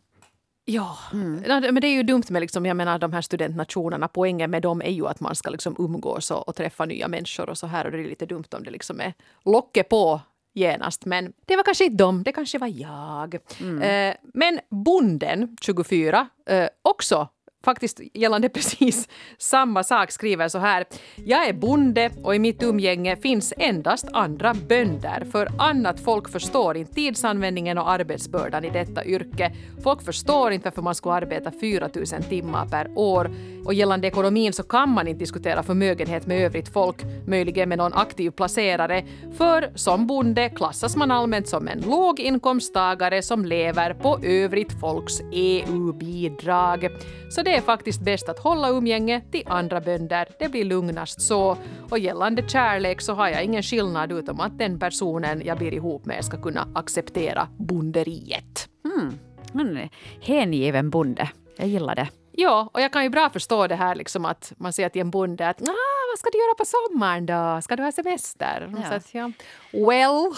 Ja, 0.71 0.99
mm. 1.13 1.41
men 1.75 1.81
det 1.81 1.87
är 1.87 1.93
ju 1.93 2.03
dumt 2.03 2.23
med 2.31 2.41
liksom, 2.41 2.67
jag 2.67 2.77
menar, 2.77 2.99
de 2.99 3.13
här 3.13 3.21
studentnationerna. 3.21 4.09
Poängen 4.09 4.51
med 4.51 4.63
dem 4.63 4.83
är 4.83 4.91
ju 4.91 5.07
att 5.07 5.21
man 5.21 5.35
ska 5.35 5.51
liksom 5.51 5.77
umgås 5.79 6.31
och, 6.31 6.49
och 6.49 6.55
träffa 6.57 6.85
nya 6.85 7.09
människor 7.09 7.51
och 7.51 7.59
så 7.59 7.67
här. 7.67 7.85
Och 7.85 7.93
det 7.93 7.99
är 7.99 8.05
lite 8.05 8.27
dumt 8.27 8.45
om 8.51 8.65
det 8.65 8.71
liksom 8.71 9.01
är 9.01 9.15
locket 9.45 9.89
på 9.89 10.21
genast. 10.55 11.05
Men 11.05 11.33
det 11.47 11.57
var 11.57 11.63
kanske 11.63 11.85
inte 11.85 11.97
dem, 11.97 12.23
det 12.23 12.33
kanske 12.33 12.59
var 12.59 12.69
jag. 12.69 13.39
Mm. 13.61 13.83
Eh, 13.83 14.17
men 14.35 14.61
bonden, 14.69 15.57
24, 15.61 16.29
eh, 16.47 16.69
också 16.83 17.29
faktiskt 17.65 18.01
gällande 18.15 18.49
precis 18.59 19.09
samma 19.39 19.85
sak 19.85 20.11
skriver 20.11 20.49
så 20.49 20.59
här. 20.59 20.85
Jag 21.17 21.49
är 21.49 21.53
bonde 21.53 22.11
och 22.23 22.35
i 22.35 22.39
mitt 22.39 22.63
umgänge 22.63 23.17
finns 23.17 23.55
endast 23.57 24.09
andra 24.13 24.55
bönder 24.55 25.27
för 25.33 25.49
annat 25.59 26.01
folk 26.01 26.29
förstår 26.29 26.77
inte 26.77 26.95
tidsanvändningen 26.95 27.79
och 27.79 27.91
arbetsbördan 27.91 28.65
i 28.65 28.71
detta 28.71 29.05
yrke. 29.05 29.53
Folk 29.83 30.03
förstår 30.03 30.53
inte 30.53 30.67
varför 30.67 30.83
man 30.83 30.95
ska 30.95 31.13
arbeta 31.13 31.51
4000 31.51 32.23
timmar 32.23 32.67
per 32.67 32.99
år 32.99 33.31
och 33.65 33.75
gällande 33.75 34.09
ekonomin 34.09 34.53
så 34.53 34.63
kan 34.63 34.89
man 34.91 35.09
inte 35.09 35.19
diskutera 35.19 35.63
förmögenhet 35.63 36.27
med 36.27 36.45
övrigt 36.45 36.69
folk, 36.69 36.97
möjligen 37.27 37.69
med 37.69 37.79
någon 37.79 37.93
aktiv 37.95 38.31
placerare, 38.31 39.05
för 39.37 39.71
som 39.75 40.07
bonde 40.07 40.49
klassas 40.49 40.97
man 40.97 41.11
allmänt 41.11 41.49
som 41.49 41.69
en 41.69 41.81
låginkomsttagare 41.81 43.23
som 43.23 43.45
lever 43.45 43.95
på 43.95 44.19
övrigt 44.23 44.81
folks 44.81 45.21
EU-bidrag. 45.33 46.89
Så 47.31 47.43
det 47.49 47.57
är 47.57 47.61
faktiskt 47.61 48.01
bäst 48.01 48.29
att 48.29 48.39
hålla 48.39 48.71
umgänge 48.71 49.21
till 49.31 49.43
andra 49.47 49.81
bönder. 49.81 50.29
Det 50.39 50.49
blir 50.49 50.65
lugnast 50.65 51.21
så. 51.21 51.57
Och 51.91 51.99
gällande 51.99 52.49
kärlek 52.49 53.01
så 53.01 53.15
har 53.15 53.29
jag 53.29 53.45
ingen 53.45 53.63
skillnad 53.63 54.13
utom 54.13 54.41
att 54.41 54.59
den 54.59 54.79
personen 54.79 55.43
jag 55.45 55.59
blir 55.59 55.75
ihop 55.75 56.05
med 56.05 56.25
ska 56.25 56.43
kunna 56.43 56.69
acceptera 56.75 57.49
bonderiet. 57.59 58.69
Mm, 58.85 59.89
hängiven 60.21 60.91
bonde. 60.91 61.31
Jag 61.57 61.69
gillar 61.69 61.95
det. 61.95 62.09
Ja, 62.41 62.71
och 62.75 62.81
jag 62.81 62.93
kan 62.93 63.03
ju 63.03 63.11
bra 63.11 63.31
förstå 63.31 63.67
det 63.67 63.75
här 63.75 63.95
liksom 63.95 64.25
att 64.25 64.53
man 64.57 64.73
säger 64.73 64.89
till 64.89 65.01
en 65.01 65.11
bonde 65.11 65.49
att 65.49 65.63
ah, 65.63 65.75
vad 66.13 66.19
ska 66.19 66.31
du 66.33 66.39
göra 66.39 66.55
på 66.55 66.65
sommaren 66.65 67.27
då? 67.27 67.61
Ska 67.63 67.77
du 67.77 67.83
ha 67.83 67.93
semester? 67.93 68.75
Ja. 68.77 68.89
Så 68.89 68.95
att, 68.95 69.15
ja. 69.15 69.33
Well, 69.73 70.33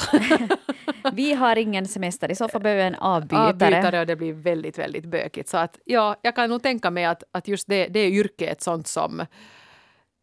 Vi 1.13 1.33
har 1.33 1.57
ingen 1.57 1.89
semester, 1.89 2.31
i 2.31 2.35
så 2.35 2.49
fall 2.49 2.61
behöver 2.61 2.83
vi 2.83 2.87
en 2.87 2.95
avbytare. 2.95 3.49
avbytare 3.49 4.01
och 4.01 4.07
det 4.07 4.17
blir 4.17 4.33
väldigt, 4.33 4.79
väldigt 4.79 5.05
bökigt. 5.05 5.49
Så 5.49 5.57
att 5.57 5.79
ja, 5.85 6.17
jag 6.23 6.37
kan 6.37 6.51
nog 6.51 6.63
tänka 6.63 6.91
mig 6.91 7.05
att, 7.05 7.23
att 7.33 7.49
just 7.49 7.69
det, 7.69 7.87
det 7.87 8.09
yrket 8.09 8.49
är 8.49 8.53
ett 8.53 8.63
sånt 8.63 8.87
som 8.87 9.27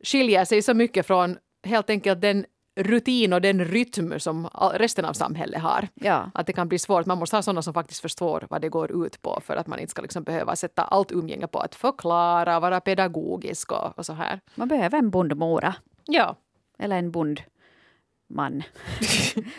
skiljer 0.04 0.46
sig 0.46 0.62
så 0.62 0.74
mycket 0.74 1.08
från 1.08 1.38
helt 1.63 1.90
enkelt 1.90 2.22
den 2.22 2.46
rutin 2.78 3.34
och 3.34 3.42
den 3.42 3.66
rytm 3.66 4.20
som 4.20 4.50
resten 4.74 5.06
av 5.06 5.13
samhället 5.13 5.62
har. 5.62 5.88
Ja. 5.94 6.32
Att 6.34 6.48
det 6.48 6.54
kan 6.54 6.68
bli 6.70 6.80
svårt. 6.80 7.06
Man 7.06 7.18
måste 7.18 7.36
ha 7.36 7.42
sådana 7.44 7.62
som 7.62 7.74
faktiskt 7.74 8.02
förstår 8.02 8.48
vad 8.50 8.62
det 8.62 8.70
går 8.70 9.06
ut 9.06 9.22
på 9.22 9.40
för 9.44 9.56
att 9.56 9.68
man 9.68 9.80
inte 9.80 9.92
ska 9.92 10.02
liksom 10.02 10.24
behöva 10.24 10.56
sätta 10.56 10.82
allt 10.84 11.12
umgänge 11.12 11.48
på 11.48 11.60
att 11.60 11.76
förklara, 11.76 12.60
vara 12.60 12.80
pedagogisk 12.82 13.72
och, 13.72 13.98
och 13.98 14.06
så 14.06 14.13
här. 14.13 14.40
Man 14.56 14.68
behöver 14.68 14.98
en 14.98 15.10
bondmora. 15.10 15.76
Ja, 16.06 16.36
Eller 16.80 16.98
en 16.98 17.12
bondman. 17.12 18.63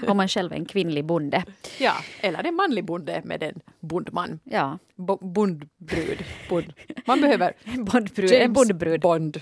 Om 0.09 0.17
man 0.17 0.29
själv 0.29 0.53
är 0.53 0.57
en 0.57 0.65
kvinnlig 0.65 1.05
bonde. 1.05 1.45
ja. 1.79 1.93
eller 2.21 2.45
en 2.47 2.55
manlig 2.55 2.85
bonde 2.85 3.23
med 3.25 3.43
en 3.43 3.61
bondman. 3.81 4.41
Ja. 4.45 4.79
Bo- 4.97 5.19
bondbrud. 5.33 6.25
Bond. 6.49 6.73
Man 7.09 7.21
behöver 7.21 7.53
En 7.65 7.85
bondbrud. 7.93 8.33
En 8.33 8.53
bondbrud. 8.53 9.01
Bond. 9.01 9.41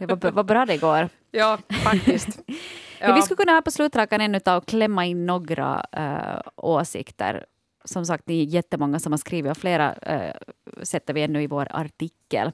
Vad, 0.00 0.24
vad 0.34 0.46
bra 0.46 0.66
det 0.66 0.76
går. 0.76 1.08
Ja, 1.30 1.58
faktiskt. 1.84 2.40
Men 3.00 3.14
vi 3.14 3.22
skulle 3.22 3.36
kunna 3.36 3.52
här 3.52 3.60
på 3.60 3.70
slutrakan 3.70 4.20
ännu 4.20 4.40
ta 4.40 4.56
och 4.56 4.66
klämma 4.66 5.06
in 5.06 5.26
några 5.26 5.84
eh, 5.92 6.40
åsikter. 6.56 7.46
Som 7.84 8.06
sagt, 8.06 8.24
det 8.26 8.34
är 8.34 8.44
jättemånga 8.44 8.98
som 8.98 9.12
har 9.12 9.18
skrivit 9.18 9.50
och 9.50 9.56
flera 9.56 9.94
uh, 9.94 10.32
sätter 10.82 11.14
vi 11.14 11.22
ännu 11.22 11.42
i 11.42 11.46
vår 11.46 11.68
artikel. 11.70 12.52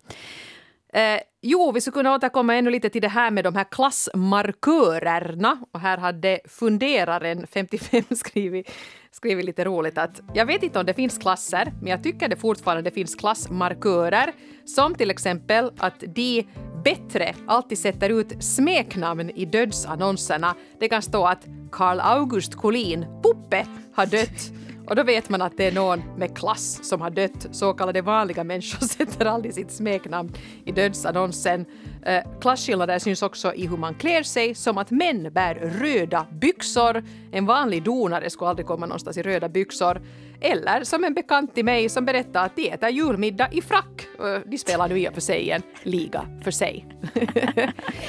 Eh, 0.97 1.21
jo, 1.43 1.73
vi 1.73 1.81
skulle 1.81 1.93
kunna 1.93 2.15
återkomma 2.15 2.55
ännu 2.55 2.71
lite 2.71 2.91
till 2.91 3.03
det 3.03 3.09
här 3.09 3.31
med 3.31 3.45
de 3.45 3.55
här 3.55 3.65
klassmarkörerna. 3.65 5.59
Och 5.73 5.81
här 5.81 5.99
hade 5.99 6.41
funderaren 6.45 7.47
55 7.47 8.03
skrivit, 8.17 8.71
skrivit 9.11 9.45
lite 9.45 9.65
roligt 9.65 9.99
att 9.99 10.21
jag 10.35 10.47
vet 10.47 10.63
inte 10.63 10.79
om 10.79 10.87
det 10.87 10.95
finns 10.95 11.19
klasser, 11.19 11.73
men 11.81 11.91
jag 11.91 12.03
tycker 12.03 12.29
det 12.29 12.37
fortfarande 12.37 12.91
finns 12.91 13.15
klassmarkörer. 13.15 14.33
Som 14.65 14.95
till 14.95 15.11
exempel 15.11 15.71
att 15.79 16.01
de 16.01 16.47
bättre 16.85 17.35
alltid 17.47 17.79
sätter 17.79 18.11
ut 18.11 18.45
smeknamn 18.45 19.31
i 19.31 19.45
dödsannonserna. 19.45 20.55
Det 20.81 20.89
kan 20.89 21.03
stå 21.03 21.27
att 21.27 21.47
Carl 21.73 22.01
August 22.01 22.55
Collin, 22.55 23.07
Puppe, 23.23 23.67
har 23.95 24.07
dött. 24.07 24.66
Och 24.87 24.97
då 24.97 25.03
vet 25.03 25.29
man 25.29 25.43
att 25.43 25.57
det 25.57 25.65
är 25.65 25.73
någon 25.73 26.03
med 26.17 26.37
klass 26.37 26.89
som 26.89 27.01
har 27.01 27.11
dött. 27.11 27.47
Så 27.51 27.73
kallade 27.73 28.03
vanliga 28.03 28.45
människor 28.45 28.87
sätter 28.87 29.27
aldrig 29.27 29.55
sitt 29.55 29.71
smeknamn 29.71 30.33
i 30.65 30.73
dödsannonsen. 30.73 31.67
Eh, 32.03 32.25
klasskillnader 32.41 32.99
syns 32.99 33.23
också 33.23 33.55
i 33.55 33.67
hur 33.67 33.77
man 33.77 33.95
klär 33.95 34.23
sig, 34.23 34.55
som 34.55 34.79
att 34.79 34.91
män 34.91 35.33
bär 35.33 35.55
röda 35.55 36.27
byxor. 36.31 37.05
En 37.33 37.47
vanlig 37.47 37.83
donare 37.83 38.31
skulle 38.31 38.51
aldrig 38.51 38.67
komma 38.67 38.87
någonstans 38.87 39.17
i 39.17 39.23
röda 39.23 39.49
byxor. 39.49 40.01
Eller 40.47 40.85
som 40.85 41.05
en 41.05 41.15
bekant 41.15 41.55
till 41.55 41.65
mig 41.65 41.89
som 41.89 42.05
berättar 42.05 42.45
att 42.45 42.57
de 42.57 42.71
äter 42.71 42.89
julmiddag 42.89 43.49
i 43.53 43.63
frack. 43.63 44.07
De 44.47 44.59
spelar 44.59 44.89
nu 44.89 44.99
i 44.99 45.09
och 45.09 45.15
för 45.15 45.21
sig 45.21 45.51
en 45.51 45.63
liga 45.83 46.27
för 46.45 46.51
sig. 46.51 46.87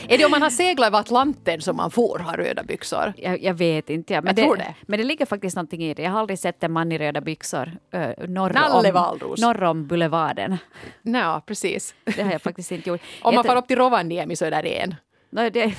är 0.10 0.17
det 0.17 0.26
om 0.26 0.32
man 0.32 0.41
har 0.41 0.50
seglat 0.50 0.88
över 0.88 1.00
Atlanten 1.00 1.62
som 1.62 1.76
man 1.76 1.91
får 1.91 2.19
ha 2.19 2.38
röda 2.38 2.63
byxor? 2.63 3.13
Jag, 3.17 3.43
jag 3.43 3.54
vet 3.54 3.89
inte. 3.89 4.13
Ja. 4.13 4.21
Men, 4.21 4.28
Jag 4.28 4.36
det, 4.36 4.41
tror 4.41 4.56
det. 4.56 4.76
men 4.82 5.00
det 5.00 5.06
ligger 5.06 5.26
faktiskt 5.26 5.56
någonting 5.56 5.84
i 5.84 5.93
det. 5.93 6.02
Jag 6.02 6.12
har 6.12 6.19
aldrig 6.19 6.39
sett 6.39 6.63
en 6.63 6.71
man 6.71 6.91
i 6.91 6.97
röda 6.97 7.21
byxor 7.21 7.78
uh, 7.95 8.28
norr, 8.28 8.54
Nalle 8.54 8.88
om, 8.89 8.93
Waldros. 8.93 9.41
norr 9.41 9.63
om 9.63 9.88
Boulevarden. 9.88 10.58
Ja, 11.02 11.41
precis. 11.45 11.95
Det 12.04 12.23
har 12.23 12.32
jag 12.32 12.41
faktiskt 12.41 12.71
inte 12.71 12.89
gjort. 12.89 13.02
Om 13.21 13.36
man 13.36 13.43
far 13.43 13.56
upp 13.56 13.67
till 13.67 13.78
Rovaniemi 13.78 14.36
så 14.36 14.45
är 14.45 14.52
där 14.52 14.65
en. 14.65 14.95
Nej, 15.30 15.52
det, 15.52 15.63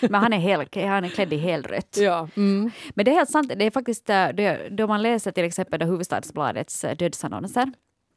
men 0.00 0.14
han 0.14 0.32
är, 0.32 0.38
hel, 0.38 0.88
han 0.88 1.04
är 1.04 1.08
klädd 1.08 1.32
i 1.32 1.36
helrött. 1.36 1.96
Ja. 2.00 2.28
Mm. 2.36 2.70
Men 2.94 3.04
det 3.04 3.10
är 3.10 3.14
helt 3.14 3.30
sant. 3.30 3.52
Det 3.56 3.64
är 3.64 3.70
faktiskt 3.70 4.10
eh, 4.10 4.28
det, 4.28 4.68
då 4.70 4.86
man 4.86 5.02
läser 5.02 5.32
till 5.32 5.44
exempel 5.44 5.80
då 5.80 5.86
Hufvudstadsbladets 5.86 6.84
eh, 6.84 6.96
dödsannonser 6.96 7.72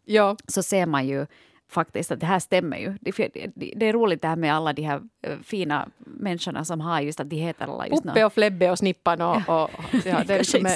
ja. 0.06 0.38
så 0.48 0.64
ser 0.64 0.86
man 0.86 1.08
ju 1.08 1.26
faktiskt 1.70 2.12
att 2.12 2.20
det 2.20 2.26
här 2.26 2.40
stämmer 2.40 2.78
ju. 2.78 2.98
Det, 3.02 3.88
är 3.88 3.94
roligt 3.94 4.22
det 4.22 4.28
här 4.28 4.36
med 4.36 4.56
alla 4.56 4.74
de 4.74 4.82
här 4.82 5.02
eh, 5.24 5.38
fina 5.44 5.90
människorna 5.98 6.66
som 6.66 6.82
har 6.82 7.02
just 7.02 7.20
att 7.20 7.30
de 7.30 7.36
heter 7.36 7.66
alla 7.66 7.88
just 7.88 8.04
Puppe 8.04 8.26
och 8.26 8.34
Flebbe 8.34 8.72
och 8.72 8.78
Snippan 8.78 9.22
och... 9.22 9.36
och 9.36 9.70
ja, 10.06 10.24
det 10.26 10.34
är 10.34 10.38
Kanske 10.38 10.60
liksom 10.60 10.64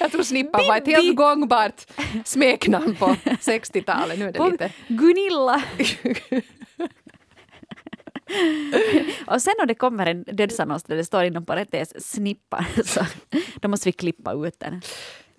jag 0.00 0.12
tror 0.12 0.22
Snippan 0.22 0.60
var 0.68 0.76
ett 0.76 0.86
helt 0.86 1.16
gångbart 1.16 1.86
smeknamn 2.24 2.96
på 2.96 3.06
60-talet. 3.24 4.18
Nu 4.18 4.28
är 4.28 4.32
det 4.32 4.50
lite... 4.50 4.72
Gunilla! 4.88 5.62
och 9.26 9.42
sen 9.42 9.54
om 9.60 9.66
det 9.66 9.74
kommer 9.74 10.06
en 10.06 10.22
dödsannons 10.22 10.82
där 10.82 10.96
det 10.96 11.04
står 11.04 11.24
inom 11.24 11.44
parentes 11.44 12.12
snippa 12.12 12.66
så 12.84 13.00
då 13.60 13.68
måste 13.68 13.88
vi 13.88 13.92
klippa 13.92 14.32
ut 14.32 14.60
den. 14.60 14.82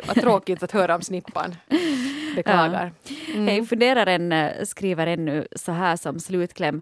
Vad 0.08 0.16
tråkigt 0.22 0.64
att 0.64 0.72
höra 0.72 0.96
om 0.96 1.02
Snippan. 1.02 1.56
Beklagar. 2.36 2.94
Hej, 3.36 3.66
funderaren 3.66 4.32
eh, 4.32 4.64
skriver 4.64 5.08
ännu 5.08 5.48
så 5.56 5.72
här 5.72 5.96
som 5.96 6.20
slutkläm. 6.20 6.82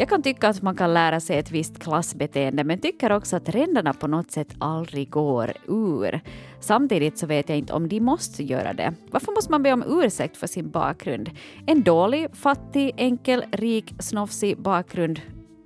Jag 0.00 0.08
kan 0.08 0.22
tycka 0.22 0.48
att 0.48 0.62
man 0.62 0.76
kan 0.76 0.94
lära 0.94 1.20
sig 1.20 1.38
ett 1.38 1.50
visst 1.50 1.78
klassbeteende 1.78 2.64
men 2.64 2.78
tycker 2.78 3.12
också 3.12 3.36
att 3.36 3.48
ränderna 3.48 3.92
på 3.92 4.06
något 4.06 4.30
sätt 4.30 4.54
aldrig 4.58 5.10
går 5.10 5.52
ur. 5.68 6.20
Samtidigt 6.60 7.18
så 7.18 7.26
vet 7.26 7.48
jag 7.48 7.58
inte 7.58 7.72
om 7.72 7.88
de 7.88 8.00
måste 8.00 8.44
göra 8.44 8.72
det. 8.72 8.94
Varför 9.10 9.32
måste 9.32 9.50
man 9.50 9.62
be 9.62 9.72
om 9.72 9.84
ursäkt 9.86 10.36
för 10.36 10.46
sin 10.46 10.70
bakgrund? 10.70 11.30
En 11.66 11.82
dålig, 11.82 12.26
fattig, 12.32 12.94
enkel, 12.96 13.44
rik, 13.52 13.94
snofsig 13.98 14.58
bakgrund 14.58 15.20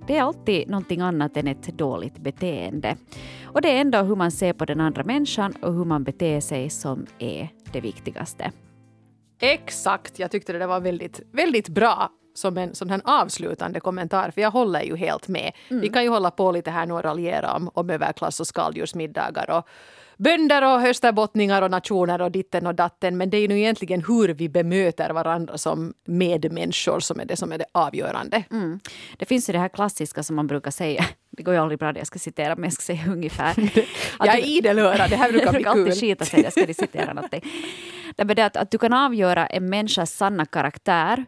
det 0.07 0.17
är 0.17 0.21
alltid 0.21 0.69
någonting 0.69 1.01
annat 1.01 1.37
än 1.37 1.47
ett 1.47 1.77
dåligt 1.77 2.17
beteende. 2.17 2.97
Och 3.43 3.61
det 3.61 3.77
är 3.77 3.81
ändå 3.81 4.01
hur 4.01 4.15
man 4.15 4.31
ser 4.31 4.53
på 4.53 4.65
den 4.65 4.81
andra 4.81 5.03
människan 5.03 5.53
och 5.61 5.73
hur 5.73 5.85
man 5.85 6.03
beter 6.03 6.39
sig 6.39 6.69
som 6.69 7.05
är 7.19 7.49
det 7.73 7.81
viktigaste. 7.81 8.51
Exakt, 9.41 10.19
jag 10.19 10.31
tyckte 10.31 10.53
det 10.53 10.59
där 10.59 10.67
var 10.67 10.79
väldigt, 10.79 11.21
väldigt 11.31 11.69
bra 11.69 12.11
som 12.35 12.57
en 12.57 12.75
sån 12.75 12.89
här 12.89 13.01
avslutande 13.03 13.79
kommentar, 13.79 14.31
för 14.31 14.41
jag 14.41 14.51
håller 14.51 14.81
ju 14.81 14.95
helt 14.95 15.27
med. 15.27 15.51
Vi 15.69 15.89
kan 15.89 16.03
ju 16.03 16.09
hålla 16.09 16.31
på 16.31 16.51
lite 16.51 16.71
här 16.71 16.85
nu 16.85 16.93
och 16.93 17.03
raljera 17.03 17.53
om, 17.53 17.69
om 17.73 17.89
överklass 17.89 18.39
och 18.39 18.47
skaldjursmiddagar 18.47 19.49
och 19.49 19.67
bönder 20.17 20.61
och 20.63 20.81
österbottningar 20.81 21.61
och 21.61 21.71
nationer 21.71 22.21
och 22.21 22.31
ditten 22.31 22.67
och 22.67 22.75
datten, 22.75 23.17
men 23.17 23.29
det 23.29 23.37
är 23.37 23.41
ju 23.41 23.47
nu 23.47 23.59
egentligen 23.59 24.03
hur 24.07 24.29
vi 24.29 24.49
bemöter 24.49 25.09
varandra 25.09 25.57
som 25.57 25.93
medmänniskor 26.05 26.99
som 26.99 27.19
är 27.19 27.25
det 27.25 27.35
som 27.35 27.51
är 27.51 27.57
det 27.57 27.65
avgörande. 27.71 28.43
Mm. 28.51 28.79
Det 29.17 29.25
finns 29.25 29.49
ju 29.49 29.53
det 29.53 29.59
här 29.59 29.69
klassiska 29.69 30.23
som 30.23 30.35
man 30.35 30.47
brukar 30.47 30.71
säga. 30.71 31.05
Det 31.37 31.43
går 31.43 31.53
ju 31.53 31.59
aldrig 31.59 31.79
bra 31.79 31.93
det 31.93 31.99
jag 31.99 32.07
ska 32.07 32.19
citera, 32.19 32.55
men 32.55 32.63
jag 32.63 32.73
ska 32.73 32.81
säga 32.81 33.11
ungefär. 33.11 33.53
Jag 34.19 34.27
är 34.27 34.41
du- 34.41 34.47
idel 34.47 34.79
öra, 34.79 35.07
det 35.07 35.15
här 35.15 35.31
brukar 35.31 35.45
jag 35.45 35.53
bli 35.53 35.63
brukar 35.63 35.69
alltid 35.71 35.93
kul. 35.93 36.01
skita 36.01 36.25
sig, 36.25 36.43
jag 36.43 36.51
ska 36.51 36.73
citera 36.73 37.13
någonting. 37.13 37.41
Det 38.15 38.43
att, 38.45 38.57
att 38.57 38.71
du 38.71 38.77
kan 38.77 38.93
avgöra 38.93 39.47
en 39.47 39.69
människas 39.69 40.11
sanna 40.11 40.45
karaktär 40.45 41.25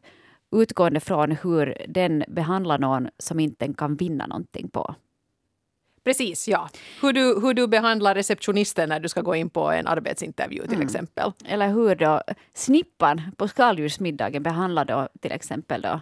utgående 0.52 1.00
från 1.00 1.32
hur 1.32 1.78
den 1.88 2.24
behandlar 2.28 2.80
någon 2.80 3.10
som 3.18 3.40
inte 3.40 3.74
kan 3.74 3.96
vinna 3.96 4.28
någonting 4.28 4.70
på. 4.70 4.96
Precis, 6.04 6.48
ja. 6.48 6.70
Hur 7.02 7.14
du, 7.14 7.40
hur 7.42 7.54
du 7.54 7.68
behandlar 7.68 8.16
receptionisten 8.16 8.90
när 8.90 9.00
du 9.00 9.10
ska 9.10 9.22
gå 9.22 9.36
in 9.36 9.50
på 9.50 9.72
en 9.72 9.88
arbetsintervju 9.88 10.68
till 10.68 10.82
exempel. 10.82 11.32
Eller 11.46 11.68
hur 11.68 11.96
då 11.96 12.22
snippan 12.54 13.22
på 13.38 13.48
skaldjursmiddagen 13.48 14.44
behandlar 14.44 14.86
då 14.86 15.08
till 15.22 15.32
exempel 15.32 15.82
då, 15.82 16.00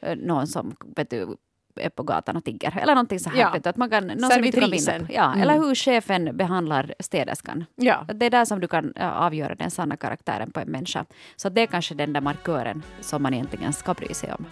eh, 0.00 0.16
någon 0.16 0.46
som 0.46 0.76
vet 0.96 1.10
du, 1.10 1.36
är 1.80 1.88
på 1.88 2.02
gatan 2.02 2.36
och 2.36 2.44
tigger. 2.44 2.78
Eller 2.82 2.94
någonting 2.94 3.20
så 3.20 3.30
här. 3.30 3.38
Ja. 3.40 3.54
Du, 3.62 3.68
att 3.68 3.76
man 3.76 3.90
kan, 3.90 4.06
någon 4.06 4.30
som 4.30 4.52
kan 4.52 4.70
vinna. 4.70 5.06
Ja, 5.08 5.26
Mm. 5.26 5.40
Eller 5.42 5.54
hur 5.58 5.74
chefen 5.74 6.36
behandlar 6.36 6.94
städerskan. 7.00 7.64
Ja. 7.74 8.04
Det 8.14 8.26
är 8.26 8.30
där 8.30 8.44
som 8.44 8.60
du 8.60 8.68
kan 8.68 8.92
avgöra 8.96 9.54
den 9.54 9.70
sanna 9.70 9.96
karaktären 9.96 10.50
på 10.50 10.60
en 10.60 10.68
människa. 10.68 11.04
Så 11.36 11.48
det 11.48 11.60
är 11.60 11.66
kanske 11.66 11.94
den 11.94 12.12
där 12.12 12.20
markören 12.20 12.82
som 13.00 13.22
man 13.22 13.34
egentligen 13.34 13.72
ska 13.72 13.94
bry 13.94 14.14
sig 14.14 14.32
om. 14.32 14.46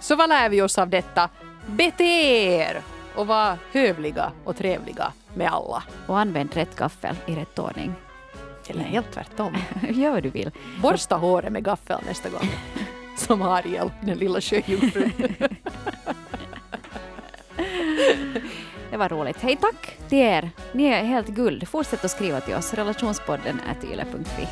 Så 0.00 0.16
vad 0.16 0.28
lär 0.28 0.48
vi 0.48 0.62
oss 0.62 0.78
av 0.78 0.88
detta? 0.88 1.28
Bete 1.66 2.04
er 2.04 2.80
och 3.14 3.26
var 3.26 3.58
hövliga 3.72 4.32
och 4.44 4.56
trevliga 4.56 5.12
med 5.34 5.48
alla. 5.52 5.82
Och 6.06 6.18
använd 6.18 6.54
rätt 6.54 6.76
gaffel 6.76 7.16
i 7.26 7.34
rätt 7.34 7.58
ordning. 7.58 7.94
Eller 8.68 8.84
helt 8.84 9.12
tvärtom. 9.12 9.56
Gör 9.90 10.10
vad 10.10 10.22
du 10.22 10.30
vill. 10.30 10.50
Borsta 10.82 11.16
håret 11.16 11.52
med 11.52 11.64
gaffel 11.64 12.00
nästa 12.06 12.28
gång. 12.28 12.48
Som 13.26 13.42
Ariel, 13.42 13.90
den 14.00 14.18
lilla 14.18 14.40
sjöjungfrun. 14.40 15.12
Det 18.90 18.96
var 18.96 19.08
roligt. 19.08 19.36
Hej, 19.42 19.56
tack 19.60 19.98
till 20.08 20.18
er. 20.18 20.50
Ni 20.72 20.84
är 20.84 21.02
helt 21.04 21.28
guld. 21.28 21.68
Fortsätt 21.68 22.04
att 22.04 22.10
skriva 22.10 22.40
till 22.40 22.54
oss. 22.54 22.74
Relationspodden 22.74 23.60
yle.fi. 23.84 24.46